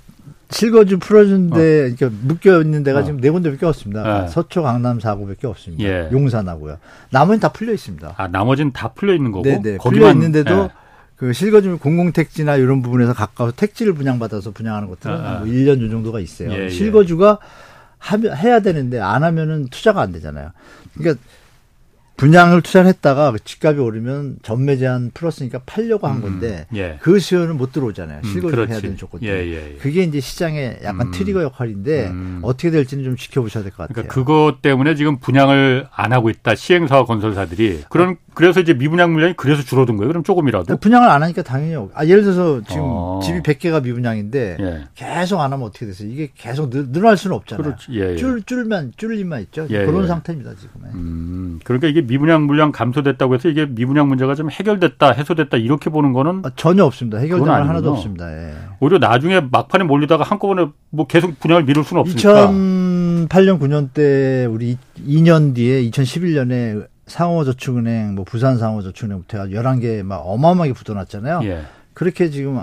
실거주 0.51 0.99
풀어준 0.99 1.49
데, 1.49 1.55
어. 1.55 1.95
그러니까 1.95 2.09
묶여 2.21 2.61
있는 2.61 2.83
데가 2.83 2.99
어. 2.99 3.03
지금 3.03 3.19
네 3.19 3.29
군데밖에 3.29 3.65
없습니다. 3.65 4.23
예. 4.23 4.27
서초, 4.27 4.63
강남, 4.63 4.99
사구밖에 4.99 5.47
없습니다. 5.47 5.83
예. 5.83 6.09
용산하고요. 6.11 6.77
나머지는 7.09 7.39
다 7.39 7.49
풀려 7.49 7.73
있습니다. 7.73 8.15
아, 8.17 8.27
나머지는 8.27 8.71
다 8.73 8.89
풀려 8.89 9.13
있는 9.15 9.31
거고. 9.31 9.43
네네. 9.43 9.77
풀려 9.77 10.11
있는데도 10.11 10.63
예. 10.63 10.69
그 11.15 11.33
실거주 11.33 11.77
공공택지나 11.77 12.55
이런 12.55 12.81
부분에서 12.81 13.13
가까워서 13.13 13.55
택지를 13.55 13.93
분양받아서 13.93 14.51
분양하는 14.51 14.89
것들은 14.89 15.15
아, 15.15 15.17
아. 15.17 15.39
뭐 15.39 15.47
1년 15.47 15.89
정도가 15.89 16.19
있어요. 16.19 16.51
예, 16.51 16.65
예. 16.65 16.69
실거주가 16.69 17.37
하면 17.99 18.35
해야 18.35 18.59
되는데 18.59 18.99
안 18.99 19.23
하면은 19.23 19.67
투자가 19.69 20.01
안 20.01 20.11
되잖아요. 20.11 20.49
그러니까 20.97 21.23
분양을 22.21 22.61
투자를 22.61 22.87
했다가 22.89 23.33
집값이 23.43 23.79
오르면 23.79 24.37
전매 24.43 24.77
제한 24.77 25.09
풀었으니까 25.11 25.61
팔려고 25.65 26.05
한 26.07 26.17
음, 26.17 26.21
건데 26.21 26.67
음, 26.71 26.77
예. 26.77 26.97
그 27.01 27.19
수요는 27.19 27.57
못 27.57 27.71
들어오잖아요. 27.71 28.21
음, 28.23 28.29
실거주를 28.31 28.65
음, 28.65 28.69
해야 28.69 28.79
되는 28.79 28.95
조건. 28.95 29.23
예, 29.23 29.29
예, 29.29 29.53
예, 29.53 29.75
그게 29.79 30.03
이제 30.03 30.19
시장의 30.19 30.81
약간 30.83 31.07
음, 31.07 31.11
트리거 31.11 31.41
역할인데 31.41 32.09
음. 32.09 32.39
어떻게 32.43 32.69
될지는 32.69 33.03
좀 33.03 33.15
지켜보셔야 33.15 33.63
될 33.63 33.71
것 33.71 33.87
같아요. 33.87 33.93
그러니까 34.07 34.13
그것 34.13 34.61
때문에 34.61 34.93
지금 34.93 35.17
분양을 35.17 35.87
안 35.91 36.13
하고 36.13 36.29
있다. 36.29 36.53
시행사와 36.53 37.05
건설사들이. 37.05 37.85
그런 37.89 38.17
그래서 38.33 38.59
이제 38.61 38.73
미분양 38.73 39.11
물량이 39.13 39.33
그래서 39.35 39.63
줄어든 39.63 39.97
거예요. 39.97 40.07
그럼 40.09 40.23
조금이라도. 40.23 40.77
분양을 40.77 41.09
안 41.09 41.23
하니까 41.23 41.41
당연히 41.41 41.89
아 41.95 42.05
예를 42.05 42.21
들어서 42.21 42.61
지금 42.67 42.81
어. 42.83 43.19
집이 43.23 43.39
100개가 43.41 43.83
미분양인데 43.83 44.57
예. 44.59 44.83
계속 44.95 45.41
안 45.41 45.51
하면 45.51 45.65
어떻게 45.65 45.87
됐어요? 45.87 46.07
이게 46.09 46.29
계속 46.35 46.69
늘, 46.69 46.91
늘어날 46.91 47.17
수는 47.17 47.35
없잖아요. 47.35 47.63
그렇지. 47.63 47.87
예, 47.91 48.15
줄 48.15 48.43
줄만 48.43 48.93
줄림만 48.95 49.41
있죠. 49.41 49.67
그런 49.67 50.07
상태입니다, 50.07 50.51
지금. 50.55 51.59
그러니까 51.63 51.87
이게 51.87 52.01
미분양 52.11 52.43
물량 52.43 52.73
감 52.73 52.91
감소됐다고 52.91 53.35
해서 53.35 53.47
이게 53.47 53.65
미분양 53.65 54.09
문제가 54.09 54.35
좀 54.35 54.51
해결됐다, 54.51 55.11
해소됐다 55.11 55.55
이렇게 55.55 55.89
보는 55.89 56.11
거는 56.11 56.41
아, 56.43 56.51
전혀 56.57 56.83
없습니다. 56.83 57.19
해결된 57.19 57.47
건 57.47 57.69
하나도 57.69 57.93
없습니다. 57.93 58.29
예. 58.33 58.53
오히려 58.81 58.97
나중에 58.97 59.39
막판에 59.39 59.85
몰리다가 59.85 60.25
한꺼번에 60.25 60.67
뭐 60.89 61.07
계속 61.07 61.39
분양을 61.39 61.63
미룰 61.63 61.85
수는 61.85 62.01
없으니까. 62.01 62.49
2008년 62.49 63.59
9년 63.59 63.93
때 63.93 64.45
우리 64.49 64.77
2년 65.07 65.55
뒤에 65.55 65.89
2011년에 65.89 66.85
상호저축은행, 67.07 68.15
뭐 68.15 68.25
부산 68.25 68.57
상호저축은행부터 68.57 69.45
11개 69.45 70.03
막 70.03 70.17
어마어마하게 70.17 70.73
붙어놨잖아요. 70.73 71.41
예. 71.43 71.61
그렇게 71.93 72.29
지금 72.29 72.59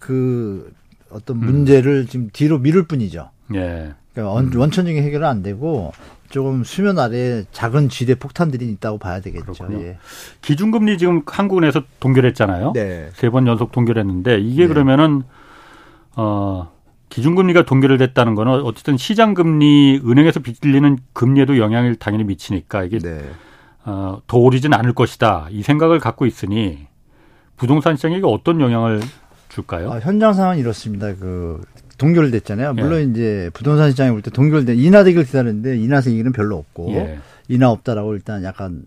그 0.00 0.72
어떤 1.10 1.38
문제를 1.38 2.00
음. 2.00 2.06
지금 2.06 2.30
뒤로 2.32 2.58
미룰 2.58 2.88
뿐이죠. 2.88 3.30
예. 3.54 3.92
그러니까 4.12 4.40
음. 4.40 4.50
원천적인 4.56 5.04
해결은 5.04 5.28
안 5.28 5.44
되고 5.44 5.92
조금 6.30 6.62
수면 6.64 6.98
아래 6.98 7.44
작은 7.52 7.88
지대 7.88 8.14
폭탄들이 8.14 8.66
있다고 8.72 8.98
봐야 8.98 9.20
되겠죠. 9.20 9.68
예. 9.72 9.98
기준금리 10.42 10.98
지금 10.98 11.22
한국은에서 11.26 11.82
동결했잖아요. 12.00 12.72
네. 12.74 13.08
세 13.14 13.30
번 13.30 13.46
연속 13.46 13.72
동결했는데 13.72 14.38
이게 14.40 14.62
네. 14.62 14.68
그러면은 14.68 15.22
어 16.16 16.70
기준금리가 17.08 17.64
동결됐다는 17.64 18.34
거는 18.34 18.52
어쨌든 18.62 18.96
시장금리 18.98 20.02
은행에서 20.04 20.40
빚리는 20.40 20.98
금리에도 21.14 21.58
영향을 21.58 21.96
당연히 21.96 22.24
미치니까 22.24 22.84
이게 22.84 22.98
네. 22.98 23.22
어, 23.84 24.20
더 24.26 24.36
오르진 24.36 24.74
않을 24.74 24.92
것이다 24.92 25.48
이 25.50 25.62
생각을 25.62 25.98
갖고 25.98 26.26
있으니 26.26 26.86
부동산 27.56 27.96
시장에 27.96 28.20
어떤 28.22 28.60
영향을 28.60 29.00
줄까요? 29.48 29.90
아, 29.90 29.98
현장 29.98 30.34
상황은 30.34 30.58
이렇습니다. 30.58 31.14
그 31.14 31.62
동결됐잖아요. 31.98 32.74
예. 32.76 32.80
물론 32.82 33.00
예. 33.00 33.02
이제 33.04 33.50
부동산 33.52 33.90
시장에 33.90 34.10
볼 34.10 34.22
때 34.22 34.30
동결된 34.30 34.78
인하되기를 34.78 35.24
기다렸는데 35.24 35.76
인하세기는 35.78 36.32
별로 36.32 36.56
없고 36.56 36.92
예. 36.92 37.18
인하 37.48 37.70
없다라고 37.70 38.14
일단 38.14 38.42
약간 38.44 38.82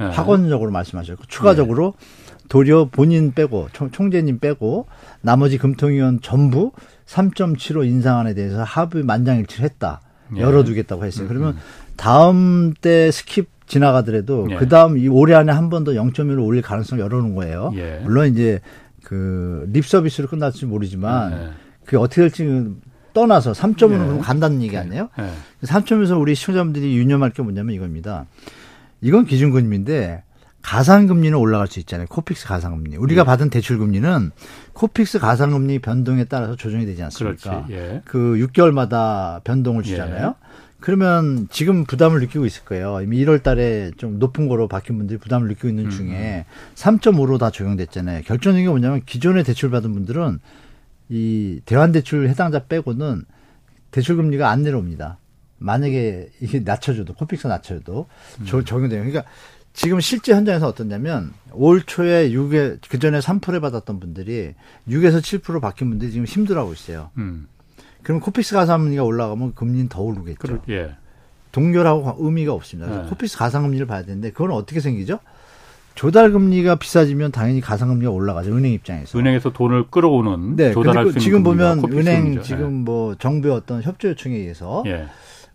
예. 0.00 0.04
확언적으로 0.04 0.70
말씀하셨고 0.70 1.24
추가적으로 1.28 1.94
예. 2.00 2.24
도리어 2.48 2.88
본인 2.90 3.32
빼고 3.32 3.68
총, 3.72 4.10
재님 4.10 4.38
빼고 4.38 4.86
나머지 5.22 5.56
금통위원 5.58 6.20
전부 6.20 6.72
3.75 7.06 7.86
인상안에 7.86 8.34
대해서 8.34 8.62
합의 8.62 9.02
만장일치를 9.02 9.64
했다. 9.64 10.00
예. 10.36 10.40
열어두겠다고 10.40 11.04
했어요. 11.04 11.28
그러면 11.28 11.50
음, 11.52 11.56
음. 11.56 11.94
다음 11.96 12.74
때 12.80 13.08
skip 13.10 13.46
지나가더라도 13.66 14.46
그 14.58 14.68
다음 14.68 14.98
이 14.98 15.08
올해 15.08 15.34
안에 15.34 15.50
한 15.52 15.70
번 15.70 15.84
더 15.84 15.92
0.1을 15.92 16.44
올릴 16.44 16.60
가능성을 16.62 17.02
열어놓은 17.02 17.34
거예요. 17.34 17.72
물론 18.04 18.28
이제 18.32 18.60
그 19.02 19.66
립 19.72 19.86
서비스로 19.86 20.28
끝날지 20.28 20.66
모르지만 20.66 21.32
그게 21.84 21.96
어떻게 21.96 22.22
될지 22.22 22.74
떠나서 23.12 23.52
3점으로 23.52 24.16
예. 24.18 24.20
간다는 24.20 24.62
얘기 24.62 24.76
아니에요? 24.76 25.08
예. 25.18 25.66
3점에서 25.66 26.20
우리 26.20 26.34
시청자분들이 26.34 26.96
유념할 26.96 27.30
게 27.30 27.42
뭐냐면 27.42 27.74
이겁니다. 27.74 28.26
이건 29.00 29.24
기준금리인데 29.24 30.22
가산금리는 30.62 31.36
올라갈 31.36 31.66
수 31.66 31.78
있잖아요. 31.80 32.06
코픽스 32.08 32.46
가산금리. 32.46 32.96
우리가 32.96 33.20
예. 33.20 33.24
받은 33.24 33.50
대출금리는 33.50 34.30
코픽스 34.72 35.18
가산금리 35.18 35.78
변동에 35.78 36.24
따라서 36.24 36.56
조정이 36.56 36.86
되지 36.86 37.02
않습니까? 37.04 37.66
예. 37.70 38.00
그 38.04 38.48
6개월마다 38.48 39.44
변동을 39.44 39.82
주잖아요. 39.82 40.34
예. 40.40 40.44
그러면 40.80 41.48
지금 41.50 41.84
부담을 41.84 42.20
느끼고 42.20 42.44
있을 42.44 42.64
거예요. 42.64 43.00
이미 43.02 43.24
1월 43.24 43.42
달에 43.42 43.90
좀 43.96 44.18
높은 44.18 44.48
거로 44.48 44.68
바뀐 44.68 44.98
분들이 44.98 45.18
부담을 45.18 45.48
느끼고 45.48 45.68
있는 45.68 45.86
음, 45.86 45.90
중에 45.90 46.44
3.5로 46.74 47.34
음. 47.34 47.38
다 47.38 47.50
적용됐잖아요. 47.50 48.22
결정적인 48.22 48.64
게 48.64 48.68
뭐냐면 48.68 49.02
기존에 49.06 49.42
대출 49.44 49.70
받은 49.70 49.92
분들은 49.94 50.40
이 51.08 51.60
대환대출 51.64 52.28
해당자 52.28 52.66
빼고는 52.66 53.24
대출 53.90 54.16
금리가 54.16 54.50
안 54.50 54.62
내려옵니다. 54.62 55.18
만약에 55.58 56.30
이게 56.40 56.60
낮춰줘도 56.60 57.14
코픽스 57.14 57.46
낮춰줘도 57.46 58.06
음. 58.40 58.44
적용돼요. 58.44 59.00
그러니까 59.02 59.24
지금 59.72 60.00
실제 60.00 60.32
현장에서 60.32 60.68
어떻냐면 60.68 61.32
올 61.52 61.82
초에 61.82 62.30
6에 62.30 62.78
그 62.88 62.98
전에 62.98 63.18
3% 63.18 63.60
받았던 63.60 64.00
분들이 64.00 64.54
6에서 64.88 65.20
7% 65.20 65.60
바뀐 65.60 65.90
분들이 65.90 66.12
지금 66.12 66.26
힘들어하고 66.26 66.72
있어요. 66.72 67.10
음. 67.18 67.48
그럼 68.02 68.20
코픽스 68.20 68.54
가산금리가 68.54 69.02
올라가면 69.02 69.54
금리는 69.54 69.88
더 69.88 70.02
오르겠죠. 70.02 70.38
그렇, 70.38 70.60
예. 70.68 70.94
동결하고 71.52 72.16
의미가 72.18 72.52
없습니다. 72.52 73.02
네. 73.02 73.08
코픽스 73.08 73.38
가산금리를 73.38 73.86
봐야 73.86 74.02
되는데 74.04 74.30
그건 74.30 74.52
어떻게 74.52 74.80
생기죠? 74.80 75.18
조달 75.94 76.32
금리가 76.32 76.76
비싸지면 76.76 77.30
당연히 77.30 77.60
가산 77.60 77.88
금리가 77.88 78.10
올라가죠. 78.10 78.56
은행 78.56 78.72
입장에서. 78.72 79.18
은행에서 79.18 79.52
돈을 79.52 79.90
끌어오는 79.90 80.56
네. 80.56 80.72
조달할 80.72 81.04
수 81.04 81.08
있는 81.10 81.20
지금 81.20 81.42
보면 81.42 81.84
은행 81.92 82.42
지금 82.42 82.78
네. 82.78 82.84
뭐 82.84 83.14
정부의 83.14 83.54
어떤 83.54 83.82
협조 83.82 84.08
요청에 84.08 84.34
의해서 84.34 84.82
예. 84.86 85.06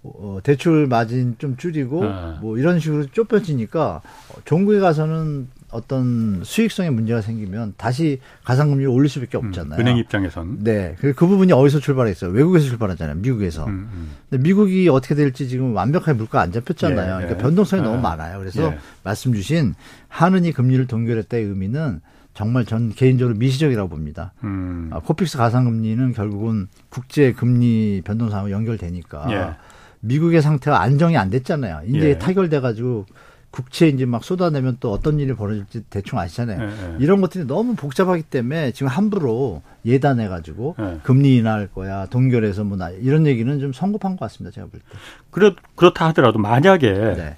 어, 0.04 0.40
대출 0.44 0.88
마진 0.88 1.36
좀 1.38 1.58
줄이고 1.58 2.04
아. 2.06 2.40
뭐 2.42 2.58
이런 2.58 2.80
식으로 2.80 3.08
좁혀지니까 3.08 4.02
종국에 4.46 4.80
가서는 4.80 5.50
어떤 5.72 6.41
수익성에 6.43 6.89
문제가 6.89 7.22
생기면 7.22 7.74
다시 7.78 8.20
가산금리를 8.43 8.89
올릴 8.89 9.09
수밖에 9.09 9.38
음, 9.38 9.47
없잖아요. 9.47 9.80
음, 9.80 9.82
은행 9.82 9.97
입장에선. 9.97 10.63
네. 10.63 10.95
그, 10.99 11.13
그 11.13 11.28
부분이 11.28 11.53
어디서 11.53 11.80
출발했어요? 11.80 12.32
외국에서 12.32 12.65
출발하잖아요. 12.65 13.17
미국에서. 13.17 13.65
음, 13.65 13.89
음. 13.93 14.11
근데 14.30 14.43
미국이 14.43 14.89
어떻게 14.89 15.15
될지 15.15 15.47
지금 15.47 15.76
완벽하게 15.76 16.17
물가 16.17 16.41
안 16.41 16.51
잡혔잖아요. 16.51 16.99
예, 16.99 17.17
그러니까 17.17 17.32
예. 17.32 17.38
변동성이 17.38 17.82
아, 17.82 17.86
너무 17.86 18.01
많아요. 18.01 18.39
그래서 18.39 18.63
예. 18.63 18.78
말씀 19.03 19.34
주신 19.34 19.76
한은이 20.08 20.52
금리를 20.51 20.88
동결했다의 20.88 21.43
의미는 21.45 22.01
정말 22.34 22.65
전 22.65 22.93
개인적으로 22.93 23.36
미시적이라고 23.38 23.89
봅니다. 23.89 24.34
음. 24.43 24.89
아, 24.91 24.99
코픽스 24.99 25.38
가산금리는 25.38 26.14
결국은 26.13 26.67
국제 26.89 27.34
금리 27.34 28.01
변동성하고 28.04 28.50
연결되니까 28.51 29.28
예. 29.32 29.55
미국의 29.99 30.41
상태가 30.41 30.82
안정이 30.82 31.17
안 31.17 31.30
됐잖아요. 31.30 31.82
이제 31.88 32.09
예. 32.11 32.17
타결돼 32.17 32.61
가지고 32.61 33.05
국채 33.52 33.88
이제 33.88 34.06
막 34.06 34.24
쏟아내면 34.24 34.78
또 34.80 34.91
어떤 34.91 35.20
일이 35.20 35.34
벌어질지 35.34 35.86
대충 35.89 36.20
아시잖아요. 36.20 36.60
네, 36.60 36.68
네. 36.68 36.95
이런 37.00 37.20
것들이 37.20 37.45
너무 37.45 37.76
복잡하기 37.76 38.24
때문에 38.24 38.72
지금 38.72 38.88
함부로 38.88 39.62
예단해 39.86 40.28
가지고 40.28 40.76
네. 40.78 41.00
금리 41.04 41.38
인하할 41.38 41.68
거야, 41.68 42.06
동결해서 42.06 42.64
뭐 42.64 42.78
나, 42.78 42.89
이런 42.89 43.26
얘기는 43.26 43.60
좀 43.60 43.74
성급한 43.74 44.18
것 44.18 44.26
같습니다. 44.26 44.54
제가 44.54 44.68
볼 44.68 44.80
때. 44.80 44.86
그렇 45.32 45.56
그렇다 45.76 46.08
하더라도 46.10 46.38
만약에 46.38 46.91
네. 46.91 47.38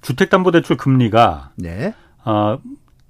주택담보대출 0.00 0.76
금리가 0.76 1.50
네. 1.56 1.94
어, 2.24 2.58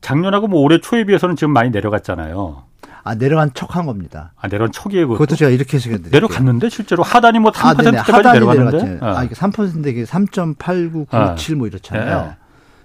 작년하고 0.03 0.47
뭐 0.47 0.61
올해 0.61 0.79
초에 0.81 1.05
비해서는 1.05 1.37
지금 1.37 1.53
많이 1.53 1.71
내려갔잖아요. 1.71 2.65
아 3.05 3.15
내려간 3.15 3.51
척한 3.55 3.87
겁니다. 3.87 4.33
아 4.37 4.47
내려간 4.47 4.71
척이에요. 4.73 5.07
그것도, 5.09 5.19
그것도 5.19 5.37
제가 5.37 5.51
이렇게 5.51 5.77
해석해 5.77 5.99
내려갔는데 6.11 6.69
실제로 6.69 7.03
하단이 7.03 7.41
뭐 7.41 7.51
3%까지 7.51 8.29
아, 8.29 8.33
내려갔는데. 8.33 8.99
아, 9.01 9.25
이게 9.25 9.35
3%인데 9.35 10.05
3.8997뭐 10.05 11.67
이렇잖아요. 11.67 12.42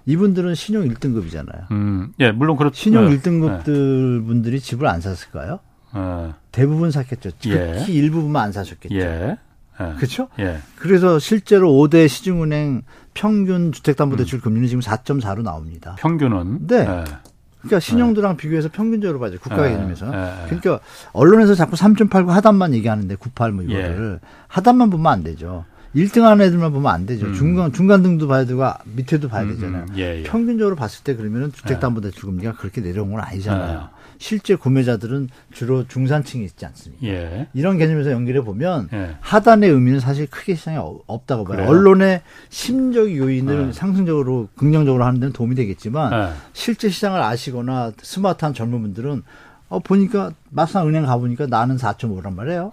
네. 0.07 0.13
이분들은 0.13 0.55
신용 0.55 0.87
1등급이잖아요. 0.87 1.69
음, 1.71 2.13
예, 2.19 2.31
물론 2.31 2.55
그렇 2.55 2.71
신용 2.73 3.09
네. 3.09 3.17
1등급들 3.17 4.25
분들이 4.25 4.59
집을 4.59 4.87
안 4.87 5.01
샀을까요? 5.01 5.59
네. 5.93 6.33
대부분 6.51 6.91
샀겠죠. 6.91 7.31
특히 7.39 7.53
예. 7.53 7.85
일부분만 7.87 8.45
안 8.45 8.51
사셨겠죠. 8.51 8.95
예. 8.95 9.37
예. 9.79 9.93
그렇죠? 9.97 10.29
예. 10.39 10.59
그래서 10.77 11.19
실제로 11.19 11.71
5대 11.71 12.07
시중은행 12.07 12.83
평균 13.13 13.71
주택담보대출 13.71 14.39
음. 14.39 14.41
금리는 14.41 14.67
지금 14.67 14.81
4.4로 14.81 15.43
나옵니다. 15.43 15.95
평균은? 15.99 16.67
네. 16.67 16.79
예. 16.79 17.03
그러니까 17.59 17.79
신용도랑 17.79 18.33
예. 18.33 18.37
비교해서 18.37 18.69
평균적으로 18.71 19.19
봐야죠. 19.19 19.39
국가 19.39 19.67
개념에서. 19.67 20.05
그러니까 20.45 20.79
언론에서 21.11 21.53
자꾸 21.53 21.75
3.89 21.75 22.27
하단만 22.27 22.73
얘기하는데 22.73 23.15
98 23.15 23.51
뭐 23.51 23.63
이거를 23.63 24.19
하단만 24.47 24.89
보면 24.89 25.11
안 25.11 25.23
되죠. 25.23 25.65
1등 25.97 26.21
하는 26.21 26.45
애들만 26.45 26.71
보면 26.71 26.91
안 26.91 27.05
되죠. 27.05 27.25
음. 27.25 27.33
중간, 27.33 27.73
중간 27.73 28.03
등도 28.03 28.27
봐야 28.27 28.45
되고 28.45 28.63
아, 28.63 28.77
밑에도 28.85 29.27
봐야 29.27 29.43
음, 29.43 29.49
음. 29.49 29.55
되잖아요. 29.55 29.85
음, 29.89 29.97
예, 29.97 30.19
예. 30.19 30.23
평균적으로 30.23 30.75
봤을 30.75 31.03
때 31.03 31.15
그러면은 31.15 31.51
주택담보대출 31.51 32.29
금리가 32.29 32.53
그렇게 32.53 32.81
내려온 32.81 33.11
건 33.11 33.21
아니잖아요. 33.21 33.89
예. 33.91 33.97
실제 34.19 34.55
구매자들은 34.55 35.29
주로 35.51 35.87
중산층이 35.87 36.43
있지 36.45 36.65
않습니까? 36.65 37.05
예. 37.07 37.47
이런 37.53 37.77
개념에서 37.77 38.11
연결해 38.11 38.41
보면 38.41 38.89
예. 38.93 39.15
하단의 39.21 39.69
의미는 39.69 39.99
사실 39.99 40.27
크게 40.27 40.55
시장에 40.55 40.77
없다고 40.77 41.43
봐요. 41.43 41.57
그래요? 41.57 41.69
언론의 41.69 42.21
심적 42.49 43.15
요인을 43.15 43.67
예. 43.69 43.71
상승적으로 43.71 44.49
긍정적으로 44.55 45.03
하는 45.03 45.19
데는 45.19 45.33
도움이 45.33 45.55
되겠지만 45.55 46.33
실제 46.53 46.89
시장을 46.89 47.21
아시거나 47.21 47.91
스마트한 48.01 48.53
젊은 48.53 48.81
분들은 48.81 49.23
어 49.69 49.79
보니까 49.79 50.31
막상 50.49 50.87
은행 50.87 51.05
가 51.05 51.17
보니까 51.17 51.45
나는 51.45 51.75
4.5란 51.77 52.33
말이에요. 52.33 52.71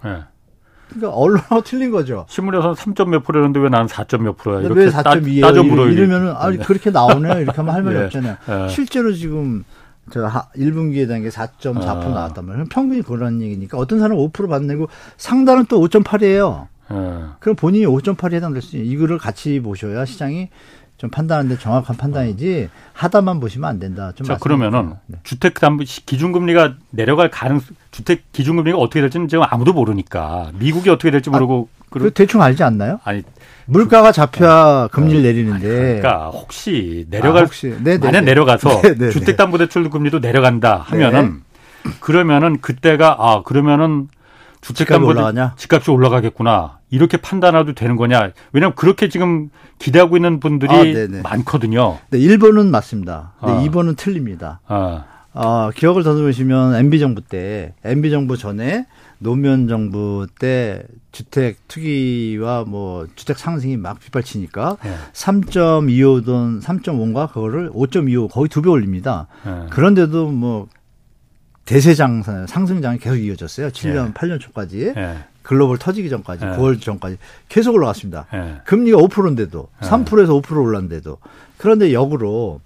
그러니까 0.89 1.09
언론하고 1.17 1.61
틀린 1.61 1.91
거죠. 1.91 2.25
신문에서는 2.29 2.75
3점 2.75 3.09
몇 3.09 3.23
프로였는데 3.23 3.59
왜 3.59 3.69
나는 3.69 3.87
4점 3.87 4.21
몇 4.21 4.37
프로야? 4.37 4.61
이렇게 4.61 4.81
왜 4.81 4.89
4.2예요? 4.89 5.41
따져 5.41 5.63
물어 5.63 5.87
이러면은 5.89 6.33
아 6.35 6.51
그렇게 6.51 6.89
나오네요. 6.91 7.41
이렇게 7.41 7.57
하면 7.57 7.73
할 7.73 7.83
말이 7.83 7.97
예. 7.99 8.03
없잖아요. 8.03 8.37
예. 8.49 8.69
실제로 8.69 9.11
지금 9.13 9.63
저 10.11 10.21
1분기에 10.55 11.07
대한 11.07 11.23
게 11.23 11.29
4.4% 11.29 11.87
아. 11.87 11.93
나왔단 11.93 12.45
말이에요. 12.45 12.65
평균이 12.71 13.01
그런 13.01 13.41
얘기니까 13.41 13.77
어떤 13.77 13.99
사람은 13.99 14.23
5% 14.29 14.49
받내고 14.49 14.87
상단은 15.17 15.65
또 15.65 15.79
5.8이에요. 15.81 16.67
예. 16.91 17.21
그럼 17.39 17.55
본인이 17.55 17.85
5.8에 17.87 18.33
해당될 18.33 18.61
수 18.61 18.77
있는 18.77 18.89
이거를 18.91 19.17
같이 19.17 19.59
보셔야 19.59 20.05
시장이 20.05 20.49
좀 20.97 21.09
판단하는데 21.09 21.57
정확한 21.59 21.97
판단이지 21.97 22.69
하다만 22.93 23.39
보시면 23.39 23.69
안 23.69 23.79
된다. 23.79 24.13
좀 24.15 24.25
자, 24.25 24.37
그러면은 24.37 24.93
네. 25.07 25.17
주택 25.23 25.55
담보 25.55 25.83
기준금리가 26.05 26.75
내려갈 26.91 27.29
가능 27.29 27.59
주택 27.91 28.31
기준금리가 28.31 28.77
어떻게 28.77 29.01
될지는 29.01 29.27
지금 29.27 29.43
아무도 29.47 29.73
모르니까 29.73 30.51
미국이 30.57 30.89
어떻게 30.89 31.11
될지 31.11 31.29
모르고 31.29 31.67
아, 31.71 31.85
그 31.89 32.11
대충 32.11 32.41
알지 32.41 32.63
않나요? 32.63 32.99
아니 33.03 33.23
물가가 33.65 34.13
잡혀야 34.13 34.85
어, 34.85 34.87
금리를 34.91 35.21
내리는데 35.21 35.67
그러니까 35.99 36.29
혹시 36.29 37.05
내려갈 37.09 37.43
아, 37.43 37.45
혹시. 37.45 37.75
네, 37.83 37.97
네, 37.97 37.97
만약 37.97 38.21
네. 38.21 38.27
내려가서 38.27 38.81
주택담보대출 39.11 39.89
금리도 39.89 40.19
내려간다 40.19 40.77
하면은 40.77 41.41
네. 41.83 41.91
그러면은 41.99 42.61
그때가 42.61 43.17
아 43.19 43.41
그러면은 43.43 44.07
주택담보 44.61 45.13
집값이 45.57 45.91
올라가겠구나 45.91 46.79
이렇게 46.95 47.17
판단해도 47.17 47.73
되는 47.73 47.95
거냐? 47.97 48.31
왜냐하면 48.53 48.75
그렇게 48.75 49.09
지금 49.09 49.49
기대하고 49.79 50.15
있는 50.17 50.39
분들이 50.39 50.71
아, 50.73 51.21
많거든요. 51.23 51.99
네, 52.09 52.19
1번은 52.19 52.69
맞습니다. 52.69 53.33
네, 53.45 53.51
아. 53.51 53.61
2번은 53.63 53.97
틀립니다. 53.97 54.61
아. 54.67 55.03
어, 55.33 55.69
기억을 55.75 56.03
더듬으시면 56.03 56.75
MB 56.75 56.97
정부 56.99 57.19
때 57.19 57.73
MB 57.83 58.09
정부 58.09 58.37
전에 58.37 58.85
노무현 59.19 59.67
정부 59.67 60.27
때 60.39 60.83
주택 61.11 61.57
투기와 61.67 62.63
뭐 62.65 63.05
주택 63.15 63.37
상승이 63.37 63.75
막 63.75 63.99
빗발치니까 63.99 64.77
네. 64.81 64.95
3.25돈 65.11 66.61
3.5인가 66.61 67.27
그거를 67.31 67.69
5.25 67.71 68.31
거의 68.31 68.47
두 68.49 68.61
배 68.61 68.69
올립니다. 68.69 69.27
네. 69.45 69.51
그런데도 69.71 70.29
뭐 70.31 70.67
대세장 71.65 72.23
상승장이 72.47 72.99
계속 72.99 73.17
이어졌어요. 73.17 73.69
7년, 73.69 74.09
예. 74.09 74.13
8년 74.13 74.39
초까지. 74.39 74.93
예. 74.95 75.17
글로벌 75.45 75.77
터지기 75.77 76.09
전까지, 76.09 76.43
예. 76.43 76.49
9월 76.49 76.81
전까지 76.81 77.17
계속 77.47 77.75
올라갔습니다. 77.75 78.25
예. 78.33 78.61
금리가 78.65 78.97
5%인데도, 78.97 79.69
3%에서 79.79 80.33
5% 80.41 80.61
올랐는데도. 80.61 81.19
그런데 81.57 81.93
역으로 81.93 82.61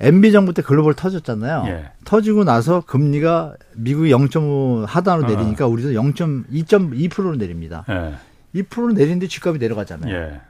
MB 0.00 0.32
정부 0.32 0.54
때 0.54 0.62
글로벌 0.62 0.94
터졌잖아요. 0.94 1.64
예. 1.66 1.90
터지고 2.04 2.44
나서 2.44 2.80
금리가 2.80 3.54
미국이 3.74 4.10
0.5 4.10 4.86
하단으로 4.86 5.26
어. 5.26 5.30
내리니까 5.30 5.66
우리도 5.66 5.90
0.2.2%로 5.90 7.36
내립니다. 7.36 7.84
예. 7.90 8.14
2%로 8.62 8.94
내리는데 8.94 9.28
집값이 9.28 9.58
내려가잖아요. 9.60 10.14
예. 10.14 10.40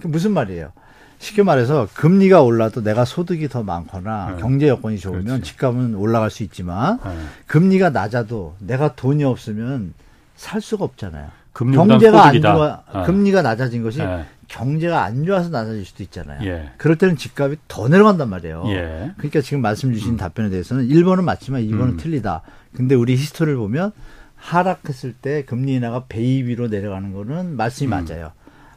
그 0.00 0.08
무슨 0.08 0.32
말이에요? 0.32 0.72
쉽게 1.18 1.42
말해서 1.42 1.88
금리가 1.94 2.42
올라도 2.42 2.82
내가 2.82 3.06
소득이 3.06 3.48
더 3.48 3.62
많거나 3.62 4.32
네. 4.36 4.42
경제 4.42 4.68
여건이 4.68 4.98
좋으면 4.98 5.24
그렇지. 5.24 5.42
집값은 5.44 5.94
올라갈 5.94 6.30
수 6.30 6.42
있지만 6.42 6.98
네. 7.02 7.16
금리가 7.46 7.88
낮아도 7.88 8.54
내가 8.58 8.94
돈이 8.94 9.24
없으면 9.24 9.94
살 10.36 10.60
수가 10.60 10.84
없잖아요. 10.84 11.28
경제가 11.52 12.26
안 12.26 12.40
좋아, 12.42 12.82
네. 12.92 13.02
금리가 13.04 13.42
낮아진 13.42 13.82
것이 13.82 13.98
네. 13.98 14.24
경제가 14.48 15.04
안 15.04 15.24
좋아서 15.24 15.48
낮아질 15.48 15.84
수도 15.84 16.02
있잖아요. 16.02 16.46
예. 16.46 16.70
그럴 16.76 16.96
때는 16.96 17.16
집값이 17.16 17.56
더 17.66 17.88
내려간단 17.88 18.28
말이에요. 18.28 18.64
예. 18.68 19.12
그러니까 19.16 19.40
지금 19.40 19.62
말씀 19.62 19.92
주신 19.92 20.12
음. 20.12 20.16
답변에 20.16 20.50
대해서는 20.50 20.86
1번은 20.88 21.24
맞지만 21.24 21.62
2번은 21.62 21.80
음. 21.80 21.96
틀리다. 21.96 22.42
근데 22.74 22.94
우리 22.94 23.14
history를 23.14 23.56
보면 23.58 23.92
하락했을 24.36 25.14
때 25.14 25.44
금리 25.44 25.74
인하가 25.74 26.04
baby로 26.08 26.68
내려가는 26.68 27.12
거는 27.12 27.56
말씀이 27.56 27.88
음. 27.88 27.90
맞아요. 27.90 28.32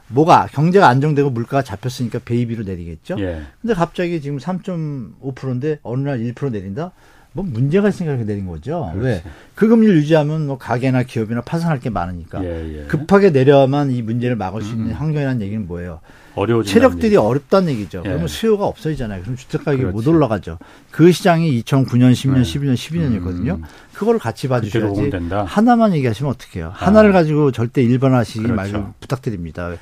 뭐가 0.08 0.48
경제가 0.50 0.88
안정되고 0.88 1.30
물가가 1.30 1.62
잡혔으니까 1.62 2.20
baby로 2.24 2.64
내리겠죠. 2.64 3.16
예. 3.20 3.42
근데 3.60 3.74
갑자기 3.74 4.20
지금 4.20 4.38
3.5%인데 4.38 5.78
어느 5.82 6.08
날 6.08 6.18
1% 6.18 6.50
내린다? 6.50 6.92
뭐 7.32 7.44
문제가 7.44 7.88
있으니까 7.88 8.16
내린 8.24 8.46
거죠. 8.46 8.90
그렇지. 8.94 9.06
왜? 9.06 9.22
그 9.54 9.68
금리를 9.68 9.96
유지하면 9.96 10.46
뭐 10.46 10.58
가게나 10.58 11.04
기업이나 11.04 11.42
파산할 11.42 11.78
게 11.80 11.90
많으니까 11.90 12.42
예, 12.44 12.80
예. 12.80 12.84
급하게 12.86 13.30
내려야만 13.30 13.92
이 13.92 14.02
문제를 14.02 14.36
막을 14.36 14.62
수 14.62 14.72
있는 14.72 14.90
음. 14.90 14.92
환경이라는 14.92 15.40
얘기는 15.42 15.66
뭐예요? 15.66 16.00
어려워 16.34 16.62
체력들이 16.62 17.06
얘기죠. 17.06 17.22
어렵다는 17.22 17.70
얘기죠. 17.70 17.98
예. 18.04 18.08
그러면 18.08 18.28
수요가 18.28 18.66
없어지잖아요. 18.66 19.22
그럼 19.22 19.36
주택 19.36 19.64
가격이 19.64 19.82
그렇지. 19.84 19.94
못 19.94 20.06
올라가죠. 20.08 20.58
그 20.90 21.12
시장이 21.12 21.62
2009년, 21.62 22.12
10년, 22.12 22.42
11년, 22.42 22.74
12년이었거든요. 22.74 23.56
음. 23.56 23.64
그거를 23.92 24.18
같이 24.18 24.48
봐주셔야지. 24.48 25.10
하나만 25.46 25.94
얘기하시면 25.94 26.32
어떡해요. 26.32 26.68
아. 26.68 26.72
하나를 26.86 27.12
가지고 27.12 27.52
절대 27.52 27.82
일반화하시기 27.82 28.42
그렇죠. 28.42 28.54
말고 28.54 28.94
부탁드립니다. 29.00 29.72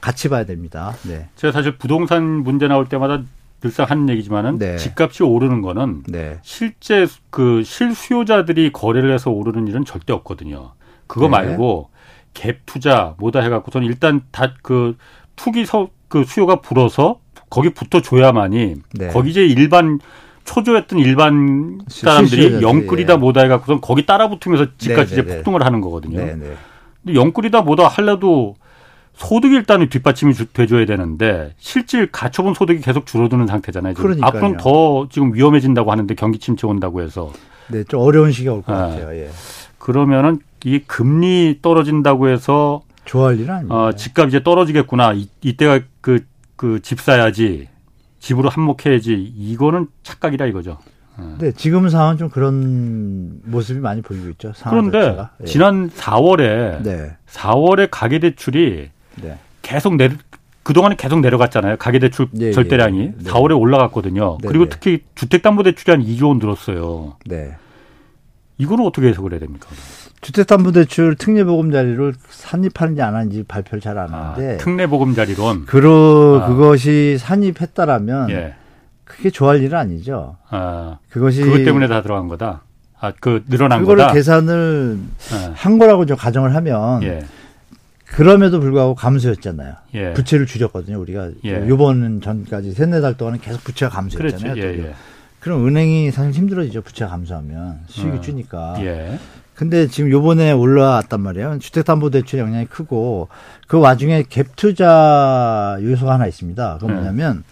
같이 0.00 0.28
봐야 0.28 0.44
됩니다. 0.44 0.94
네. 1.02 1.28
제가 1.36 1.52
사실 1.52 1.76
부동산 1.76 2.22
문제 2.24 2.68
나올 2.68 2.88
때마다 2.88 3.22
늘상 3.60 3.86
하는 3.88 4.08
얘기지만은 4.08 4.58
네. 4.58 4.76
집값이 4.76 5.22
오르는 5.22 5.62
거는 5.62 6.04
네. 6.06 6.38
실제 6.42 7.06
그 7.30 7.62
실수요자들이 7.64 8.72
거래를 8.72 9.12
해서 9.12 9.30
오르는 9.30 9.66
일은 9.66 9.84
절대 9.84 10.12
없거든요. 10.12 10.72
그거 11.06 11.26
네. 11.26 11.30
말고 11.30 11.90
갭 12.34 12.58
투자 12.66 13.14
뭐다 13.18 13.40
해갖고서는 13.40 13.86
일단 13.86 14.22
다 14.30 14.52
그 14.62 14.96
투기 15.38 15.64
서, 15.64 15.88
그 16.08 16.24
수요가 16.24 16.56
불어서 16.60 17.20
거기 17.48 17.70
붙어 17.70 18.02
줘야만이 18.02 18.74
네. 18.92 19.08
거기 19.08 19.30
이제 19.30 19.46
일반 19.46 19.98
초조했던 20.44 20.98
일반 20.98 21.80
사람들이 21.88 22.60
영끌이다 22.62 23.16
뭐다 23.16 23.42
해갖고선 23.42 23.80
거기 23.80 24.04
따라 24.04 24.28
붙으면서 24.28 24.66
집값이 24.76 25.14
네, 25.14 25.20
이제 25.20 25.22
네, 25.22 25.36
폭등을 25.36 25.64
하는 25.64 25.80
거거든요. 25.80 26.18
근데 26.18 26.56
영끌이다 27.14 27.62
뭐다 27.62 27.88
할래도 27.88 28.56
소득이 29.18 29.54
일단은 29.56 29.88
뒷받침이 29.88 30.32
돼줘야 30.52 30.86
되는데 30.86 31.52
실질 31.58 32.10
갖춰본 32.10 32.54
소득이 32.54 32.80
계속 32.80 33.04
줄어드는 33.04 33.46
상태잖아요. 33.48 33.94
지금. 33.94 34.22
앞으로는 34.22 34.56
더 34.58 35.08
지금 35.10 35.34
위험해진다고 35.34 35.90
하는데 35.90 36.14
경기 36.14 36.38
침체 36.38 36.66
온다고 36.68 37.02
해서. 37.02 37.32
네, 37.66 37.82
좀 37.84 38.00
어려운 38.00 38.30
시기가 38.30 38.54
올것 38.54 38.66
네. 38.74 38.80
같아요. 38.80 39.14
예. 39.20 39.28
그러면은 39.78 40.38
이 40.64 40.78
금리 40.86 41.58
떨어진다고 41.60 42.28
해서 42.28 42.82
좋아할 43.04 43.38
일은 43.40 43.54
아니에요. 43.54 43.72
어, 43.74 43.92
집값 43.92 44.28
이제 44.28 44.42
떨어지겠구나. 44.42 45.12
이, 45.14 45.28
이때가 45.42 45.80
그, 46.00 46.24
그 46.56 46.78
집 46.80 47.00
사야지. 47.00 47.68
집으로 48.20 48.48
한몫해야지. 48.48 49.14
이거는 49.36 49.88
착각이다 50.04 50.46
이거죠. 50.46 50.78
네, 51.40 51.50
지금 51.50 51.88
상황은 51.88 52.16
좀 52.18 52.28
그런 52.28 53.40
모습이 53.44 53.80
많이 53.80 54.00
보이고 54.02 54.28
있죠. 54.30 54.52
그런데 54.68 55.16
예. 55.40 55.44
지난 55.44 55.90
4월에 55.90 56.82
네. 56.84 57.16
4월에 57.28 57.88
가계 57.90 58.20
대출이 58.20 58.90
네. 59.22 59.38
계속 59.62 59.96
내려 59.96 60.14
그동안에 60.62 60.96
계속 60.96 61.20
내려갔잖아요. 61.20 61.76
가계대출 61.78 62.28
예, 62.40 62.52
절대량이 62.52 63.00
예, 63.00 63.12
네. 63.16 63.30
4월에 63.30 63.58
올라갔거든요. 63.58 64.38
네, 64.42 64.48
그리고 64.48 64.64
네. 64.64 64.70
특히 64.70 65.02
주택담보대출이 65.14 65.90
한 65.92 66.04
2조 66.04 66.28
원 66.28 66.38
들었어요. 66.38 67.16
네. 67.26 67.54
이거는 68.58 68.84
어떻게 68.84 69.08
해석을 69.08 69.32
해야 69.32 69.40
됩니까? 69.40 69.68
주택담보대출 70.20 71.14
특례보금자리를 71.16 72.12
산입하는지 72.28 73.00
안 73.02 73.14
하는지 73.14 73.44
발표를 73.46 73.80
잘 73.80 73.96
안 73.98 74.12
하는데 74.12 74.54
아, 74.54 74.56
특례보금자리론 74.58 75.66
그러 75.66 76.40
아. 76.42 76.48
그것이 76.48 77.16
산입했다라면 77.18 78.30
예. 78.30 78.54
그게 79.04 79.30
좋아할 79.30 79.62
일은 79.62 79.78
아니죠. 79.78 80.36
아, 80.50 80.98
그것이 81.08 81.42
그것 81.42 81.64
때문에 81.64 81.86
다 81.88 82.02
들어간 82.02 82.28
거다. 82.28 82.62
아, 83.00 83.12
그 83.20 83.44
늘어난 83.48 83.80
그거를 83.80 84.02
거다. 84.02 84.12
계산을 84.14 84.98
네. 85.30 85.50
한 85.54 85.78
거라고 85.78 86.04
좀 86.04 86.16
가정을 86.16 86.54
하면 86.56 87.02
예. 87.04 87.24
그럼에도 88.10 88.60
불구하고 88.60 88.94
감소였잖아요. 88.94 89.74
예. 89.94 90.12
부채를 90.14 90.46
줄였거든요. 90.46 90.98
우리가 91.00 91.30
예. 91.44 91.68
요번 91.68 92.20
전까지 92.20 92.72
세네 92.72 93.00
달 93.00 93.16
동안은 93.16 93.40
계속 93.40 93.62
부채가 93.64 93.94
감소했잖아요. 93.94 94.54
그렇죠. 94.54 94.68
예, 94.68 94.84
예. 94.84 94.94
그럼 95.40 95.66
은행이 95.66 96.10
사실 96.10 96.32
힘들어지죠. 96.32 96.82
부채가 96.82 97.10
감소하면 97.10 97.80
수익이 97.86 98.18
어. 98.18 98.20
주니까. 98.20 98.74
예. 98.80 99.18
근데 99.54 99.88
지금 99.88 100.10
요번에 100.10 100.52
올라왔단 100.52 101.20
말이에요. 101.20 101.58
주택담보대출 101.58 102.38
영향이 102.38 102.66
크고 102.66 103.28
그 103.66 103.78
와중에 103.78 104.22
갭 104.22 104.46
투자 104.56 105.76
요소가 105.82 106.14
하나 106.14 106.26
있습니다. 106.26 106.74
그건 106.74 106.88
네. 106.88 106.94
뭐냐면 106.94 107.44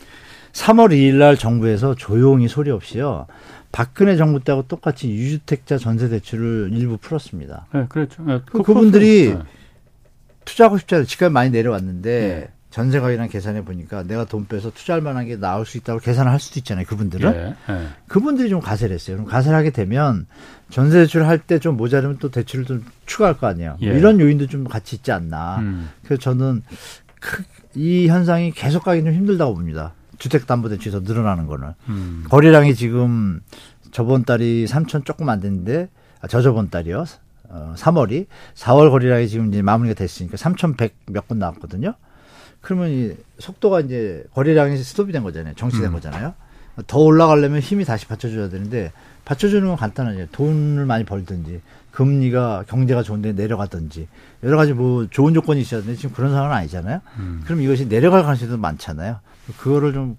3월 0.53 0.91
2일 0.93 1.15
날 1.15 1.37
정부에서 1.37 1.95
조용히 1.97 2.49
소리 2.49 2.71
없이요. 2.71 3.27
박근혜 3.73 4.17
정부 4.17 4.41
때하고 4.41 4.67
똑같이 4.69 5.11
유주택자 5.11 5.79
전세 5.79 6.09
대출을 6.09 6.71
일부 6.73 6.97
풀었습니다. 6.97 7.67
네, 7.75 7.87
그렇죠. 7.89 8.23
네, 8.23 8.41
그, 8.47 8.63
그분들이 8.63 9.35
네. 9.35 9.39
투자하고 10.47 10.79
싶지 10.79 10.95
않아요. 10.95 11.07
집값이 11.07 11.31
많이 11.33 11.51
내려왔는데 11.51 12.11
네. 12.49 12.53
전세 12.71 13.01
가격이랑 13.01 13.29
계산해 13.29 13.65
보니까 13.65 14.03
내가 14.03 14.25
돈 14.27 14.47
빼서 14.47 14.71
투자할 14.71 15.01
만한 15.03 15.27
게 15.27 15.37
나올 15.39 15.65
수 15.67 15.77
있다고 15.79 15.99
계산을 16.01 16.31
할 16.31 16.39
수도 16.41 16.59
있잖아요. 16.61 16.85
그분들은. 16.87 17.33
네. 17.33 17.55
네. 17.69 17.87
그분들이 18.07 18.49
좀 18.51 18.61
가세를 18.61 18.95
했어요. 18.95 19.17
그럼 19.17 19.29
가세를 19.31 19.57
하게 19.57 19.71
되면 19.71 20.27
전세 20.71 20.99
대출을 21.01 21.27
할 21.27 21.39
때 21.47 21.59
좀 21.59 21.77
모자르면 21.77 22.19
또 22.19 22.31
대출을 22.31 22.65
좀 22.65 22.85
추가할 23.07 23.39
거 23.39 23.47
아니에요. 23.47 23.77
예. 23.83 23.87
이런 23.87 24.21
요인도 24.21 24.47
좀 24.47 24.65
같이 24.65 24.97
있지 24.97 25.11
않나. 25.13 25.59
음. 25.59 25.89
그래서 26.05 26.21
저는 26.21 26.63
이 27.75 28.09
현상이 28.09 28.53
계속 28.53 28.85
가기 28.85 29.03
좀 29.05 29.13
힘들다고 29.13 29.55
봅니다. 29.55 29.95
주택담보대출이 30.19 30.93
더 30.93 31.01
늘어나는 31.01 31.47
거는. 31.47 31.73
음. 31.89 32.25
거래량이 32.31 32.75
지금 32.75 33.41
저번 33.91 34.25
달이 34.25 34.67
3천 34.67 35.05
조금 35.05 35.29
안 35.29 35.41
됐는데, 35.41 35.89
아, 36.21 36.27
저저번 36.27 36.71
달이요. 36.71 37.05
어, 37.51 37.75
3월이. 37.77 38.27
4월 38.55 38.91
거래량이 38.91 39.29
지금 39.29 39.49
이제 39.49 39.63
마무리가 39.63 39.95
됐으니까 39.95 40.37
3,100 40.37 40.95
몇 41.07 41.29
건 41.29 41.39
나왔거든요. 41.39 41.95
그러면 42.61 42.91
이 42.91 43.13
속도가 43.39 43.81
이제 43.81 44.25
거래량이 44.35 44.77
스톱이 44.79 45.13
된 45.13 45.23
거잖아요. 45.23 45.55
정치된 45.55 45.89
음. 45.89 45.93
거잖아요. 45.93 46.35
더 46.87 46.99
올라가려면 46.99 47.61
힘이 47.61 47.85
다시 47.85 48.07
받쳐줘야 48.07 48.49
되는데, 48.51 48.93
받쳐주는 49.25 49.67
건 49.67 49.77
간단하죠. 49.77 50.27
돈을 50.33 50.85
많이 50.85 51.05
벌든지, 51.05 51.63
금리가 51.93 52.65
경제가 52.69 53.03
좋은데 53.03 53.33
내려가든지, 53.33 54.09
여러 54.43 54.57
가지 54.59 54.75
뭐 54.75 55.07
좋은 55.09 55.33
조건이 55.33 55.61
있어야 55.63 55.81
되는데 55.81 55.99
지금 55.99 56.15
그런 56.15 56.33
상황은 56.33 56.55
아니잖아요. 56.55 57.01
음. 57.19 57.43
그럼 57.45 57.63
이것이 57.63 57.89
내려갈 57.89 58.23
가능성도 58.25 58.59
많잖아요. 58.59 59.21
그거를 59.57 59.95
좀 59.95 60.19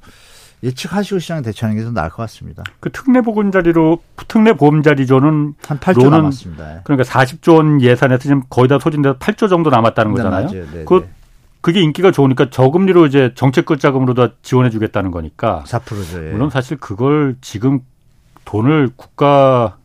예측하시고 0.63 1.19
시장 1.19 1.41
대처하는 1.43 1.77
게 1.79 1.85
더 1.85 1.91
나을 1.91 2.09
것 2.09 2.17
같습니다. 2.23 2.63
그 2.79 2.91
특례 2.91 3.21
보금자리로 3.21 4.01
특례 4.27 4.53
보험 4.53 4.81
자리조는 4.81 5.53
한 5.67 5.79
8조 5.79 6.09
남았습니다. 6.09 6.81
그러니까 6.83 7.07
40조 7.07 7.55
원 7.55 7.81
예산에서 7.81 8.23
지금 8.23 8.43
거의 8.49 8.67
다 8.67 8.79
소진돼서 8.79 9.17
8조 9.17 9.49
정도 9.49 9.69
남았다는 9.69 10.13
네, 10.13 10.17
거잖아요. 10.17 10.47
네, 10.47 10.65
네, 10.73 10.85
그 10.85 11.07
그게 11.61 11.81
인기가 11.81 12.11
좋으니까 12.11 12.49
저금리로 12.49 13.05
이제 13.07 13.33
정책 13.35 13.65
끝자금으로 13.65 14.13
다 14.13 14.29
지원해 14.41 14.69
주겠다는 14.69 15.11
거니까 15.11 15.63
4%죠. 15.67 16.27
예. 16.27 16.31
물론 16.31 16.49
사실 16.49 16.77
그걸 16.77 17.35
지금 17.41 17.81
돈을 18.45 18.91
국가 18.95 19.77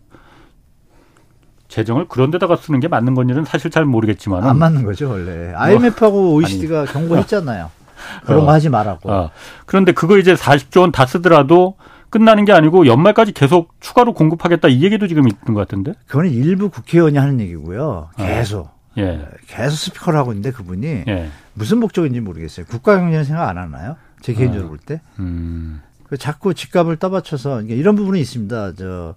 재정을 1.68 2.07
그런 2.07 2.31
데다가 2.31 2.57
쓰는 2.57 2.81
게 2.81 2.89
맞는 2.89 3.14
건지는 3.14 3.45
사실 3.45 3.70
잘 3.70 3.85
모르겠지만 3.87 4.45
안 4.45 4.59
맞는 4.59 4.85
거죠 4.85 5.09
원래 5.09 5.53
IMF하고 5.55 6.23
뭐, 6.23 6.35
OECD가 6.35 6.81
아니, 6.83 6.89
경고했잖아요. 6.93 7.70
그런 8.25 8.43
어, 8.43 8.47
거 8.47 8.53
하지 8.53 8.69
말라고. 8.69 9.11
어. 9.11 9.31
그런데 9.67 9.93
그거 9.93 10.19
이제 10.19 10.35
40조 10.35 10.81
원 10.81 10.93
다 10.93 11.07
쓰더라도 11.07 11.77
끝나는 12.11 12.45
게 12.45 12.53
아니고 12.53 12.87
연말까지 12.87 13.33
계속 13.33 13.75
추가로 13.81 14.13
공급하겠다 14.13 14.69
이 14.69 14.83
얘기도 14.83 15.07
지금 15.07 15.27
있는 15.29 15.55
것 15.55 15.55
같은데? 15.55 15.95
그거는 16.07 16.31
일부 16.31 16.69
국회의원이 16.69 17.17
하는 17.19 17.41
얘기고요. 17.41 18.11
어. 18.17 18.17
계속. 18.17 18.71
예. 18.99 19.27
계속 19.47 19.77
스피커를 19.77 20.19
하고 20.19 20.33
있는데 20.33 20.51
그분이 20.53 21.05
예. 21.09 21.31
무슨 21.55 21.79
목적인지 21.79 22.21
모르겠어요. 22.21 22.67
국가 22.67 22.99
경제는 22.99 23.25
생각 23.25 23.49
안 23.49 23.57
하나요? 23.57 23.97
제 24.21 24.35
개인적으로 24.35 24.67
어. 24.67 24.69
볼 24.69 24.79
때. 24.79 25.01
음. 25.19 25.81
그 26.05 26.19
자꾸 26.19 26.53
집값을 26.53 26.97
떠받쳐서 26.97 27.63
이런 27.63 27.97
부분이 27.97 28.21
있습니다. 28.21 28.75
저 28.75 29.15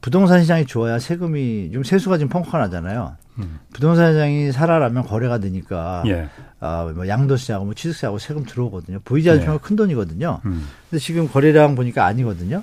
부동산 0.00 0.42
시장이 0.42 0.66
좋아야 0.66 0.98
세금이 0.98 1.70
좀 1.72 1.84
세수가 1.84 2.18
지금 2.18 2.28
펑크가 2.30 2.58
나잖아요. 2.58 3.16
음. 3.38 3.58
부동산 3.72 4.12
시장이 4.12 4.52
살아나면 4.52 5.04
거래가 5.04 5.38
되니까 5.38 6.02
예. 6.06 6.28
아, 6.58 6.90
뭐 6.94 7.06
양도세하고 7.06 7.64
뭐 7.66 7.74
취득세하고 7.74 8.18
세금 8.18 8.44
들어오거든요. 8.44 9.00
보이지 9.04 9.30
않지만 9.30 9.56
예. 9.56 9.58
큰 9.60 9.76
돈이거든요. 9.76 10.40
음. 10.44 10.66
근데 10.88 11.00
지금 11.00 11.28
거래량 11.28 11.74
보니까 11.74 12.06
아니거든요. 12.06 12.62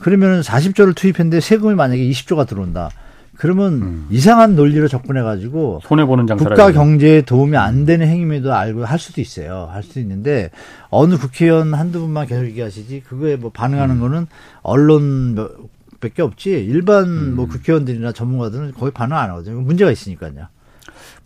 그러면 0.00 0.40
40조를 0.40 0.94
투입했는데 0.94 1.40
세금이 1.40 1.74
만약에 1.74 2.02
20조가 2.02 2.46
들어온다. 2.46 2.90
그러면 3.36 3.72
음. 3.74 4.06
이상한 4.10 4.56
논리로 4.56 4.88
접근해 4.88 5.22
가지고 5.22 5.80
손해 5.84 6.04
보는 6.04 6.26
장사 6.26 6.44
국가 6.44 6.72
경제에 6.72 7.22
도움이 7.22 7.56
안 7.56 7.84
되는 7.84 8.06
행위임에도 8.08 8.52
알고 8.52 8.84
할 8.84 8.98
수도 8.98 9.20
있어요. 9.20 9.68
할 9.70 9.84
수도 9.84 10.00
있는데 10.00 10.50
어느 10.90 11.16
국회의원 11.16 11.72
한두 11.72 12.00
분만 12.00 12.26
계속 12.26 12.46
얘기하시지 12.46 13.04
그거에 13.08 13.36
뭐 13.36 13.50
반응하는 13.50 13.96
음. 13.96 14.00
거는 14.00 14.26
언론 14.62 15.68
밖에 16.00 16.22
없지 16.22 16.50
일반 16.50 17.04
음. 17.04 17.34
뭐 17.36 17.46
국회의원들이나 17.46 18.12
전문가들은 18.12 18.74
거의 18.74 18.92
반응 18.92 19.16
안 19.16 19.30
하거든요. 19.30 19.60
문제가 19.60 19.90
있으니까요. 19.90 20.46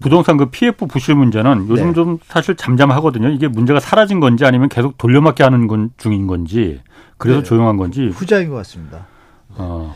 부동산 0.00 0.36
그 0.36 0.50
PF 0.50 0.86
부실 0.86 1.14
문제는 1.14 1.68
요즘 1.68 1.88
네. 1.88 1.92
좀 1.94 2.18
사실 2.24 2.56
잠잠하거든요. 2.56 3.28
이게 3.28 3.48
문제가 3.48 3.80
사라진 3.80 4.20
건지 4.20 4.44
아니면 4.44 4.68
계속 4.68 4.98
돌려막기 4.98 5.42
하는 5.42 5.68
건 5.68 5.90
중인 5.96 6.26
건지 6.26 6.80
그래서 7.16 7.40
네. 7.40 7.44
조용한 7.44 7.76
건지 7.76 8.08
후자인 8.08 8.48
것 8.48 8.56
같습니다. 8.56 9.06
어. 9.50 9.94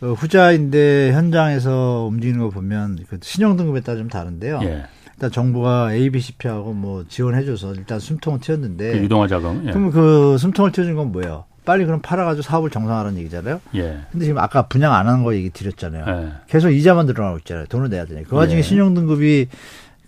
어, 0.00 0.12
후자인데 0.12 1.12
현장에서 1.12 2.06
움직이는 2.08 2.40
거 2.40 2.50
보면 2.50 2.98
그 3.08 3.18
신용 3.22 3.56
등급에 3.56 3.80
따라 3.80 3.98
좀 3.98 4.08
다른데요. 4.08 4.60
예. 4.62 4.84
일단 5.14 5.32
정부가 5.32 5.92
ABCP하고 5.92 6.72
뭐 6.72 7.04
지원해줘서 7.08 7.74
일단 7.74 7.98
숨통을 7.98 8.38
튀었는데 8.38 8.92
그 8.92 8.98
유동화 8.98 9.26
자금. 9.26 9.64
예. 9.66 9.72
그럼 9.72 9.90
그 9.90 10.38
숨통을 10.38 10.70
튀어준 10.70 10.94
건 10.94 11.10
뭐예요? 11.10 11.46
빨리 11.68 11.84
그럼 11.84 12.00
팔아가지고 12.00 12.40
사업을 12.40 12.70
정상화하는 12.70 13.18
얘기잖아요. 13.18 13.60
예. 13.74 13.98
근데 14.10 14.24
지금 14.24 14.38
아까 14.38 14.62
분양 14.68 14.94
안 14.94 15.06
하는 15.06 15.22
거 15.22 15.34
얘기 15.34 15.50
드렸잖아요. 15.50 16.04
예. 16.08 16.32
계속 16.46 16.70
이자만 16.70 17.04
늘어나고 17.04 17.36
있잖아요. 17.40 17.66
돈을 17.66 17.90
내야 17.90 18.06
되니까. 18.06 18.30
그 18.30 18.36
와중에 18.36 18.60
예. 18.60 18.62
신용 18.62 18.94
등급이 18.94 19.48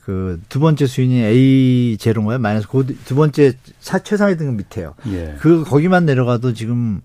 그 0.03 0.41
두 0.49 0.59
번째 0.59 0.87
수준이 0.87 1.23
A 1.23 1.97
제로인가요? 1.99 2.39
마이너스 2.39 2.67
그두 2.67 3.15
번째 3.15 3.53
사, 3.79 3.99
최상위 3.99 4.39
등급 4.39 4.57
밑에요. 4.57 4.95
예. 5.09 5.35
그 5.39 5.63
거기만 5.65 6.07
내려가도 6.07 6.55
지금 6.55 7.03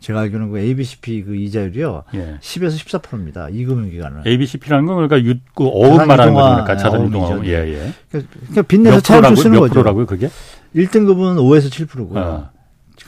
제가 0.00 0.20
알기로는 0.20 0.52
그 0.52 0.58
ABCP 0.58 1.24
그 1.24 1.36
이자율이요. 1.36 2.04
예. 2.14 2.38
10에서 2.40 2.78
14%입니다. 3.02 3.50
이 3.50 3.66
금융 3.66 3.90
기간은. 3.90 4.22
ABCP라는 4.26 4.86
건 4.86 5.06
그러니까 5.06 5.22
유, 5.30 5.34
그 5.54 5.66
어음 5.66 6.06
말하는 6.08 6.32
거니까 6.32 6.78
자산 6.78 7.04
유동화. 7.04 7.44
예, 7.44 7.74
예. 7.74 7.92
그러니까 8.10 8.62
빚내서 8.62 9.00
차익을 9.00 9.36
쓰는 9.36 9.60
거죠. 9.60 9.74
프로라고요, 9.74 10.06
그게? 10.06 10.30
1등급은 10.74 11.36
5에서 11.36 11.70
7%고요. 11.70 12.18
아. 12.24 12.57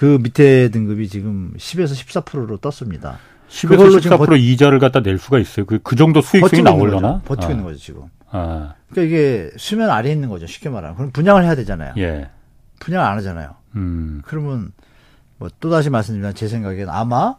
그 0.01 0.19
밑에 0.19 0.71
등급이 0.71 1.11
지금 1.11 1.53
10에서 1.59 1.93
14%로 2.25 2.57
떴습니다. 2.57 3.19
10에서 3.51 4.01
14% 4.01 4.29
버... 4.29 4.35
이자를 4.35 4.79
갖다 4.79 5.03
낼 5.03 5.19
수가 5.19 5.39
있어요. 5.39 5.67
그, 5.67 5.79
그 5.83 5.95
정도 5.95 6.23
수익성이 6.23 6.63
나올려나? 6.63 7.21
버티고 7.27 7.49
아. 7.49 7.51
있는 7.51 7.65
거죠, 7.67 7.79
지금. 7.79 8.05
아. 8.31 8.73
그러니까 8.89 9.15
이게 9.15 9.51
수면 9.59 9.91
아래에 9.91 10.11
있는 10.11 10.31
거죠, 10.31 10.47
쉽게 10.47 10.71
말하면. 10.71 10.97
그럼 10.97 11.11
분양을 11.11 11.45
해야 11.45 11.55
되잖아요. 11.55 11.93
예. 11.99 12.31
분양 12.79 13.05
안 13.05 13.19
하잖아요. 13.19 13.57
음. 13.77 14.23
그러면 14.25 14.73
뭐 15.37 15.51
또다시 15.61 15.91
말씀드리면 15.91 16.35
제 16.35 16.49
생각에는 16.49 16.89
아마 16.89 17.37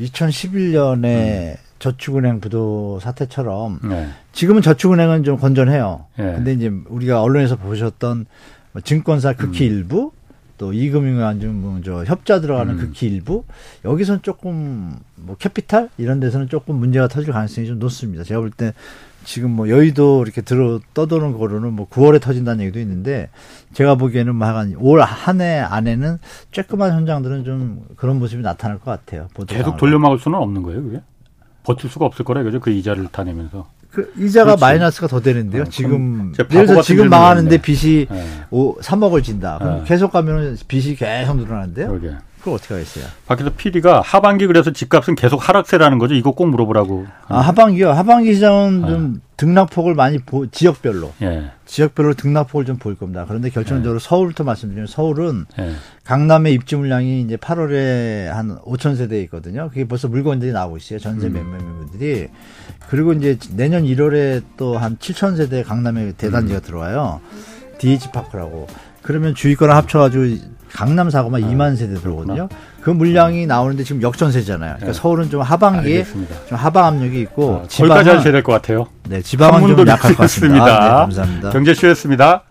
2011년에 0.00 1.04
음. 1.04 1.54
저축은행 1.80 2.40
부도 2.40 2.98
사태처럼 3.00 3.78
네. 3.82 4.08
지금은 4.32 4.62
저축은행은 4.62 5.24
좀 5.24 5.36
건전해요. 5.36 6.06
네. 6.16 6.32
근데 6.32 6.54
이제 6.54 6.72
우리가 6.88 7.20
언론에서 7.20 7.56
보셨던 7.56 8.24
뭐 8.72 8.80
증권사 8.80 9.34
극히 9.34 9.68
음. 9.68 9.74
일부 9.74 10.12
또 10.60 10.74
이금융안전 10.74 11.80
저 11.86 12.04
협자 12.04 12.38
들어가는 12.42 12.74
음. 12.74 12.78
극히 12.78 13.06
일부 13.06 13.44
여기선 13.82 14.20
조금 14.20 14.94
뭐 15.16 15.34
캐피탈 15.38 15.88
이런 15.96 16.20
데서는 16.20 16.50
조금 16.50 16.76
문제가 16.76 17.08
터질 17.08 17.32
가능성이 17.32 17.66
좀 17.66 17.78
높습니다. 17.78 18.24
제가 18.24 18.40
볼 18.40 18.50
때 18.50 18.74
지금 19.24 19.52
뭐 19.52 19.70
여의도 19.70 20.22
이렇게 20.22 20.42
들어 20.42 20.78
떠도는 20.92 21.32
거로는 21.32 21.72
뭐 21.72 21.88
9월에 21.88 22.20
터진다는 22.20 22.62
얘기도 22.62 22.78
있는데 22.80 23.30
제가 23.72 23.94
보기에는 23.94 24.34
뭐 24.36 24.46
하간 24.46 24.74
올한 24.78 25.40
해 25.40 25.60
안에는 25.60 26.18
쬐끄만 26.52 26.90
현장들은 26.90 27.44
좀 27.44 27.86
그런 27.96 28.18
모습이 28.18 28.42
나타날 28.42 28.78
것 28.78 28.90
같아요. 28.90 29.28
계속 29.46 29.78
돌려막을 29.78 30.18
수는 30.18 30.38
없는 30.38 30.62
거예요, 30.62 30.82
그게? 30.82 31.00
버틸 31.62 31.88
수가 31.88 32.04
없을 32.04 32.22
거라 32.24 32.42
그죠? 32.42 32.60
그 32.60 32.70
이자를 32.70 33.08
타내면서. 33.10 33.66
그 33.92 34.12
이자가 34.16 34.56
그렇지. 34.56 34.60
마이너스가 34.60 35.08
더 35.08 35.20
되는데요. 35.20 35.62
어, 35.62 35.64
지금 35.66 36.32
들어 36.32 36.82
지금 36.82 37.08
망하는데 37.08 37.60
빚이 37.60 38.06
네. 38.10 38.24
5, 38.50 38.76
3억을 38.78 39.24
진다. 39.24 39.58
그럼 39.58 39.78
네. 39.78 39.84
계속 39.86 40.12
가면은 40.12 40.56
빚이 40.68 40.94
계속 40.94 41.36
늘어나는데요. 41.36 41.88
그러게. 41.88 42.16
그거 42.40 42.52
어떻게 42.54 42.74
하겠어요? 42.74 43.04
밖에서 43.26 43.50
PD가 43.50 44.00
하반기 44.00 44.46
그래서 44.46 44.72
집값은 44.72 45.14
계속 45.14 45.46
하락세라는 45.46 45.98
거죠. 45.98 46.14
이거 46.14 46.30
꼭 46.32 46.46
물어보라고. 46.48 47.06
아, 47.28 47.40
하반기요. 47.40 47.90
하반기 47.90 48.34
시장은 48.34 48.80
네. 48.80 48.88
좀 48.88 49.20
등락폭을 49.36 49.94
많이 49.94 50.18
보, 50.18 50.46
지역별로. 50.46 51.12
예. 51.22 51.50
지역별로 51.66 52.14
등락폭을 52.14 52.64
좀 52.64 52.76
보일 52.78 52.96
겁니다. 52.96 53.24
그런데 53.28 53.50
결정적으로 53.50 53.96
예. 53.96 54.02
서울부터 54.02 54.44
말씀드리면 54.44 54.86
서울은 54.86 55.46
예. 55.58 55.72
강남의 56.04 56.54
입주 56.54 56.78
물량이 56.78 57.22
이제 57.22 57.36
8월에 57.36 58.26
한 58.28 58.58
5천 58.60 58.96
세대 58.96 59.20
있거든요. 59.22 59.68
그게 59.68 59.86
벌써 59.86 60.08
물건들이 60.08 60.52
나오고 60.52 60.78
있어요. 60.78 60.98
전세 60.98 61.26
음. 61.26 61.34
매매분들이. 61.34 62.28
그리고 62.88 63.12
이제 63.12 63.38
내년 63.54 63.84
1월에 63.84 64.42
또 64.56 64.78
한 64.78 64.96
7천 64.96 65.36
세대 65.36 65.62
강남에 65.62 66.12
대단지가 66.12 66.60
음. 66.60 66.62
들어와요. 66.64 67.20
DH 67.78 68.10
파크라고. 68.12 68.66
그러면 69.02 69.34
주위거랑 69.34 69.76
합쳐가지고 69.76 70.24
강남 70.72 71.10
사고만 71.10 71.42
아, 71.44 71.46
2만 71.46 71.76
세대 71.76 71.94
들어오거든요. 71.94 72.48
그 72.80 72.90
물량이 72.90 73.46
나오는데 73.46 73.84
지금 73.84 74.02
역전세잖아요. 74.02 74.76
그러니까 74.76 74.86
네. 74.86 74.92
서울은 74.92 75.30
좀 75.30 75.42
하반기에 75.42 75.98
알겠습니다. 75.98 76.34
좀 76.48 76.58
하방 76.58 76.84
압력이 76.86 77.20
있고 77.22 77.62
아, 77.64 77.68
지방은 77.68 77.88
거기까지 77.94 78.16
하셔야 78.16 78.32
될 78.32 78.42
것 78.42 78.52
같아요. 78.52 78.86
네, 79.08 79.20
지방은 79.22 79.76
좀 79.76 79.86
약할 79.86 80.12
것 80.14 80.18
같습니다. 80.22 80.64
아, 80.64 80.84
네, 80.84 80.88
감사합니다. 80.90 81.50
경제쇼였습니다. 81.50 82.44